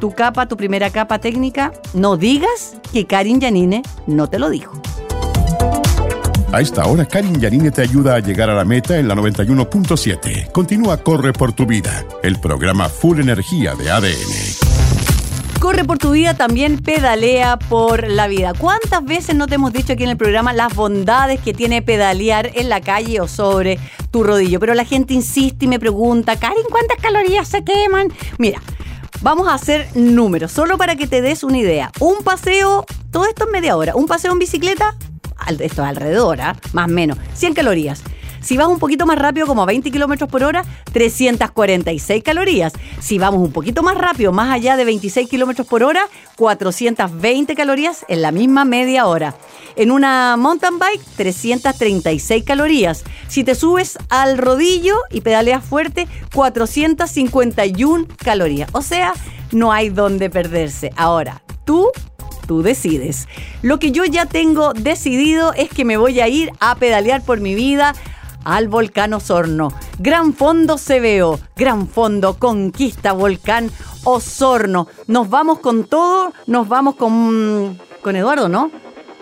tu 0.00 0.12
capa, 0.12 0.46
tu 0.46 0.56
primera 0.56 0.88
capa 0.88 1.18
técnica, 1.18 1.72
no 1.92 2.16
digas 2.16 2.78
que 2.94 3.06
Karin 3.06 3.40
Yanine 3.40 3.82
no 4.06 4.26
te 4.30 4.38
lo 4.38 4.48
dijo. 4.48 4.72
A 6.52 6.60
esta 6.60 6.86
hora, 6.86 7.04
Karin 7.04 7.40
Yanine 7.40 7.72
te 7.72 7.82
ayuda 7.82 8.14
a 8.14 8.20
llegar 8.20 8.48
a 8.48 8.54
la 8.54 8.64
meta 8.64 8.98
en 8.98 9.08
la 9.08 9.16
91.7. 9.16 10.52
Continúa 10.52 10.96
Corre 10.98 11.32
por 11.32 11.52
tu 11.52 11.66
vida, 11.66 12.06
el 12.22 12.38
programa 12.38 12.88
Full 12.88 13.18
Energía 13.20 13.74
de 13.74 13.90
ADN. 13.90 14.66
Corre 15.58 15.84
por 15.84 15.98
tu 15.98 16.12
vida, 16.12 16.34
también 16.34 16.78
pedalea 16.78 17.58
por 17.58 18.08
la 18.08 18.28
vida. 18.28 18.52
¿Cuántas 18.56 19.04
veces 19.04 19.34
no 19.34 19.48
te 19.48 19.56
hemos 19.56 19.72
dicho 19.72 19.94
aquí 19.94 20.04
en 20.04 20.10
el 20.10 20.16
programa 20.16 20.52
las 20.52 20.72
bondades 20.74 21.40
que 21.40 21.52
tiene 21.52 21.82
pedalear 21.82 22.52
en 22.54 22.68
la 22.68 22.80
calle 22.80 23.20
o 23.20 23.26
sobre 23.26 23.80
tu 24.12 24.22
rodillo? 24.22 24.60
Pero 24.60 24.74
la 24.74 24.84
gente 24.84 25.14
insiste 25.14 25.64
y 25.64 25.68
me 25.68 25.80
pregunta, 25.80 26.36
Karin, 26.36 26.64
¿cuántas 26.70 26.98
calorías 26.98 27.48
se 27.48 27.64
queman? 27.64 28.12
Mira, 28.38 28.62
vamos 29.20 29.48
a 29.48 29.54
hacer 29.54 29.88
números, 29.96 30.52
solo 30.52 30.78
para 30.78 30.94
que 30.94 31.08
te 31.08 31.22
des 31.22 31.42
una 31.42 31.58
idea. 31.58 31.90
Un 31.98 32.22
paseo, 32.22 32.86
todo 33.10 33.26
esto 33.26 33.46
en 33.46 33.50
media 33.50 33.76
hora, 33.76 33.96
un 33.96 34.06
paseo 34.06 34.32
en 34.32 34.38
bicicleta, 34.38 34.94
esto 35.48 35.82
es 35.82 35.88
alrededor, 35.88 36.40
¿ah? 36.40 36.56
más 36.72 36.88
o 36.88 36.92
menos, 36.92 37.18
100 37.34 37.54
calorías. 37.54 38.02
Si 38.46 38.56
vas 38.56 38.68
un 38.68 38.78
poquito 38.78 39.06
más 39.06 39.18
rápido, 39.18 39.44
como 39.48 39.64
a 39.64 39.66
20 39.66 39.90
kilómetros 39.90 40.30
por 40.30 40.44
hora, 40.44 40.64
346 40.92 42.22
calorías. 42.22 42.74
Si 43.00 43.18
vamos 43.18 43.40
un 43.40 43.50
poquito 43.50 43.82
más 43.82 43.98
rápido, 43.98 44.30
más 44.30 44.52
allá 44.52 44.76
de 44.76 44.84
26 44.84 45.28
kilómetros 45.28 45.66
por 45.66 45.82
hora, 45.82 46.08
420 46.36 47.56
calorías 47.56 48.04
en 48.06 48.22
la 48.22 48.30
misma 48.30 48.64
media 48.64 49.06
hora. 49.06 49.34
En 49.74 49.90
una 49.90 50.36
mountain 50.36 50.78
bike, 50.78 51.02
336 51.16 52.44
calorías. 52.44 53.02
Si 53.26 53.42
te 53.42 53.56
subes 53.56 53.98
al 54.10 54.38
rodillo 54.38 54.96
y 55.10 55.22
pedaleas 55.22 55.64
fuerte, 55.64 56.06
451 56.32 58.06
calorías. 58.16 58.70
O 58.74 58.82
sea, 58.82 59.12
no 59.50 59.72
hay 59.72 59.88
donde 59.88 60.30
perderse. 60.30 60.92
Ahora, 60.96 61.42
tú 61.64 61.90
tú 62.46 62.62
decides. 62.62 63.28
Lo 63.62 63.78
que 63.78 63.92
yo 63.92 64.04
ya 64.04 64.26
tengo 64.26 64.72
decidido 64.72 65.52
es 65.52 65.68
que 65.68 65.84
me 65.84 65.96
voy 65.96 66.20
a 66.20 66.28
ir 66.28 66.52
a 66.60 66.76
pedalear 66.76 67.22
por 67.22 67.40
mi 67.40 67.54
vida 67.54 67.94
al 68.44 68.68
volcán 68.68 69.12
Osorno. 69.12 69.72
Gran 69.98 70.32
fondo 70.32 70.76
veo, 70.88 71.40
gran 71.56 71.88
fondo 71.88 72.38
conquista 72.38 73.12
volcán 73.12 73.70
Osorno. 74.04 74.86
Nos 75.08 75.28
vamos 75.28 75.58
con 75.58 75.84
todo, 75.84 76.32
nos 76.46 76.68
vamos 76.68 76.94
con, 76.94 77.78
con 78.02 78.16
Eduardo, 78.16 78.48
¿no? 78.48 78.70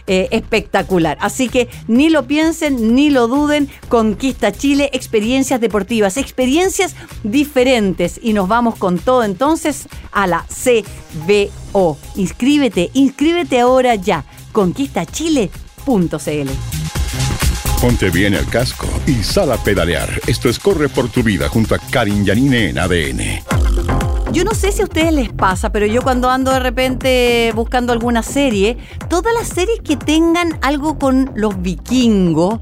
Eh, 0.09 0.30
espectacular. 0.32 1.18
Así 1.20 1.49
que 1.49 1.68
ni 1.89 2.09
lo 2.09 2.28
piensen, 2.28 2.95
ni 2.95 3.09
lo 3.09 3.28
duden. 3.28 3.68
Conquista 3.89 4.53
Chile, 4.53 4.89
experiencias 4.93 5.59
deportivas, 5.59 6.15
experiencias 6.15 6.95
diferentes. 7.24 8.18
Y 8.24 8.32
nos 8.32 8.47
vamos 8.47 8.78
con 8.78 8.99
todo 8.99 9.26
entonces 9.26 9.89
a 10.13 10.26
la 10.26 10.45
CBO. 10.47 11.97
Inscríbete, 12.15 12.89
inscríbete 12.93 13.59
ahora 13.59 13.95
ya. 13.95 14.24
ConquistaChile.cl 14.53 16.49
Ponte 17.82 18.09
bien 18.09 18.34
el 18.34 18.47
casco 18.47 18.88
y 19.05 19.24
sal 19.24 19.51
a 19.51 19.57
pedalear. 19.57 20.09
Esto 20.26 20.49
es 20.49 20.57
Corre 20.57 20.89
por 20.89 21.09
tu 21.09 21.22
vida 21.22 21.47
junto 21.47 21.76
a 21.76 21.80
Karin 21.80 22.26
Yanine 22.26 22.70
en 22.70 22.80
ADN. 22.80 23.76
Yo 24.38 24.44
no 24.44 24.54
sé 24.54 24.72
si 24.72 24.84
a 24.84 24.86
ustedes 24.86 25.12
les 25.12 25.34
pasa, 25.34 25.72
pero 25.72 25.88
yo 25.88 26.04
cuando 26.04 26.30
ando 26.30 26.52
de 26.52 26.60
repente 26.60 27.52
buscando 27.56 27.92
alguna 27.92 28.22
serie, 28.22 28.78
todas 29.10 29.34
las 29.34 29.48
series 29.48 29.80
que 29.80 29.98
tengan 29.98 30.60
algo 30.62 31.00
con 31.00 31.32
los 31.34 31.60
vikingos, 31.60 32.60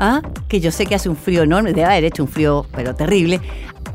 ¿ah? 0.00 0.20
que 0.48 0.58
yo 0.58 0.72
sé 0.72 0.84
que 0.84 0.96
hace 0.96 1.08
un 1.08 1.14
frío 1.14 1.44
enorme, 1.44 1.74
debe 1.74 1.84
haber 1.84 2.02
hecho 2.02 2.24
un 2.24 2.28
frío 2.28 2.66
pero 2.74 2.96
terrible, 2.96 3.40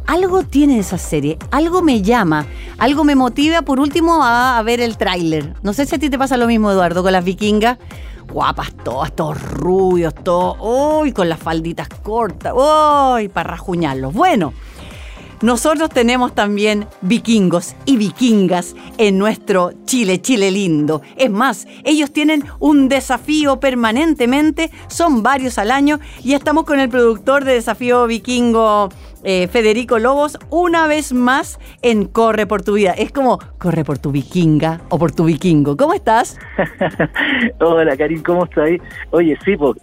algo 0.06 0.44
tiene 0.44 0.80
esa 0.80 0.98
serie, 0.98 1.38
algo 1.52 1.82
me 1.82 2.02
llama, 2.02 2.46
algo 2.78 3.04
me 3.04 3.16
motiva 3.16 3.62
por 3.62 3.82
último 3.82 4.24
a, 4.24 4.62
ver 4.62 4.80
el 4.80 4.96
tráiler. 4.96 5.54
No 5.64 5.74
sé 5.74 5.86
si 5.86 5.96
a 5.96 6.00
ti 6.00 6.10
te 6.10 6.18
pasa 6.18 6.38
lo 6.38 6.48
mismo, 6.48 6.72
Eduardo, 6.72 7.04
con 7.04 7.12
las 7.12 7.26
vikingas. 7.26 7.78
Guapas 8.32 8.72
todas, 8.86 9.14
todos 9.14 9.42
rubios, 9.52 10.16
todos, 10.16 10.58
uy, 10.62 11.12
con 11.12 11.28
las 11.28 11.40
falditas 11.40 11.90
cortas, 11.90 12.54
uy, 12.56 13.28
para 13.28 13.52
rajuñarlos. 13.52 14.14
Bueno, 14.14 14.54
nosotros 15.42 15.90
tenemos 15.90 16.34
también 16.34 16.88
vikingos 17.02 17.76
y 17.86 17.98
vikingas 17.98 18.76
en 18.98 19.18
nuestro 19.18 19.72
Chile, 19.86 20.22
Chile 20.22 20.52
lindo. 20.52 21.02
Es 21.16 21.30
más, 21.30 21.68
ellos 21.84 22.12
tienen 22.12 22.44
un 22.60 22.90
desafío 22.90 23.60
permanentemente, 23.60 24.72
son 24.88 25.22
varios 25.22 25.58
al 25.58 25.72
año 25.72 26.00
y 26.24 26.34
estamos 26.34 26.64
con 26.66 26.80
el 26.80 26.90
productor 26.90 27.46
de 27.46 27.54
Desafío 27.54 28.08
Vikingo 28.08 28.90
eh, 29.24 29.47
Federico 29.47 29.99
Lobos 29.99 30.38
una 30.49 30.88
vez 30.88 31.13
más 31.13 31.59
en 31.82 32.05
Corre 32.05 32.45
por 32.47 32.61
tu 32.61 32.74
vida. 32.74 32.91
Es 32.91 33.11
como 33.11 33.39
Corre 33.57 33.84
por 33.84 33.97
tu 33.97 34.11
vikinga 34.11 34.82
o 34.89 34.99
por 34.99 35.11
tu 35.11 35.26
vikingo. 35.26 35.76
¿Cómo 35.78 35.93
estás? 35.93 36.38
Hola, 37.59 37.95
Karim, 37.97 38.22
¿cómo 38.24 38.45
estás? 38.45 38.70
Oye, 39.11 39.38
sí, 39.43 39.55
pues, 39.55 39.78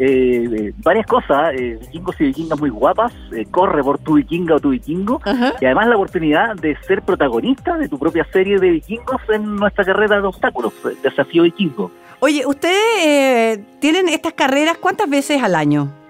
varias 0.82 1.06
cosas, 1.06 1.54
vikingos 1.54 2.20
y 2.20 2.24
vikingas 2.24 2.58
muy 2.58 2.70
guapas, 2.70 3.12
corre 3.50 3.82
por 3.82 3.98
tu 3.98 4.14
vikinga 4.14 4.56
o 4.56 4.60
tu 4.60 4.70
vikingo, 4.70 5.20
y 5.60 5.64
además 5.64 5.88
la 5.88 5.96
oportunidad 5.96 6.56
de 6.56 6.76
ser 6.86 7.02
protagonista 7.02 7.76
de 7.76 7.88
tu 7.88 7.98
propia 7.98 8.26
serie 8.32 8.58
de 8.58 8.70
vikingos 8.70 9.20
en 9.28 9.56
nuestra 9.56 9.84
carrera 9.84 10.20
de 10.20 10.26
obstáculos, 10.26 10.72
Desafío 11.02 11.44
Vikingo. 11.44 11.90
Oye, 12.20 12.46
¿ustedes 12.46 13.60
tienen 13.80 14.08
estas 14.08 14.32
carreras 14.32 14.78
cuántas 14.78 15.08
veces 15.08 15.42
al 15.42 15.54
año? 15.54 16.03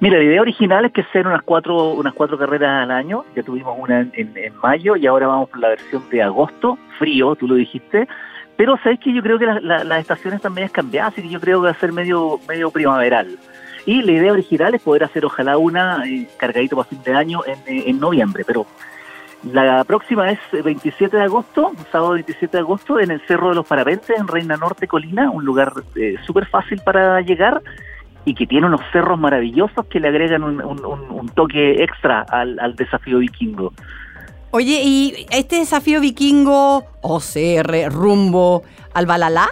Mira, 0.00 0.18
la 0.18 0.24
idea 0.24 0.40
original 0.40 0.84
es 0.84 0.92
que 0.92 1.04
sean 1.12 1.26
unas 1.26 1.42
cuatro, 1.42 1.92
unas 1.92 2.14
cuatro 2.14 2.36
carreras 2.36 2.82
al 2.82 2.90
año. 2.90 3.24
Ya 3.36 3.42
tuvimos 3.42 3.76
una 3.78 4.00
en, 4.00 4.34
mayo 4.62 4.96
y 4.96 5.06
ahora 5.06 5.26
vamos 5.26 5.48
por 5.50 5.60
la 5.60 5.68
versión 5.68 6.02
de 6.10 6.22
agosto, 6.22 6.78
frío, 6.98 7.34
tú 7.36 7.46
lo 7.46 7.54
dijiste. 7.54 8.08
Pero 8.56 8.76
sabes 8.82 9.00
que 9.00 9.12
yo 9.12 9.22
creo 9.22 9.38
que 9.38 9.46
las 9.46 10.00
estaciones 10.00 10.40
también 10.40 10.66
es 10.66 10.72
cambiadas, 10.72 11.12
así 11.12 11.22
que 11.22 11.28
yo 11.28 11.40
creo 11.40 11.60
que 11.60 11.66
va 11.66 11.72
a 11.72 11.80
ser 11.80 11.92
medio, 11.92 12.38
medio 12.48 12.70
primaveral. 12.70 13.36
Y 13.86 14.02
la 14.02 14.12
idea 14.12 14.32
original 14.32 14.74
es 14.74 14.82
poder 14.82 15.04
hacer 15.04 15.24
ojalá 15.24 15.58
una 15.58 16.04
eh, 16.06 16.28
cargadito 16.38 16.76
para 16.76 16.88
fin 16.88 17.02
de 17.04 17.14
año 17.14 17.40
en, 17.44 17.58
eh, 17.66 17.92
noviembre, 17.92 18.44
pero 18.46 18.66
la 19.52 19.84
próxima 19.84 20.30
es 20.30 20.38
27 20.52 21.16
de 21.16 21.22
agosto, 21.24 21.72
sábado 21.92 22.12
27 22.12 22.56
de 22.56 22.60
agosto, 22.62 22.98
en 22.98 23.10
el 23.10 23.20
Cerro 23.26 23.50
de 23.50 23.56
los 23.56 23.66
Parapentes, 23.66 24.18
en 24.18 24.26
Reina 24.26 24.56
Norte 24.56 24.88
Colina, 24.88 25.30
un 25.30 25.44
lugar 25.44 25.72
eh, 25.96 26.14
súper 26.24 26.46
fácil 26.46 26.80
para 26.82 27.20
llegar 27.20 27.60
y 28.24 28.34
que 28.34 28.46
tiene 28.46 28.66
unos 28.66 28.80
cerros 28.92 29.18
maravillosos 29.18 29.86
que 29.86 30.00
le 30.00 30.08
agregan 30.08 30.42
un, 30.42 31.28
toque 31.34 31.82
extra 31.82 32.20
al, 32.22 32.74
desafío 32.76 33.18
vikingo. 33.18 33.72
Oye, 34.50 34.80
¿y 34.84 35.26
este 35.30 35.56
desafío 35.56 36.00
vikingo 36.00 36.84
OCR 37.02 37.90
rumbo 37.90 38.62
al 38.94 39.06
Balalá? 39.06 39.48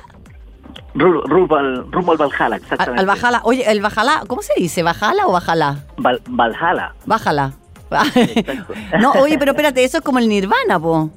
Rumbo 0.94 1.56
al, 1.56 1.90
rumbo 1.90 2.12
al 2.12 2.18
Valhalla, 2.18 2.56
exactamente. 2.56 3.00
Al, 3.00 3.06
Valhalla. 3.06 3.40
Oye, 3.44 3.64
¿el 3.70 3.80
Valhalla, 3.80 4.22
cómo 4.26 4.42
se 4.42 4.52
dice? 4.56 4.82
¿Bajala 4.82 5.26
o 5.26 5.32
Bajala? 5.32 5.84
Valhalla. 6.28 6.94
Bájala. 7.06 7.52
no, 9.00 9.12
oye, 9.12 9.38
pero 9.38 9.52
espérate, 9.52 9.84
eso 9.84 9.98
es 9.98 10.04
como 10.04 10.18
el 10.18 10.28
Nirvana, 10.28 10.80
¿po? 10.80 11.10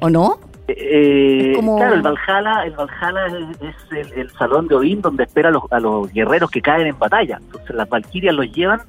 ¿o 0.00 0.10
no? 0.10 0.38
Eh, 0.78 1.56
Claro, 1.60 1.94
el 1.94 2.02
Valhalla, 2.02 2.64
el 2.64 2.72
Valhalla 2.72 3.26
es, 3.60 4.16
el, 4.16 4.30
salón 4.30 4.68
de 4.68 4.74
Odín 4.74 5.00
donde 5.00 5.24
espera 5.24 5.50
a 5.70 5.80
los, 5.80 6.12
guerreros 6.12 6.50
que 6.50 6.60
caen 6.60 6.86
en 6.86 6.98
batalla. 6.98 7.38
Entonces 7.40 7.74
las 7.74 7.88
valquirias 7.88 8.34
los 8.34 8.50
llevan 8.52 8.80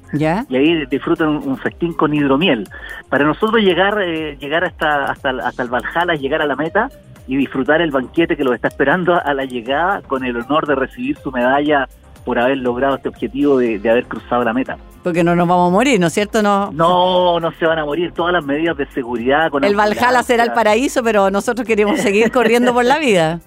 y 0.48 0.56
ahí 0.56 0.86
disfrutan 0.86 1.28
un, 1.28 1.56
festín 1.58 1.94
con 1.94 2.14
hidromiel. 2.14 2.68
Para 3.08 3.24
nosotros 3.24 3.62
llegar 3.62 4.00
eh, 4.02 4.36
llegar 4.38 4.64
hasta, 4.64 5.04
hasta, 5.06 5.30
hasta 5.30 5.62
el 5.62 5.68
Valhalla, 5.68 6.14
llegar 6.14 6.42
a 6.42 6.46
la 6.46 6.56
meta 6.56 6.88
y 7.26 7.36
disfrutar 7.36 7.80
el 7.80 7.90
banquete 7.90 8.36
que 8.36 8.44
los 8.44 8.54
está 8.54 8.68
esperando 8.68 9.14
a 9.14 9.34
la 9.34 9.44
llegada 9.44 10.02
con 10.02 10.24
el 10.24 10.36
honor 10.36 10.66
de 10.66 10.74
recibir 10.74 11.16
su 11.18 11.30
medalla 11.30 11.88
por 12.24 12.38
haber 12.38 12.58
logrado 12.58 12.96
este 12.96 13.08
objetivo 13.08 13.58
de, 13.58 13.80
haber 13.90 14.06
cruzado 14.06 14.44
la 14.44 14.52
meta. 14.52 14.76
Porque 15.02 15.24
no 15.24 15.34
nos 15.34 15.48
vamos 15.48 15.68
a 15.68 15.72
morir, 15.72 15.98
¿no 15.98 16.06
es 16.06 16.12
cierto? 16.12 16.42
No, 16.42 16.70
no, 16.70 17.40
no 17.40 17.50
se 17.52 17.66
van 17.66 17.78
a 17.80 17.84
morir. 17.84 18.12
Todas 18.12 18.32
las 18.32 18.44
medidas 18.44 18.76
de 18.76 18.86
seguridad. 18.86 19.50
Con 19.50 19.64
el 19.64 19.74
Valhalla 19.74 20.22
será 20.22 20.44
el 20.44 20.52
paraíso, 20.52 21.02
pero 21.02 21.28
nosotros 21.28 21.66
queremos 21.66 21.98
seguir 22.00 22.30
corriendo 22.30 22.72
por 22.72 22.84
la 22.84 23.00
vida. 23.00 23.40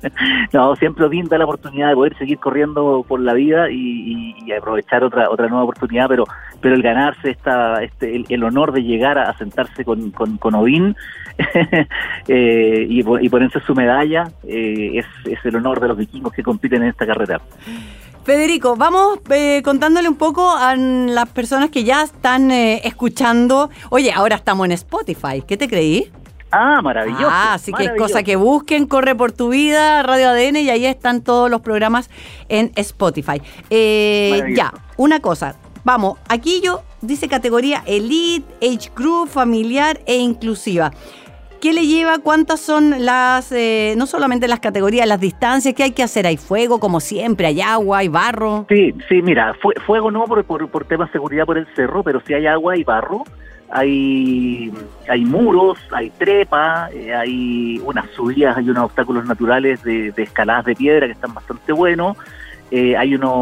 no, 0.52 0.74
siempre 0.76 1.04
Odín 1.04 1.26
da 1.28 1.36
la 1.36 1.44
oportunidad 1.44 1.88
de 1.88 1.94
poder 1.94 2.16
seguir 2.16 2.38
corriendo 2.38 3.04
por 3.06 3.20
la 3.20 3.34
vida 3.34 3.70
y, 3.70 4.34
aprovechar 4.52 5.02
otra 5.02 5.30
otra 5.30 5.48
nueva 5.48 5.64
oportunidad, 5.64 6.08
pero 6.08 6.24
pero 6.60 6.74
el 6.74 6.82
ganarse 6.82 7.30
esta 7.30 7.82
este 7.82 8.22
el, 8.28 8.44
honor 8.44 8.72
de 8.72 8.82
llegar 8.82 9.18
a, 9.18 9.36
sentarse 9.38 9.84
con, 9.84 10.10
con, 10.10 10.54
Odín 10.54 10.94
eh, 12.28 12.86
y, 12.88 13.00
y, 13.00 13.28
ponerse 13.28 13.60
su 13.60 13.74
medalla 13.74 14.24
eh, 14.46 14.92
es, 14.94 15.06
es 15.24 15.38
el 15.44 15.56
honor 15.56 15.80
de 15.80 15.88
los 15.88 15.96
vikingos 15.96 16.32
que 16.32 16.42
compiten 16.42 16.82
en 16.82 16.88
esta 16.90 17.06
carrera. 17.06 17.40
Federico, 18.24 18.76
vamos 18.76 19.18
eh, 19.30 19.62
contándole 19.64 20.08
un 20.08 20.14
poco 20.14 20.48
a 20.48 20.76
las 20.76 21.28
personas 21.30 21.70
que 21.70 21.82
ya 21.82 22.02
están 22.02 22.52
eh, 22.52 22.80
escuchando. 22.84 23.68
Oye, 23.90 24.12
ahora 24.12 24.36
estamos 24.36 24.64
en 24.66 24.72
Spotify. 24.72 25.42
¿Qué 25.46 25.56
te 25.56 25.68
creí? 25.68 26.12
Ah, 26.52 26.80
maravilloso. 26.82 27.26
Ah, 27.28 27.54
así 27.54 27.72
que 27.72 27.84
es 27.84 27.92
cosa 27.98 28.22
que 28.22 28.36
busquen, 28.36 28.86
corre 28.86 29.16
por 29.16 29.32
tu 29.32 29.48
vida, 29.48 30.02
Radio 30.04 30.28
ADN 30.28 30.56
y 30.56 30.70
ahí 30.70 30.86
están 30.86 31.22
todos 31.22 31.50
los 31.50 31.62
programas 31.62 32.10
en 32.48 32.70
Spotify. 32.76 33.42
Eh, 33.70 34.52
ya, 34.54 34.72
una 34.96 35.18
cosa. 35.20 35.56
Vamos, 35.82 36.18
aquí 36.28 36.60
yo 36.62 36.82
dice 37.00 37.26
categoría 37.26 37.82
Elite, 37.86 38.46
Age 38.64 38.90
Group, 38.94 39.30
familiar 39.30 40.00
e 40.06 40.16
inclusiva. 40.16 40.92
¿Qué 41.62 41.72
le 41.72 41.86
lleva? 41.86 42.18
¿Cuántas 42.18 42.58
son 42.58 43.04
las, 43.04 43.52
eh, 43.52 43.94
no 43.96 44.06
solamente 44.06 44.48
las 44.48 44.58
categorías, 44.58 45.06
las 45.06 45.20
distancias? 45.20 45.72
¿Qué 45.76 45.84
hay 45.84 45.92
que 45.92 46.02
hacer? 46.02 46.26
¿Hay 46.26 46.36
fuego, 46.36 46.80
como 46.80 46.98
siempre? 46.98 47.46
¿Hay 47.46 47.60
agua? 47.60 47.98
¿Hay 47.98 48.08
barro? 48.08 48.66
Sí, 48.68 48.92
sí, 49.08 49.22
mira, 49.22 49.54
fuego 49.86 50.10
no 50.10 50.24
por, 50.24 50.42
por, 50.42 50.68
por 50.68 50.84
temas 50.86 51.10
de 51.10 51.12
seguridad 51.12 51.46
por 51.46 51.58
el 51.58 51.68
cerro, 51.76 52.02
pero 52.02 52.20
sí 52.26 52.34
hay 52.34 52.48
agua 52.48 52.76
y 52.76 52.82
barro. 52.82 53.22
Hay, 53.70 54.72
hay 55.08 55.24
muros, 55.24 55.78
hay 55.92 56.10
trepa, 56.10 56.90
eh, 56.92 57.14
hay 57.14 57.80
unas 57.84 58.10
subidas, 58.10 58.56
hay 58.56 58.68
unos 58.68 58.86
obstáculos 58.86 59.24
naturales 59.24 59.84
de, 59.84 60.12
escaladas 60.16 60.64
de 60.64 60.74
piedra 60.74 61.06
que 61.06 61.12
están 61.12 61.32
bastante 61.32 61.72
buenos. 61.72 62.16
Eh, 62.72 62.96
hay 62.96 63.14
uno, 63.14 63.34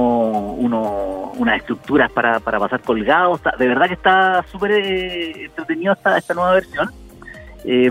uno, 0.58 1.32
unas 1.38 1.56
estructuras 1.56 2.12
para, 2.12 2.38
para 2.38 2.58
pasar 2.58 2.82
colgados. 2.82 3.40
De 3.58 3.66
verdad 3.66 3.86
que 3.86 3.94
está 3.94 4.44
súper 4.52 4.72
entretenido 4.72 5.94
esta, 5.94 6.18
esta 6.18 6.34
nueva 6.34 6.52
versión. 6.52 6.90
Eh, 7.64 7.90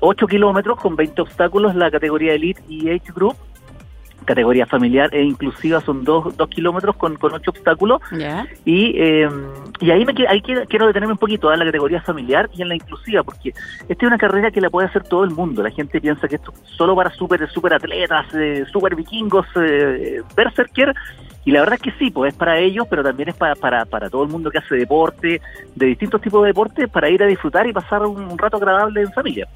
8 0.00 0.26
kilómetros 0.26 0.78
con 0.78 0.96
20 0.96 1.22
obstáculos, 1.22 1.74
la 1.74 1.90
categoría 1.90 2.34
Elite 2.34 2.62
y 2.68 2.90
Age 2.90 3.12
Group. 3.14 3.36
Categoría 4.24 4.66
familiar 4.66 5.08
e 5.14 5.22
inclusiva 5.22 5.80
son 5.80 6.02
2 6.02 6.34
kilómetros 6.48 6.96
con, 6.96 7.16
con 7.16 7.32
8 7.32 7.50
obstáculos. 7.50 8.00
Y, 8.64 8.92
eh, 8.96 9.28
y 9.80 9.90
ahí, 9.92 10.04
me, 10.04 10.14
ahí 10.28 10.40
quiero 10.42 10.86
detenerme 10.86 11.12
un 11.12 11.18
poquito 11.18 11.52
en 11.52 11.60
la 11.60 11.64
categoría 11.64 12.00
familiar 12.00 12.50
y 12.52 12.62
en 12.62 12.68
la 12.68 12.74
inclusiva, 12.74 13.22
porque 13.22 13.50
esta 13.50 13.94
es 13.94 14.02
una 14.02 14.18
carrera 14.18 14.50
que 14.50 14.60
la 14.60 14.68
puede 14.68 14.88
hacer 14.88 15.04
todo 15.04 15.22
el 15.22 15.30
mundo. 15.30 15.62
La 15.62 15.70
gente 15.70 16.00
piensa 16.00 16.26
que 16.26 16.36
esto 16.36 16.52
es 16.52 16.70
solo 16.70 16.96
para 16.96 17.10
super, 17.10 17.48
super 17.50 17.74
atletas, 17.74 18.26
eh, 18.34 18.64
super 18.72 18.96
vikingos, 18.96 19.46
eh, 19.54 20.22
berserker 20.34 20.92
y 21.46 21.52
la 21.52 21.60
verdad 21.60 21.76
es 21.76 21.80
que 21.80 21.96
sí, 21.96 22.10
pues 22.10 22.32
es 22.32 22.38
para 22.38 22.58
ellos, 22.58 22.88
pero 22.90 23.04
también 23.04 23.28
es 23.28 23.36
para, 23.36 23.54
para, 23.54 23.84
para 23.84 24.10
todo 24.10 24.24
el 24.24 24.28
mundo 24.28 24.50
que 24.50 24.58
hace 24.58 24.74
deporte, 24.74 25.40
de 25.76 25.86
distintos 25.86 26.20
tipos 26.20 26.42
de 26.42 26.48
deporte, 26.48 26.88
para 26.88 27.08
ir 27.08 27.22
a 27.22 27.26
disfrutar 27.26 27.68
y 27.68 27.72
pasar 27.72 28.02
un, 28.04 28.36
rato 28.36 28.56
agradable 28.56 29.02
en 29.02 29.12
familia. 29.12 29.46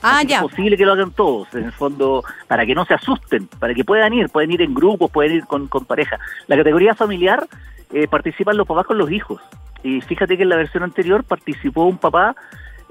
Ah, 0.00 0.22
ya. 0.22 0.36
Es 0.36 0.42
posible 0.42 0.76
que 0.76 0.86
lo 0.86 0.92
hagan 0.92 1.10
todos, 1.10 1.52
en 1.54 1.64
el 1.64 1.72
fondo, 1.72 2.22
para 2.46 2.64
que 2.64 2.72
no 2.72 2.84
se 2.84 2.94
asusten, 2.94 3.48
para 3.48 3.74
que 3.74 3.82
puedan 3.82 4.14
ir, 4.14 4.28
pueden 4.28 4.52
ir 4.52 4.62
en 4.62 4.72
grupos, 4.72 5.10
pueden 5.10 5.32
ir 5.32 5.44
con, 5.44 5.66
con 5.66 5.84
pareja. 5.84 6.20
La 6.46 6.56
categoría 6.56 6.94
familiar 6.94 7.48
eh, 7.92 8.06
participan 8.06 8.56
los 8.56 8.68
papás 8.68 8.86
con 8.86 8.96
los 8.96 9.10
hijos. 9.10 9.40
Y 9.82 10.00
fíjate 10.00 10.36
que 10.36 10.44
en 10.44 10.50
la 10.50 10.56
versión 10.56 10.84
anterior 10.84 11.24
participó 11.24 11.86
un 11.86 11.98
papá 11.98 12.36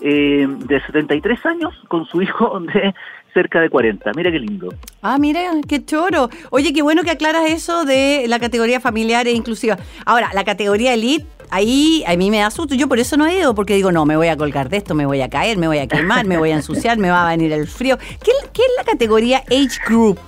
eh, 0.01 0.47
de 0.47 0.81
73 0.85 1.45
años 1.45 1.73
con 1.87 2.05
su 2.05 2.21
hijo 2.21 2.59
de 2.59 2.93
cerca 3.33 3.61
de 3.61 3.69
40. 3.69 4.11
Mira 4.15 4.31
qué 4.31 4.39
lindo. 4.39 4.73
Ah, 5.01 5.17
mira, 5.19 5.41
qué 5.67 5.85
choro. 5.85 6.29
Oye, 6.49 6.73
qué 6.73 6.81
bueno 6.81 7.03
que 7.03 7.11
aclaras 7.11 7.49
eso 7.49 7.85
de 7.85 8.25
la 8.27 8.39
categoría 8.39 8.79
familiar 8.79 9.27
e 9.27 9.31
inclusiva. 9.31 9.77
Ahora, 10.05 10.31
la 10.33 10.43
categoría 10.43 10.93
elite, 10.93 11.27
ahí 11.51 12.03
a 12.07 12.15
mí 12.15 12.31
me 12.31 12.39
da 12.39 12.49
susto. 12.49 12.73
Yo 12.73 12.87
por 12.87 12.99
eso 12.99 13.15
no 13.15 13.27
he 13.27 13.37
ido, 13.37 13.53
porque 13.53 13.75
digo, 13.75 13.91
no, 13.91 14.05
me 14.05 14.17
voy 14.17 14.29
a 14.29 14.37
colgar 14.37 14.69
de 14.69 14.77
esto, 14.77 14.95
me 14.95 15.05
voy 15.05 15.21
a 15.21 15.29
caer, 15.29 15.57
me 15.57 15.67
voy 15.67 15.77
a 15.77 15.87
quemar, 15.87 16.25
me 16.25 16.37
voy 16.37 16.51
a 16.51 16.55
ensuciar, 16.55 16.97
me 16.97 17.09
va 17.09 17.27
a 17.27 17.29
venir 17.29 17.51
el 17.51 17.67
frío. 17.67 17.97
¿Qué, 17.97 18.31
qué 18.53 18.61
es 18.63 18.71
la 18.77 18.83
categoría 18.83 19.43
age 19.49 19.79
group? 19.87 20.19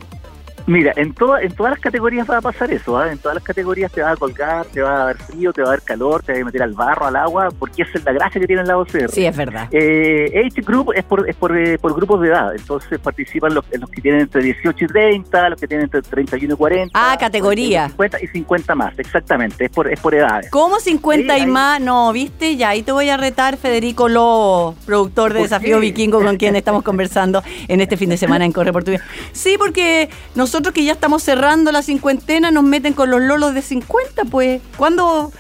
Mira, 0.70 0.94
en, 0.98 1.16
toda, 1.16 1.42
en 1.42 1.52
todas 1.52 1.72
las 1.72 1.80
categorías 1.80 2.30
va 2.30 2.38
a 2.38 2.42
pasar 2.42 2.72
eso, 2.72 2.96
¿ah? 2.96 3.12
en 3.12 3.18
todas 3.18 3.34
las 3.34 3.44
categorías 3.44 3.92
te 3.92 4.04
va 4.04 4.12
a 4.12 4.16
colgar, 4.16 4.68
te 4.68 4.84
va 4.84 5.02
a 5.02 5.06
dar 5.06 5.18
frío, 5.18 5.52
te 5.52 5.64
va 5.64 5.70
a 5.70 5.72
dar 5.72 5.82
calor, 5.82 6.22
te 6.22 6.32
va 6.32 6.42
a 6.42 6.46
meter 6.46 6.62
al 6.62 6.74
barro, 6.74 7.08
al 7.08 7.16
agua, 7.16 7.50
porque 7.58 7.82
esa 7.82 7.98
es 7.98 8.06
la 8.06 8.12
gracia 8.12 8.40
que 8.40 8.46
tiene 8.46 8.62
el 8.62 8.68
lado 8.68 8.82
OCR. 8.82 9.10
Sí, 9.10 9.26
es 9.26 9.36
verdad. 9.36 9.68
Eh, 9.72 10.46
Age 10.46 10.62
Group 10.62 10.94
es 10.96 11.04
por, 11.06 11.28
es 11.28 11.36
por, 11.36 11.58
eh, 11.58 11.80
por, 11.80 11.96
grupos 11.96 12.22
de 12.22 12.28
edad, 12.28 12.54
entonces 12.56 13.00
participan 13.00 13.56
los, 13.56 13.66
los 13.72 13.90
que 13.90 14.00
tienen 14.00 14.22
entre 14.22 14.44
18 14.44 14.86
y 14.86 14.88
30, 14.88 15.50
los 15.50 15.60
que 15.60 15.68
tienen 15.68 15.86
entre 15.86 16.04
31 16.04 16.54
y 16.54 16.58
40. 16.58 16.92
Ah, 16.94 17.18
categoría. 17.20 17.88
50 17.88 18.24
y 18.24 18.28
50 18.28 18.76
más, 18.76 19.00
exactamente, 19.00 19.66
es 19.66 19.72
por, 19.72 19.92
es 19.92 20.00
por 20.00 20.14
edades. 20.14 20.52
¿Cómo 20.52 20.80
50 20.80 21.36
y 21.40 21.48
más? 21.48 21.82
No, 21.82 22.14
viste, 22.14 22.58
ya 22.58 22.70
ahí 22.70 22.84
te 22.84 22.92
voy 22.92 23.10
a 23.10 23.18
retar 23.18 23.58
Federico 23.58 24.08
Lobo, 24.08 24.76
productor 24.86 25.34
de 25.34 25.42
Desafío 25.42 25.80
Vikingo, 25.80 26.22
con 26.22 26.38
quien 26.38 26.56
estamos 26.56 26.84
conversando 26.84 27.42
en 27.68 27.82
este 27.82 27.98
fin 27.98 28.10
de 28.12 28.18
semana 28.18 28.46
en 28.46 28.52
Corre 28.52 28.72
Portugués. 28.72 29.02
Sí, 29.32 29.56
porque 29.58 30.10
nosotros 30.36 30.59
que 30.62 30.84
ya 30.84 30.94
estamos 30.94 31.24
cerrando 31.24 31.72
la 31.72 31.82
cincuentena 31.82 32.52
nos 32.52 32.64
meten 32.64 32.94
con 32.94 33.10
los 33.10 33.22
lolos 33.22 33.54
de 33.54 33.62
50, 33.62 34.26
pues. 34.26 34.62
¿Cuándo? 34.78 35.32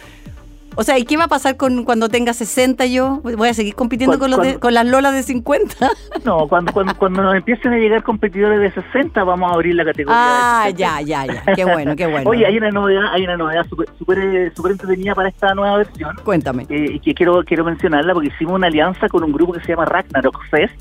O 0.75 0.83
sea, 0.83 0.97
¿y 0.97 1.03
qué 1.03 1.17
va 1.17 1.25
a 1.25 1.27
pasar 1.27 1.57
con 1.57 1.83
cuando 1.83 2.07
tenga 2.07 2.33
60 2.33 2.85
yo? 2.85 3.19
¿Voy 3.21 3.49
a 3.49 3.53
seguir 3.53 3.75
compitiendo 3.75 4.17
con, 4.17 4.31
los 4.31 4.39
con 4.59 4.73
las 4.73 4.85
lolas 4.85 5.13
de 5.13 5.23
50? 5.23 5.89
No, 6.23 6.47
cuando, 6.47 6.71
cuando, 6.73 6.95
cuando 6.95 7.23
nos 7.23 7.35
empiecen 7.35 7.73
a 7.73 7.77
llegar 7.77 8.03
competidores 8.03 8.59
de 8.59 8.81
60 8.81 9.23
vamos 9.23 9.51
a 9.51 9.55
abrir 9.55 9.75
la 9.75 9.85
categoría. 9.85 10.15
Ah, 10.17 10.69
ya, 10.69 11.01
ya, 11.01 11.25
ya. 11.25 11.43
Qué 11.55 11.65
bueno, 11.65 11.95
qué 11.95 12.07
bueno. 12.07 12.29
Oye, 12.29 12.45
hay 12.45 12.57
una 12.57 12.69
novedad, 12.71 13.11
hay 13.11 13.23
una 13.23 13.37
novedad 13.37 13.65
súper 13.67 13.87
super, 13.97 14.71
entretenida 14.71 15.15
para 15.15 15.29
esta 15.29 15.53
nueva 15.53 15.77
versión. 15.77 16.15
Cuéntame. 16.23 16.65
Eh, 16.69 16.91
y 16.93 16.99
que 16.99 17.13
quiero, 17.13 17.43
quiero 17.43 17.63
mencionarla 17.63 18.13
porque 18.13 18.29
hicimos 18.29 18.55
una 18.55 18.67
alianza 18.67 19.07
con 19.09 19.23
un 19.23 19.31
grupo 19.31 19.53
que 19.53 19.61
se 19.61 19.67
llama 19.67 19.85
Ragnarok 19.85 20.45
Fest, 20.49 20.75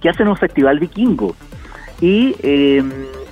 que 0.00 0.08
hacen 0.08 0.28
un 0.28 0.36
festival 0.36 0.78
vikingo. 0.78 1.34
Y... 2.00 2.36
Eh, 2.42 2.82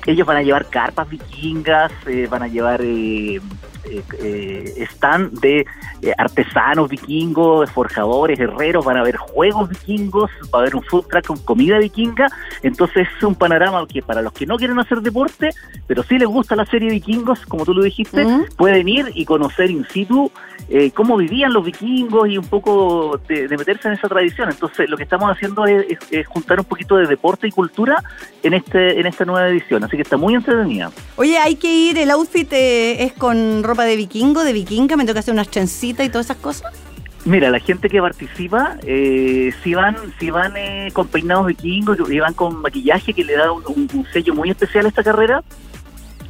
ellos 0.06 0.26
van 0.26 0.38
a 0.38 0.42
llevar 0.42 0.66
carpas 0.66 1.08
vikingas, 1.08 1.92
eh, 2.06 2.26
van 2.28 2.42
a 2.42 2.48
llevar 2.48 2.80
eh, 2.82 3.40
stand 4.92 5.40
de 5.40 5.66
eh, 6.02 6.12
artesanos 6.18 6.88
vikingos, 6.88 7.70
forjadores, 7.70 8.38
herreros, 8.38 8.84
van 8.84 8.96
a 8.96 9.00
haber 9.00 9.16
juegos 9.16 9.68
vikingos, 9.68 10.30
va 10.54 10.58
a 10.58 10.62
haber 10.62 10.76
un 10.76 10.82
food 10.82 11.06
truck 11.08 11.26
con 11.26 11.38
comida 11.38 11.78
vikinga, 11.78 12.26
entonces 12.62 13.08
es 13.16 13.22
un 13.22 13.34
panorama 13.34 13.86
que 13.86 14.02
para 14.02 14.22
los 14.22 14.32
que 14.32 14.46
no 14.46 14.56
quieren 14.56 14.78
hacer 14.78 15.00
deporte, 15.00 15.50
pero 15.86 16.02
sí 16.02 16.18
les 16.18 16.28
gusta 16.28 16.56
la 16.56 16.66
serie 16.66 16.90
vikingos, 16.90 17.44
como 17.46 17.64
tú 17.64 17.74
lo 17.74 17.82
dijiste, 17.82 18.26
pueden 18.56 18.88
ir 18.88 19.10
y 19.14 19.24
conocer 19.24 19.70
in 19.70 19.86
situ 19.88 20.30
cómo 20.94 21.16
vivían 21.16 21.52
los 21.52 21.64
vikingos 21.64 22.28
y 22.28 22.38
un 22.38 22.46
poco 22.46 23.20
de, 23.28 23.48
meterse 23.48 23.88
en 23.88 23.94
esa 23.94 24.08
tradición. 24.08 24.48
Entonces 24.48 24.88
lo 24.88 24.96
que 24.96 25.02
estamos 25.02 25.30
haciendo 25.30 25.66
es, 25.66 25.98
juntar 26.28 26.60
un 26.60 26.64
poquito 26.64 26.96
de 26.96 27.06
deporte 27.06 27.46
y 27.46 27.50
cultura 27.50 28.02
en 28.42 28.54
este 28.54 28.98
en 28.98 29.06
esta 29.06 29.24
nueva 29.24 29.48
edición, 29.48 29.84
así 29.84 29.96
que 29.96 30.02
está 30.02 30.16
muy 30.16 30.34
entretenida. 30.34 30.90
Oye, 31.16 31.38
hay 31.38 31.56
que 31.56 31.72
ir, 31.72 31.98
el 31.98 32.10
outfit 32.10 32.48
es 32.52 33.12
con 33.12 33.62
ropa 33.62 33.81
de 33.84 33.96
vikingo, 33.96 34.44
de 34.44 34.52
vikinga? 34.52 34.96
¿Me 34.96 35.04
toca 35.04 35.20
hacer 35.20 35.34
unas 35.34 35.48
trencitas 35.48 36.06
y 36.06 36.08
todas 36.08 36.26
esas 36.26 36.38
cosas? 36.38 36.72
Mira, 37.24 37.50
la 37.50 37.60
gente 37.60 37.88
que 37.88 38.00
participa, 38.00 38.78
eh, 38.82 39.52
si 39.62 39.74
van, 39.74 39.96
si 40.18 40.30
van 40.30 40.56
eh, 40.56 40.88
con 40.92 41.06
peinados 41.06 41.46
vikingos 41.46 41.98
y 42.10 42.18
van 42.18 42.34
con 42.34 42.60
maquillaje 42.60 43.14
que 43.14 43.22
le 43.22 43.36
da 43.36 43.52
un, 43.52 44.06
sello 44.12 44.34
muy 44.34 44.50
especial 44.50 44.86
a 44.86 44.88
esta 44.88 45.04
carrera 45.04 45.44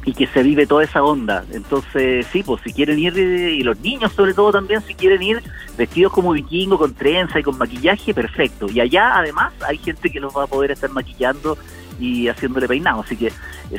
y 0.05 0.13
que 0.13 0.27
se 0.27 0.43
vive 0.43 0.67
toda 0.67 0.83
esa 0.83 1.01
onda. 1.01 1.45
Entonces, 1.51 2.27
sí, 2.31 2.43
pues 2.43 2.61
si 2.61 2.73
quieren 2.73 2.99
ir, 2.99 3.17
eh, 3.17 3.53
y 3.53 3.63
los 3.63 3.79
niños 3.79 4.11
sobre 4.13 4.35
todo 4.35 4.51
también, 4.51 4.83
si 4.83 4.93
quieren 4.93 5.23
ir 5.23 5.41
vestidos 5.75 6.13
como 6.13 6.33
vikingos, 6.33 6.77
con 6.77 6.93
trenza 6.93 7.39
y 7.39 7.43
con 7.43 7.57
maquillaje, 7.57 8.13
perfecto. 8.13 8.67
Y 8.69 8.79
allá 8.79 9.17
además 9.17 9.51
hay 9.67 9.79
gente 9.79 10.11
que 10.11 10.19
los 10.19 10.35
va 10.35 10.43
a 10.43 10.47
poder 10.47 10.69
estar 10.69 10.91
maquillando 10.91 11.57
y 11.99 12.27
haciéndole 12.27 12.67
peinado. 12.67 13.01
Así 13.01 13.15
que 13.15 13.27
eh, 13.27 13.31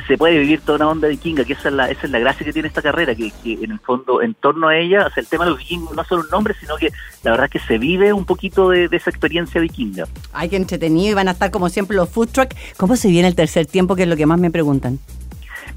se 0.07 0.17
puede 0.17 0.39
vivir 0.39 0.61
toda 0.61 0.77
una 0.77 0.89
onda 0.89 1.07
vikinga, 1.07 1.43
que 1.43 1.53
esa 1.53 1.69
es 1.69 1.75
la, 1.75 1.89
esa 1.89 2.05
es 2.05 2.11
la 2.11 2.19
gracia 2.19 2.45
que 2.45 2.53
tiene 2.53 2.67
esta 2.67 2.81
carrera, 2.81 3.15
que, 3.15 3.31
en 3.43 3.71
el 3.71 3.79
fondo, 3.79 4.21
en 4.21 4.33
torno 4.33 4.67
a 4.67 4.77
ella, 4.77 5.09
el 5.15 5.27
tema 5.27 5.45
de 5.45 5.51
los 5.51 5.59
vikingos 5.59 5.95
no 5.95 6.01
es 6.01 6.07
solo 6.07 6.23
un 6.23 6.29
nombre, 6.29 6.55
sino 6.59 6.75
que 6.77 6.91
la 7.23 7.31
verdad 7.31 7.45
es 7.45 7.51
que 7.51 7.67
se 7.67 7.77
vive 7.77 8.13
un 8.13 8.25
poquito 8.25 8.69
de, 8.69 8.89
esa 8.91 9.09
experiencia 9.09 9.59
vikinga. 9.59 10.05
Ay, 10.33 10.49
que 10.49 10.55
entretenido, 10.55 11.11
y 11.11 11.13
van 11.13 11.27
a 11.27 11.31
estar 11.31 11.51
como 11.51 11.69
siempre 11.69 11.97
los 11.97 12.09
food 12.09 12.29
truck. 12.29 12.53
¿Cómo 12.77 12.95
se 12.95 13.09
viene 13.09 13.27
el 13.27 13.35
tercer 13.35 13.65
tiempo, 13.65 13.95
que 13.95 14.03
es 14.03 14.09
lo 14.09 14.15
que 14.15 14.25
más 14.25 14.39
me 14.39 14.51
preguntan? 14.51 14.99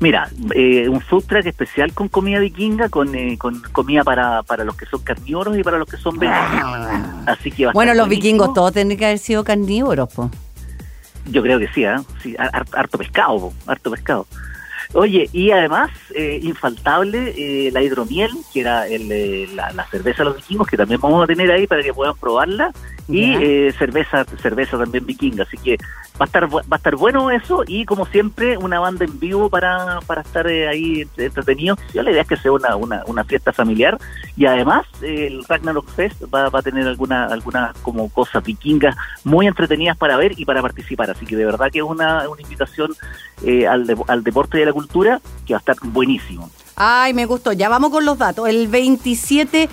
Mira, 0.00 0.30
eh, 0.54 0.88
un 0.88 1.00
food 1.00 1.24
truck 1.24 1.46
especial 1.46 1.92
con 1.92 2.08
comida 2.08 2.38
vikinga, 2.38 2.88
con, 2.88 3.14
eh, 3.14 3.36
con 3.36 3.60
comida 3.72 4.04
para, 4.04 4.44
para 4.44 4.62
los 4.62 4.76
que 4.76 4.86
son 4.86 5.00
carnívoros 5.00 5.58
y 5.58 5.64
para 5.64 5.78
los 5.78 5.88
que 5.88 5.96
son 5.96 6.16
veganos. 6.18 6.62
Ah. 6.62 7.22
Así 7.26 7.50
que 7.50 7.66
Bueno, 7.72 7.94
los 7.94 8.08
vikingos 8.08 8.54
todos 8.54 8.72
tendrían 8.72 8.98
que 8.98 9.06
haber 9.06 9.18
sido 9.18 9.42
carnívoros, 9.42 10.08
pues. 10.14 10.30
Yo 11.30 11.42
creo 11.42 11.58
que 11.58 11.68
sí, 11.68 11.84
¿eh? 11.84 11.96
sí 12.22 12.34
harto 12.38 12.98
pescado, 12.98 13.52
harto 13.66 13.90
pescado. 13.90 14.26
Oye, 14.94 15.28
y 15.32 15.50
además, 15.50 15.90
eh, 16.14 16.40
infaltable, 16.42 17.34
eh, 17.36 17.70
la 17.70 17.82
hidromiel, 17.82 18.30
que 18.52 18.60
era 18.60 18.88
el, 18.88 19.12
eh, 19.12 19.46
la, 19.54 19.70
la, 19.72 19.84
cerveza 19.86 20.24
los 20.24 20.36
vikingos, 20.36 20.66
que 20.66 20.78
también 20.78 21.00
vamos 21.00 21.22
a 21.22 21.26
tener 21.26 21.50
ahí 21.50 21.66
para 21.66 21.82
que 21.82 21.92
puedan 21.92 22.16
probarla, 22.16 22.72
y 23.08 23.34
eh, 23.34 23.74
cerveza 23.78 24.24
cerveza 24.40 24.78
también 24.78 25.06
vikinga. 25.06 25.44
Así 25.44 25.56
que 25.56 25.78
va 26.20 26.24
a 26.24 26.24
estar 26.24 26.54
va 26.54 26.62
a 26.70 26.76
estar 26.76 26.96
bueno 26.96 27.30
eso 27.30 27.64
y 27.66 27.84
como 27.84 28.06
siempre 28.06 28.56
una 28.58 28.80
banda 28.80 29.04
en 29.04 29.18
vivo 29.18 29.48
para, 29.48 30.00
para 30.06 30.22
estar 30.22 30.46
eh, 30.46 30.68
ahí 30.68 31.06
entretenidos. 31.16 31.78
Yo 31.94 32.02
la 32.02 32.10
idea 32.10 32.22
es 32.22 32.28
que 32.28 32.36
sea 32.36 32.52
una, 32.52 32.76
una, 32.76 33.02
una 33.06 33.24
fiesta 33.24 33.52
familiar 33.52 33.98
y 34.36 34.46
además 34.46 34.86
el 35.02 35.44
Ragnarok 35.44 35.88
Fest 35.88 36.22
va, 36.32 36.46
a 36.46 36.62
tener 36.62 36.86
alguna 36.86 37.26
algunas 37.26 37.76
como 37.78 38.08
cosas 38.10 38.44
vikingas 38.44 38.96
muy 39.24 39.46
entretenidas 39.46 39.96
para 39.96 40.16
ver 40.16 40.38
y 40.38 40.44
para 40.44 40.60
participar. 40.60 41.10
Así 41.10 41.24
que 41.24 41.36
de 41.36 41.44
verdad 41.44 41.70
que 41.70 41.78
es 41.78 41.84
una, 41.84 42.28
una 42.28 42.42
invitación 42.42 42.94
eh, 43.44 43.66
al, 43.66 43.86
al 44.06 44.24
deporte 44.24 44.58
y 44.58 44.62
a 44.62 44.66
la 44.66 44.72
cultura 44.72 45.20
que 45.46 45.54
va 45.54 45.58
a 45.58 45.60
estar 45.60 45.76
buenísimo. 45.82 46.50
Ay, 46.80 47.12
me 47.12 47.26
gustó. 47.26 47.52
Ya 47.52 47.68
vamos 47.68 47.90
con 47.90 48.04
los 48.04 48.18
datos. 48.18 48.48
El 48.48 48.68
27 48.68 49.68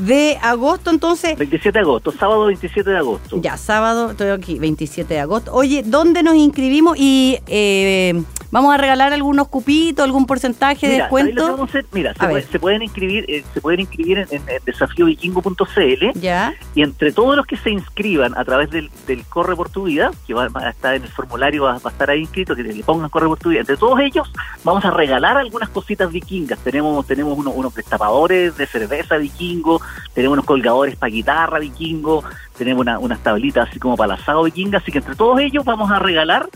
de 0.00 0.38
agosto, 0.42 0.90
entonces. 0.90 1.36
27 1.38 1.78
de 1.78 1.82
agosto, 1.82 2.12
sábado 2.12 2.46
27 2.46 2.90
de 2.90 2.96
agosto. 2.98 3.40
Ya, 3.40 3.56
sábado, 3.56 4.10
estoy 4.12 4.28
aquí, 4.30 4.58
27 4.58 5.14
de 5.14 5.20
agosto. 5.20 5.52
Oye, 5.52 5.82
¿dónde 5.84 6.22
nos 6.22 6.34
inscribimos? 6.36 6.96
Y 6.98 7.38
eh, 7.46 8.22
Vamos 8.50 8.72
a 8.72 8.78
regalar 8.78 9.12
algunos 9.12 9.48
cupitos, 9.48 10.02
algún 10.06 10.24
porcentaje 10.24 10.86
de 10.88 10.94
Mira, 10.94 11.08
¿sabéis 11.10 11.26
lo 11.26 11.28
que 11.28 11.34
descuento. 11.34 11.52
vamos 11.52 11.68
a 11.68 11.70
hacer? 11.70 11.86
Mira, 11.92 12.14
se, 12.14 12.18
puede- 12.26 12.42
se 12.46 12.58
pueden 12.58 12.82
inscribir, 12.82 13.24
eh, 13.28 13.44
se 13.52 13.60
pueden 13.60 13.80
inscribir 13.80 14.18
en, 14.20 14.26
en, 14.30 14.42
en 14.48 14.64
desafíovikingo.cl 14.64 16.18
Ya. 16.20 16.54
y 16.74 16.82
entre 16.82 17.12
todos 17.12 17.36
los 17.36 17.46
que 17.46 17.58
se 17.58 17.70
inscriban 17.70 18.36
a 18.38 18.44
través 18.46 18.70
del, 18.70 18.90
del 19.06 19.24
Corre 19.26 19.54
por 19.54 19.68
tu 19.68 19.84
Vida, 19.84 20.10
que 20.26 20.32
va, 20.34 20.48
va 20.48 20.62
a 20.68 20.70
estar 20.70 20.94
en 20.94 21.02
el 21.02 21.08
formulario, 21.10 21.64
va, 21.64 21.72
va 21.74 21.80
a 21.84 21.88
estar 21.90 22.08
ahí 22.10 22.20
inscrito, 22.20 22.54
que 22.56 22.62
le 22.62 22.82
pongan 22.84 23.10
Corre 23.10 23.26
por 23.26 23.38
tu 23.38 23.50
Vida, 23.50 23.60
entre 23.60 23.76
todos 23.76 24.00
ellos 24.00 24.30
vamos 24.64 24.82
a 24.84 24.90
regalar 24.92 25.36
algunas 25.36 25.68
cositas 25.68 26.10
vikingas. 26.10 26.58
Tenemos 26.60 27.06
tenemos 27.06 27.36
unos, 27.38 27.52
unos 27.54 27.74
destapadores 27.74 28.56
de 28.56 28.66
cerveza 28.66 29.16
vikingo, 29.18 29.80
tenemos 30.14 30.34
unos 30.34 30.44
colgadores 30.46 30.96
para 30.96 31.10
guitarra 31.10 31.58
vikingo, 31.58 32.24
tenemos 32.56 32.80
una- 32.82 32.98
unas 32.98 33.20
tablitas 33.20 33.68
así 33.68 33.78
como 33.78 33.96
para 33.96 34.14
el 34.14 34.20
asado 34.20 34.42
vikinga, 34.44 34.78
así 34.78 34.90
que 34.92 34.98
entre 34.98 35.14
todos 35.14 35.38
ellos 35.40 35.64
vamos 35.64 35.90
a 35.90 35.98
regalar, 35.98 36.48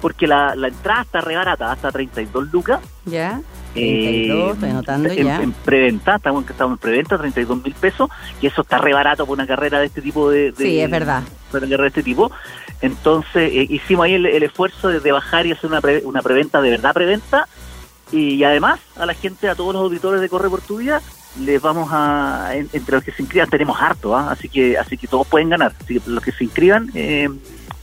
porque 0.00 0.26
la, 0.26 0.54
la 0.56 0.68
entrada 0.68 1.02
está 1.02 1.20
re 1.20 1.36
barata, 1.36 1.70
hasta 1.72 1.92
32 1.92 2.50
lucas. 2.52 2.80
Ya. 3.04 3.40
Eh, 3.74 4.26
32, 4.26 4.54
estoy 4.54 4.70
anotando 4.70 5.08
en, 5.10 5.26
ya. 5.26 5.42
en 5.42 5.52
preventa, 5.52 6.16
estamos, 6.16 6.48
estamos 6.48 6.72
en 6.72 6.78
preventa, 6.78 7.18
32 7.18 7.62
mil 7.62 7.74
pesos, 7.74 8.08
y 8.40 8.46
eso 8.46 8.62
está 8.62 8.78
re 8.78 8.92
barato 8.94 9.26
por 9.26 9.34
una 9.36 9.46
carrera 9.46 9.78
de 9.78 9.86
este 9.86 10.00
tipo 10.02 10.30
de... 10.30 10.52
de- 10.52 10.64
Sí, 10.64 10.80
es 10.80 10.90
verdad. 10.90 11.22
Para 11.52 11.66
una 11.66 11.70
carrera 11.70 11.82
de 11.82 11.88
este 11.88 12.02
tipo. 12.02 12.32
Entonces, 12.80 13.52
eh, 13.52 13.66
hicimos 13.68 14.06
ahí 14.06 14.14
el, 14.14 14.26
el 14.26 14.42
esfuerzo 14.42 14.88
de, 14.88 15.00
de 15.00 15.12
bajar 15.12 15.46
y 15.46 15.52
hacer 15.52 15.68
una, 15.70 15.80
pre- 15.80 16.02
una 16.04 16.22
preventa 16.22 16.60
de 16.62 16.70
verdad 16.70 16.94
preventa, 16.94 17.46
y 18.10 18.42
además 18.42 18.80
a 18.96 19.06
la 19.06 19.14
gente, 19.14 19.48
a 19.48 19.54
todos 19.54 19.74
los 19.74 19.82
auditores 19.84 20.20
de 20.20 20.28
Corre 20.28 20.48
por 20.50 20.62
tu 20.62 20.78
Vida, 20.78 21.00
les 21.38 21.60
vamos 21.62 21.88
a, 21.92 22.50
en- 22.54 22.68
entre 22.72 22.96
los 22.96 23.04
que 23.04 23.12
se 23.12 23.22
inscriban 23.22 23.48
tenemos 23.48 23.80
harto, 23.80 24.16
¿ah? 24.16 24.32
así 24.32 24.48
que 24.48 24.76
así 24.76 24.96
que 24.96 25.06
todos 25.06 25.26
pueden 25.26 25.48
ganar, 25.50 25.72
así 25.80 25.98
que 26.00 26.10
los 26.10 26.22
que 26.24 26.32
se 26.32 26.44
inscriban 26.44 26.90
eh, 26.94 27.28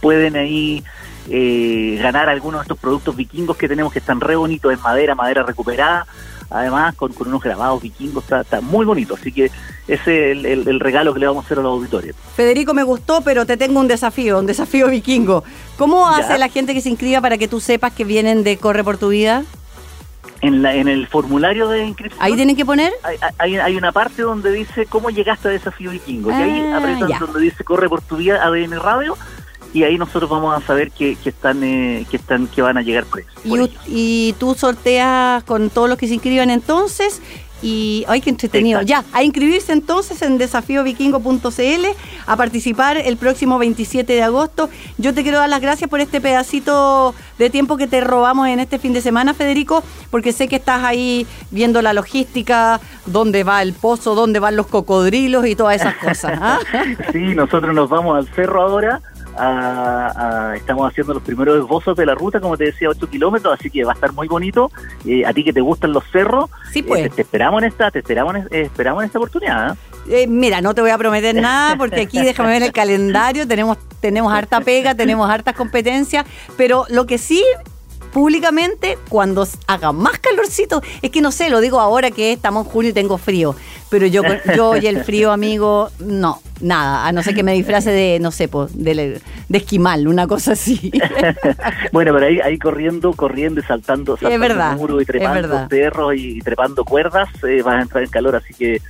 pueden 0.01 0.35
ahí 0.35 0.83
eh, 1.29 1.99
ganar 2.01 2.29
algunos 2.29 2.61
de 2.61 2.63
estos 2.63 2.77
productos 2.77 3.15
vikingos 3.15 3.57
que 3.57 3.67
tenemos 3.67 3.91
que 3.91 3.99
están 3.99 4.21
re 4.21 4.35
bonitos 4.35 4.71
en 4.73 4.81
madera, 4.81 5.15
madera 5.15 5.43
recuperada, 5.43 6.05
además 6.49 6.95
con, 6.95 7.13
con 7.13 7.27
unos 7.27 7.41
grabados 7.41 7.81
vikingos, 7.81 8.23
está, 8.23 8.41
está 8.41 8.61
muy 8.61 8.85
bonito, 8.85 9.15
así 9.15 9.31
que 9.31 9.45
ese 9.87 10.31
es 10.31 10.37
el, 10.37 10.45
el- 10.45 10.67
el 10.67 10.79
regalo 10.79 11.13
que 11.13 11.19
le 11.19 11.27
vamos 11.27 11.43
a 11.43 11.45
hacer 11.45 11.59
a 11.59 11.61
los 11.61 11.71
auditores. 11.71 12.15
Federico, 12.35 12.73
me 12.73 12.83
gustó, 12.83 13.21
pero 13.21 13.45
te 13.45 13.55
tengo 13.57 13.79
un 13.79 13.87
desafío, 13.87 14.39
un 14.39 14.45
desafío 14.45 14.87
vikingo. 14.89 15.43
¿Cómo 15.77 16.09
Ya. 16.11 16.17
hace 16.25 16.37
la 16.37 16.49
gente 16.49 16.73
que 16.73 16.81
se 16.81 16.89
inscriba 16.89 17.21
para 17.21 17.37
que 17.37 17.47
tú 17.47 17.59
sepas 17.59 17.93
que 17.93 18.03
vienen 18.03 18.43
de 18.43 18.57
Corre 18.57 18.83
por 18.83 18.97
tu 18.97 19.09
vida? 19.09 19.43
En, 20.41 20.61
la, 20.61 20.75
en 20.75 20.87
el 20.87 21.07
formulario 21.07 21.67
de 21.67 21.85
inscripción 21.85 22.21
Ahí 22.23 22.35
tienen 22.35 22.55
que 22.55 22.63
poner. 22.65 22.93
hay, 23.03 23.17
hay, 23.39 23.57
hay 23.57 23.75
una 23.75 23.91
parte 23.91 24.21
donde 24.21 24.51
dice 24.51 24.85
cómo 24.85 25.09
llegaste 25.09 25.47
a 25.47 25.51
Desafío 25.51 25.89
Vikingo, 25.91 26.29
y 26.29 26.33
ahí 26.33 26.61
Ah, 26.71 26.77
apretan 26.77 27.07
ya. 27.09 27.19
donde 27.19 27.39
dice 27.41 27.63
corre 27.63 27.89
por 27.89 28.01
tu 28.01 28.17
vida 28.17 28.43
ADN 28.45 28.79
Radio, 28.79 29.17
y 29.73 29.83
ahí 29.83 29.97
nosotros 29.97 30.29
vamos 30.29 30.55
a 30.55 30.65
saber 30.65 30.91
que, 30.91 31.15
que 31.15 31.29
están 31.29 31.63
eh, 31.63 32.05
que 32.09 32.17
están 32.17 32.47
que 32.47 32.61
van 32.61 32.77
a 32.77 32.81
llegar 32.83 33.05
por 33.05 33.19
eso. 33.21 33.29
Y, 33.43 33.49
por 33.49 33.59
u- 33.61 33.63
ellos. 33.65 33.81
y 33.87 34.35
tú 34.39 34.53
sorteas 34.53 35.43
con 35.43 35.69
todos 35.71 35.89
los 35.89 35.97
que 35.97 36.07
se 36.07 36.13
inscriban 36.13 36.49
entonces. 36.51 37.21
Y, 37.61 38.05
ay, 38.07 38.21
qué 38.21 38.29
entretenido. 38.29 38.81
Exacto. 38.81 39.07
Ya, 39.09 39.17
a 39.17 39.23
inscribirse 39.23 39.73
entonces 39.73 40.21
en 40.21 40.37
desafíovikingo.cl, 40.37 41.85
a 42.25 42.37
participar 42.37 42.97
el 42.97 43.17
próximo 43.17 43.57
27 43.57 44.13
de 44.13 44.23
agosto. 44.23 44.69
Yo 44.97 45.13
te 45.13 45.23
quiero 45.23 45.39
dar 45.39 45.49
las 45.49 45.61
gracias 45.61 45.89
por 45.89 45.99
este 45.99 46.21
pedacito 46.21 47.15
de 47.37 47.49
tiempo 47.49 47.77
que 47.77 47.87
te 47.87 48.01
robamos 48.01 48.47
en 48.47 48.59
este 48.59 48.79
fin 48.79 48.93
de 48.93 49.01
semana, 49.01 49.33
Federico, 49.33 49.83
porque 50.11 50.33
sé 50.33 50.47
que 50.47 50.57
estás 50.57 50.83
ahí 50.83 51.25
viendo 51.51 51.81
la 51.81 51.93
logística, 51.93 52.79
dónde 53.05 53.43
va 53.43 53.61
el 53.61 53.73
pozo, 53.73 54.15
dónde 54.15 54.39
van 54.39 54.55
los 54.55 54.67
cocodrilos 54.67 55.45
y 55.47 55.55
todas 55.55 55.77
esas 55.77 55.95
cosas. 55.95 56.39
¿ah? 56.41 56.59
Sí, 57.11 57.35
nosotros 57.35 57.73
nos 57.73 57.89
vamos 57.89 58.17
al 58.17 58.27
cerro 58.33 58.61
ahora. 58.61 59.01
A- 59.37 60.49
a- 60.51 60.55
estamos 60.55 60.89
haciendo 60.89 61.13
los 61.13 61.23
primeros 61.23 61.57
esbozos 61.57 61.95
de 61.97 62.05
la 62.05 62.15
ruta, 62.15 62.39
como 62.39 62.57
te 62.57 62.65
decía, 62.65 62.89
8 62.89 63.09
kilómetros, 63.09 63.57
así 63.59 63.69
que 63.69 63.83
va 63.83 63.91
a 63.91 63.95
estar 63.95 64.13
muy 64.13 64.27
bonito. 64.27 64.71
Eh, 65.05 65.25
a 65.25 65.33
ti 65.33 65.43
que 65.43 65.53
te 65.53 65.61
gustan 65.61 65.91
los 65.93 66.03
cerros, 66.11 66.49
Sí, 66.71 66.79
eh, 66.79 66.83
pues. 66.87 67.03
te, 67.03 67.09
te 67.09 67.21
esperamos 67.21 67.61
en 67.61 67.69
esta, 67.69 67.91
te 67.91 67.99
esperamos 67.99 68.35
en, 68.35 68.41
eh, 68.51 68.61
esperamos 68.61 69.03
en 69.03 69.07
esta 69.07 69.19
oportunidad. 69.19 69.77
Eh, 70.09 70.25
mira, 70.27 70.61
no 70.61 70.73
te 70.73 70.81
voy 70.81 70.89
a 70.91 70.97
prometer 70.97 71.35
nada 71.41 71.75
porque 71.77 72.01
aquí 72.01 72.21
déjame 72.21 72.49
ver 72.49 72.63
el 72.63 72.71
calendario, 72.71 73.47
tenemos, 73.47 73.77
tenemos 73.99 74.33
harta 74.33 74.61
pega, 74.61 74.95
tenemos 74.95 75.29
hartas 75.29 75.55
competencias, 75.55 76.25
pero 76.57 76.85
lo 76.89 77.05
que 77.05 77.17
sí 77.17 77.43
públicamente 78.17 78.97
cuando 79.09 79.47
haga 79.67 79.91
más 79.91 80.17
calorcito, 80.17 80.81
es 81.03 81.11
que 81.11 81.21
no 81.21 81.31
sé, 81.31 81.51
lo 81.51 81.61
digo 81.61 81.79
ahora 81.79 82.09
que 82.09 82.33
estamos 82.33 82.65
en 82.65 82.71
junio 82.71 82.89
y 82.89 82.93
tengo 82.93 83.19
frío, 83.19 83.55
pero 83.91 84.07
yo 84.07 84.23
yo 84.55 84.75
y 84.75 84.87
el 84.87 85.03
frío, 85.03 85.31
amigo, 85.31 85.91
no, 85.99 86.41
nada, 86.59 87.05
a 87.05 87.11
no 87.11 87.21
ser 87.21 87.35
que 87.35 87.43
me 87.43 87.53
disfrace 87.53 87.91
de, 87.91 88.17
no 88.19 88.31
sé, 88.31 88.47
po, 88.47 88.65
de, 88.73 89.21
de 89.47 89.57
esquimal, 89.59 90.07
una 90.07 90.25
cosa 90.25 90.53
así. 90.53 90.91
bueno, 91.91 92.11
pero 92.11 92.25
ahí, 92.25 92.39
ahí 92.39 92.57
corriendo, 92.57 93.13
corriendo 93.13 93.61
y 93.61 93.63
saltando, 93.63 94.17
Sí, 94.17 94.25
es 94.25 94.31
saltando 94.31 94.55
verdad, 94.55 94.77
muros 94.77 95.03
y 95.03 95.05
trepando 95.05 96.13
y, 96.15 96.39
y 96.39 96.41
trepando 96.41 96.85
cuerdas, 96.85 97.29
eh, 97.47 97.61
vas 97.61 97.75
a 97.75 97.81
entrar 97.83 98.03
en 98.03 98.09
calor, 98.09 98.35
así 98.35 98.51
que 98.55 98.81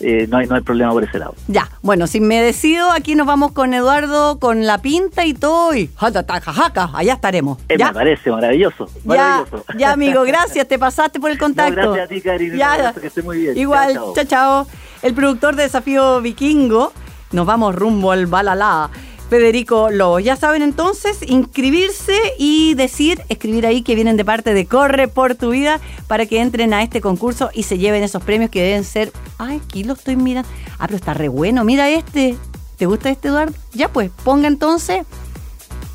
eh, 0.00 0.26
no, 0.28 0.38
hay, 0.38 0.46
no 0.46 0.54
hay 0.54 0.60
problema 0.62 0.92
por 0.92 1.04
ese 1.04 1.18
lado. 1.18 1.34
Ya, 1.48 1.68
bueno, 1.82 2.06
si 2.06 2.20
me 2.20 2.40
decido, 2.40 2.90
aquí 2.92 3.14
nos 3.14 3.26
vamos 3.26 3.52
con 3.52 3.74
Eduardo, 3.74 4.38
con 4.38 4.66
la 4.66 4.78
pinta 4.78 5.24
y 5.24 5.34
todo, 5.34 5.74
y 5.74 5.90
jajaja, 5.96 6.90
allá 6.94 7.14
estaremos. 7.14 7.58
Eh, 7.68 7.76
¿Ya? 7.78 7.88
me 7.88 7.94
parece 7.94 8.30
maravilloso, 8.30 8.86
Ya, 8.86 9.00
maravilloso. 9.04 9.64
ya, 9.76 9.92
amigo, 9.92 10.22
gracias, 10.22 10.66
te 10.68 10.78
pasaste 10.78 11.18
por 11.20 11.30
el 11.30 11.36
No, 11.38 11.44
contacto. 11.44 11.72
gracias 11.74 12.04
a 12.04 12.08
ti, 12.08 12.20
Karin, 12.20 12.52
un 12.52 12.58
Ya, 12.58 12.92
que 12.92 13.06
esté 13.08 13.22
muy 13.22 13.38
bien. 13.40 13.56
Igual, 13.58 13.94
Chao, 13.94 14.14
chao, 14.14 14.24
chao. 14.24 14.64
chao. 14.64 14.66
El 15.02 15.14
productor 15.14 15.54
de 15.56 15.62
Desafío 15.64 16.20
Vikingo, 16.20 16.92
nos 17.32 17.46
vamos 17.46 17.74
rumbo 17.74 18.10
al 18.12 18.26
Balalá. 18.26 18.90
Federico 19.28 19.90
Lobos. 19.90 20.24
Ya 20.24 20.36
saben 20.36 20.62
entonces, 20.62 21.18
inscribirse 21.26 22.16
y 22.38 22.74
decir, 22.74 23.22
escribir 23.28 23.66
ahí 23.66 23.82
que 23.82 23.94
vienen 23.94 24.16
de 24.16 24.24
parte 24.24 24.54
de 24.54 24.66
Corre 24.66 25.08
por 25.08 25.34
tu 25.34 25.50
vida 25.50 25.80
para 26.06 26.26
que 26.26 26.40
entren 26.40 26.72
a 26.74 26.82
este 26.82 27.00
concurso 27.00 27.50
y 27.52 27.64
se 27.64 27.78
lleven 27.78 28.02
esos 28.02 28.22
premios 28.22 28.50
que 28.50 28.62
deben 28.62 28.84
ser. 28.84 29.12
Ay, 29.38 29.60
aquí 29.64 29.84
lo 29.84 29.94
estoy 29.94 30.16
mirando. 30.16 30.48
Ah, 30.78 30.86
pero 30.86 30.96
está 30.96 31.14
re 31.14 31.28
bueno. 31.28 31.64
Mira 31.64 31.90
este. 31.90 32.36
¿Te 32.76 32.86
gusta 32.86 33.10
este, 33.10 33.28
Eduardo? 33.28 33.54
Ya 33.74 33.88
pues, 33.92 34.10
ponga 34.24 34.46
entonces 34.46 35.04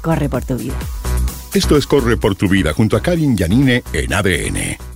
Corre 0.02 0.28
por 0.28 0.44
tu 0.44 0.58
vida. 0.58 0.76
Esto 1.54 1.78
es 1.78 1.88
Corre 1.88 2.18
por 2.18 2.36
tu 2.36 2.50
vida 2.50 2.74
junto 2.74 2.98
a 2.98 3.02
Karin 3.02 3.38
Yanine 3.38 3.84
en 3.94 4.14
ADN. 4.14 4.93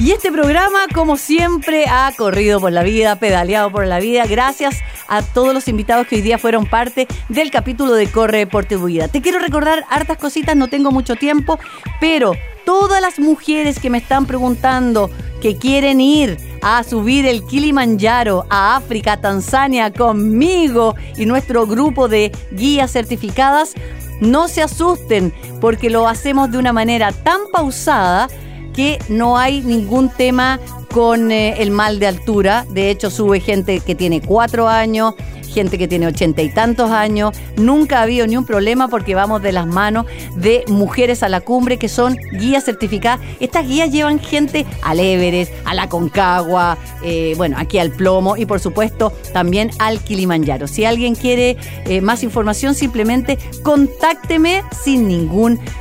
Y 0.00 0.12
este 0.12 0.32
programa, 0.32 0.78
como 0.94 1.18
siempre, 1.18 1.84
ha 1.86 2.10
corrido 2.16 2.58
por 2.58 2.72
la 2.72 2.82
vida, 2.82 3.16
pedaleado 3.16 3.70
por 3.70 3.86
la 3.86 4.00
vida, 4.00 4.24
gracias 4.24 4.78
a 5.08 5.20
todos 5.20 5.52
los 5.52 5.68
invitados 5.68 6.06
que 6.06 6.16
hoy 6.16 6.22
día 6.22 6.38
fueron 6.38 6.64
parte 6.64 7.06
del 7.28 7.50
capítulo 7.50 7.92
de 7.92 8.10
Corre 8.10 8.46
por 8.46 8.64
tu 8.64 8.82
vida. 8.86 9.08
Te 9.08 9.20
quiero 9.20 9.38
recordar 9.38 9.84
hartas 9.90 10.16
cositas, 10.16 10.56
no 10.56 10.68
tengo 10.68 10.90
mucho 10.90 11.16
tiempo, 11.16 11.58
pero 12.00 12.32
todas 12.64 13.02
las 13.02 13.18
mujeres 13.18 13.78
que 13.78 13.90
me 13.90 13.98
están 13.98 14.24
preguntando 14.24 15.10
que 15.42 15.58
quieren 15.58 16.00
ir 16.00 16.38
a 16.62 16.82
subir 16.82 17.26
el 17.26 17.44
Kilimanjaro 17.44 18.46
a 18.48 18.76
África, 18.76 19.20
Tanzania 19.20 19.92
conmigo 19.92 20.94
y 21.18 21.26
nuestro 21.26 21.66
grupo 21.66 22.08
de 22.08 22.32
guías 22.52 22.92
certificadas, 22.92 23.74
no 24.22 24.48
se 24.48 24.62
asusten 24.62 25.34
porque 25.60 25.90
lo 25.90 26.08
hacemos 26.08 26.50
de 26.50 26.56
una 26.56 26.72
manera 26.72 27.12
tan 27.12 27.40
pausada 27.52 28.30
que 28.72 28.98
no 29.08 29.38
hay 29.38 29.60
ningún 29.60 30.08
tema 30.08 30.60
con 30.92 31.30
eh, 31.30 31.62
el 31.62 31.70
mal 31.70 31.98
de 31.98 32.06
altura. 32.06 32.66
De 32.70 32.90
hecho, 32.90 33.10
sube 33.10 33.40
gente 33.40 33.80
que 33.80 33.94
tiene 33.94 34.20
cuatro 34.20 34.68
años, 34.68 35.14
gente 35.48 35.78
que 35.78 35.88
tiene 35.88 36.06
ochenta 36.06 36.42
y 36.42 36.48
tantos 36.48 36.90
años. 36.90 37.36
Nunca 37.56 37.98
ha 37.98 38.02
habido 38.02 38.26
ni 38.26 38.36
un 38.36 38.44
problema 38.44 38.88
porque 38.88 39.14
vamos 39.14 39.42
de 39.42 39.52
las 39.52 39.66
manos 39.66 40.06
de 40.36 40.64
mujeres 40.68 41.22
a 41.22 41.28
la 41.28 41.40
cumbre 41.40 41.76
que 41.76 41.88
son 41.88 42.16
guías 42.38 42.64
certificadas. 42.64 43.20
Estas 43.40 43.66
guías 43.66 43.90
llevan 43.90 44.20
gente 44.20 44.64
al 44.82 45.00
Everest, 45.00 45.52
a 45.64 45.74
la 45.74 45.88
Concagua, 45.88 46.78
eh, 47.02 47.34
bueno, 47.36 47.56
aquí 47.58 47.78
al 47.78 47.90
Plomo 47.90 48.36
y 48.36 48.46
por 48.46 48.60
supuesto 48.60 49.12
también 49.32 49.70
al 49.78 50.00
Kilimanjaro. 50.00 50.68
Si 50.68 50.84
alguien 50.84 51.14
quiere 51.14 51.56
eh, 51.84 52.00
más 52.00 52.22
información, 52.22 52.74
simplemente 52.74 53.38
contácteme 53.62 54.62
sin 54.84 55.08
ningún 55.08 55.58
problema. 55.58 55.79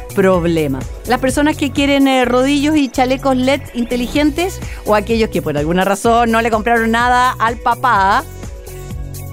Las 1.08 1.20
personas 1.20 1.58
que 1.58 1.72
quieren 1.72 2.08
eh, 2.08 2.26
rodillos 2.26 2.76
y 2.76 2.90
chalecos 2.90 3.38
LED 3.38 3.62
inteligentes 3.74 4.60
o 4.86 4.96
aquellos 4.96 5.30
que 5.30 5.42
por 5.42 5.58
alguna 5.58 5.86
razón 5.86 6.32
no 6.32 6.42
le 6.42 6.52
compraron 6.52 6.92
nada 6.92 7.36
al 7.40 7.58
papá, 7.58 8.24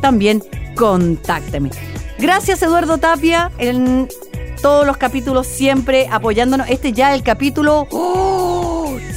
también 0.01 0.43
contácteme. 0.77 1.70
Gracias 2.18 2.62
Eduardo 2.62 2.99
Tapia 2.99 3.51
en 3.59 4.09
todos 4.62 4.87
los 4.87 4.97
capítulos 4.97 5.47
siempre 5.47 6.09
apoyándonos. 6.11 6.68
Este 6.68 6.93
ya 6.93 7.14
el 7.14 7.22
capítulo 7.22 7.87
¡oh! 7.91 8.47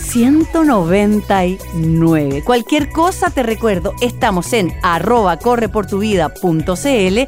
199. 0.10 2.43
Cualquier 2.43 2.89
cosa 2.89 3.30
te 3.30 3.43
recuerdo, 3.43 3.93
estamos 4.01 4.53
en 4.53 4.74
arroba 4.82 5.38
correportuvida.cl 5.38 7.20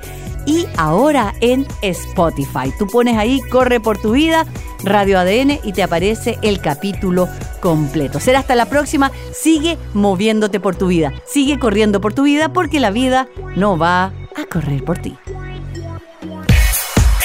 y 0.45 0.65
ahora 0.77 1.33
en 1.41 1.65
Spotify. 1.81 2.71
Tú 2.77 2.87
pones 2.87 3.17
ahí 3.17 3.41
Corre 3.49 3.79
por 3.79 3.97
tu 3.97 4.11
vida, 4.11 4.45
Radio 4.83 5.19
ADN 5.19 5.59
y 5.63 5.73
te 5.73 5.83
aparece 5.83 6.37
el 6.41 6.59
capítulo 6.59 7.27
completo. 7.59 8.19
Será 8.19 8.39
hasta 8.39 8.55
la 8.55 8.67
próxima. 8.67 9.11
Sigue 9.33 9.77
moviéndote 9.93 10.59
por 10.59 10.75
tu 10.75 10.87
vida. 10.87 11.13
Sigue 11.25 11.59
corriendo 11.59 12.01
por 12.01 12.13
tu 12.13 12.23
vida 12.23 12.53
porque 12.53 12.79
la 12.79 12.91
vida 12.91 13.27
no 13.55 13.77
va 13.77 14.13
a 14.35 14.45
correr 14.49 14.83
por 14.83 14.97
ti. 14.97 15.17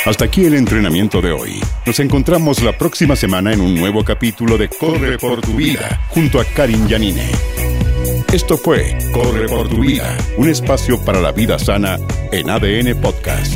Hasta 0.07 0.27
aquí 0.27 0.45
el 0.45 0.55
entrenamiento 0.55 1.21
de 1.21 1.33
hoy. 1.33 1.61
Nos 1.85 1.99
encontramos 1.99 2.63
la 2.63 2.79
próxima 2.79 3.17
semana 3.17 3.53
en 3.53 3.61
un 3.61 3.75
nuevo 3.75 4.05
capítulo 4.05 4.57
de 4.57 4.69
Corre 4.69 5.19
por 5.19 5.41
tu 5.41 5.55
vida 5.55 6.01
junto 6.11 6.39
a 6.39 6.45
Karin 6.45 6.87
Yanine. 6.87 7.66
Esto 8.37 8.59
fue 8.59 8.99
Corre 9.15 9.47
por 9.49 9.67
tu 9.67 9.81
vida, 9.81 10.15
un 10.37 10.51
espacio 10.51 11.03
para 11.03 11.23
la 11.23 11.33
vida 11.33 11.59
sana 11.59 11.99
en 12.31 12.51
ADN 12.51 13.01
Podcast. 13.01 13.55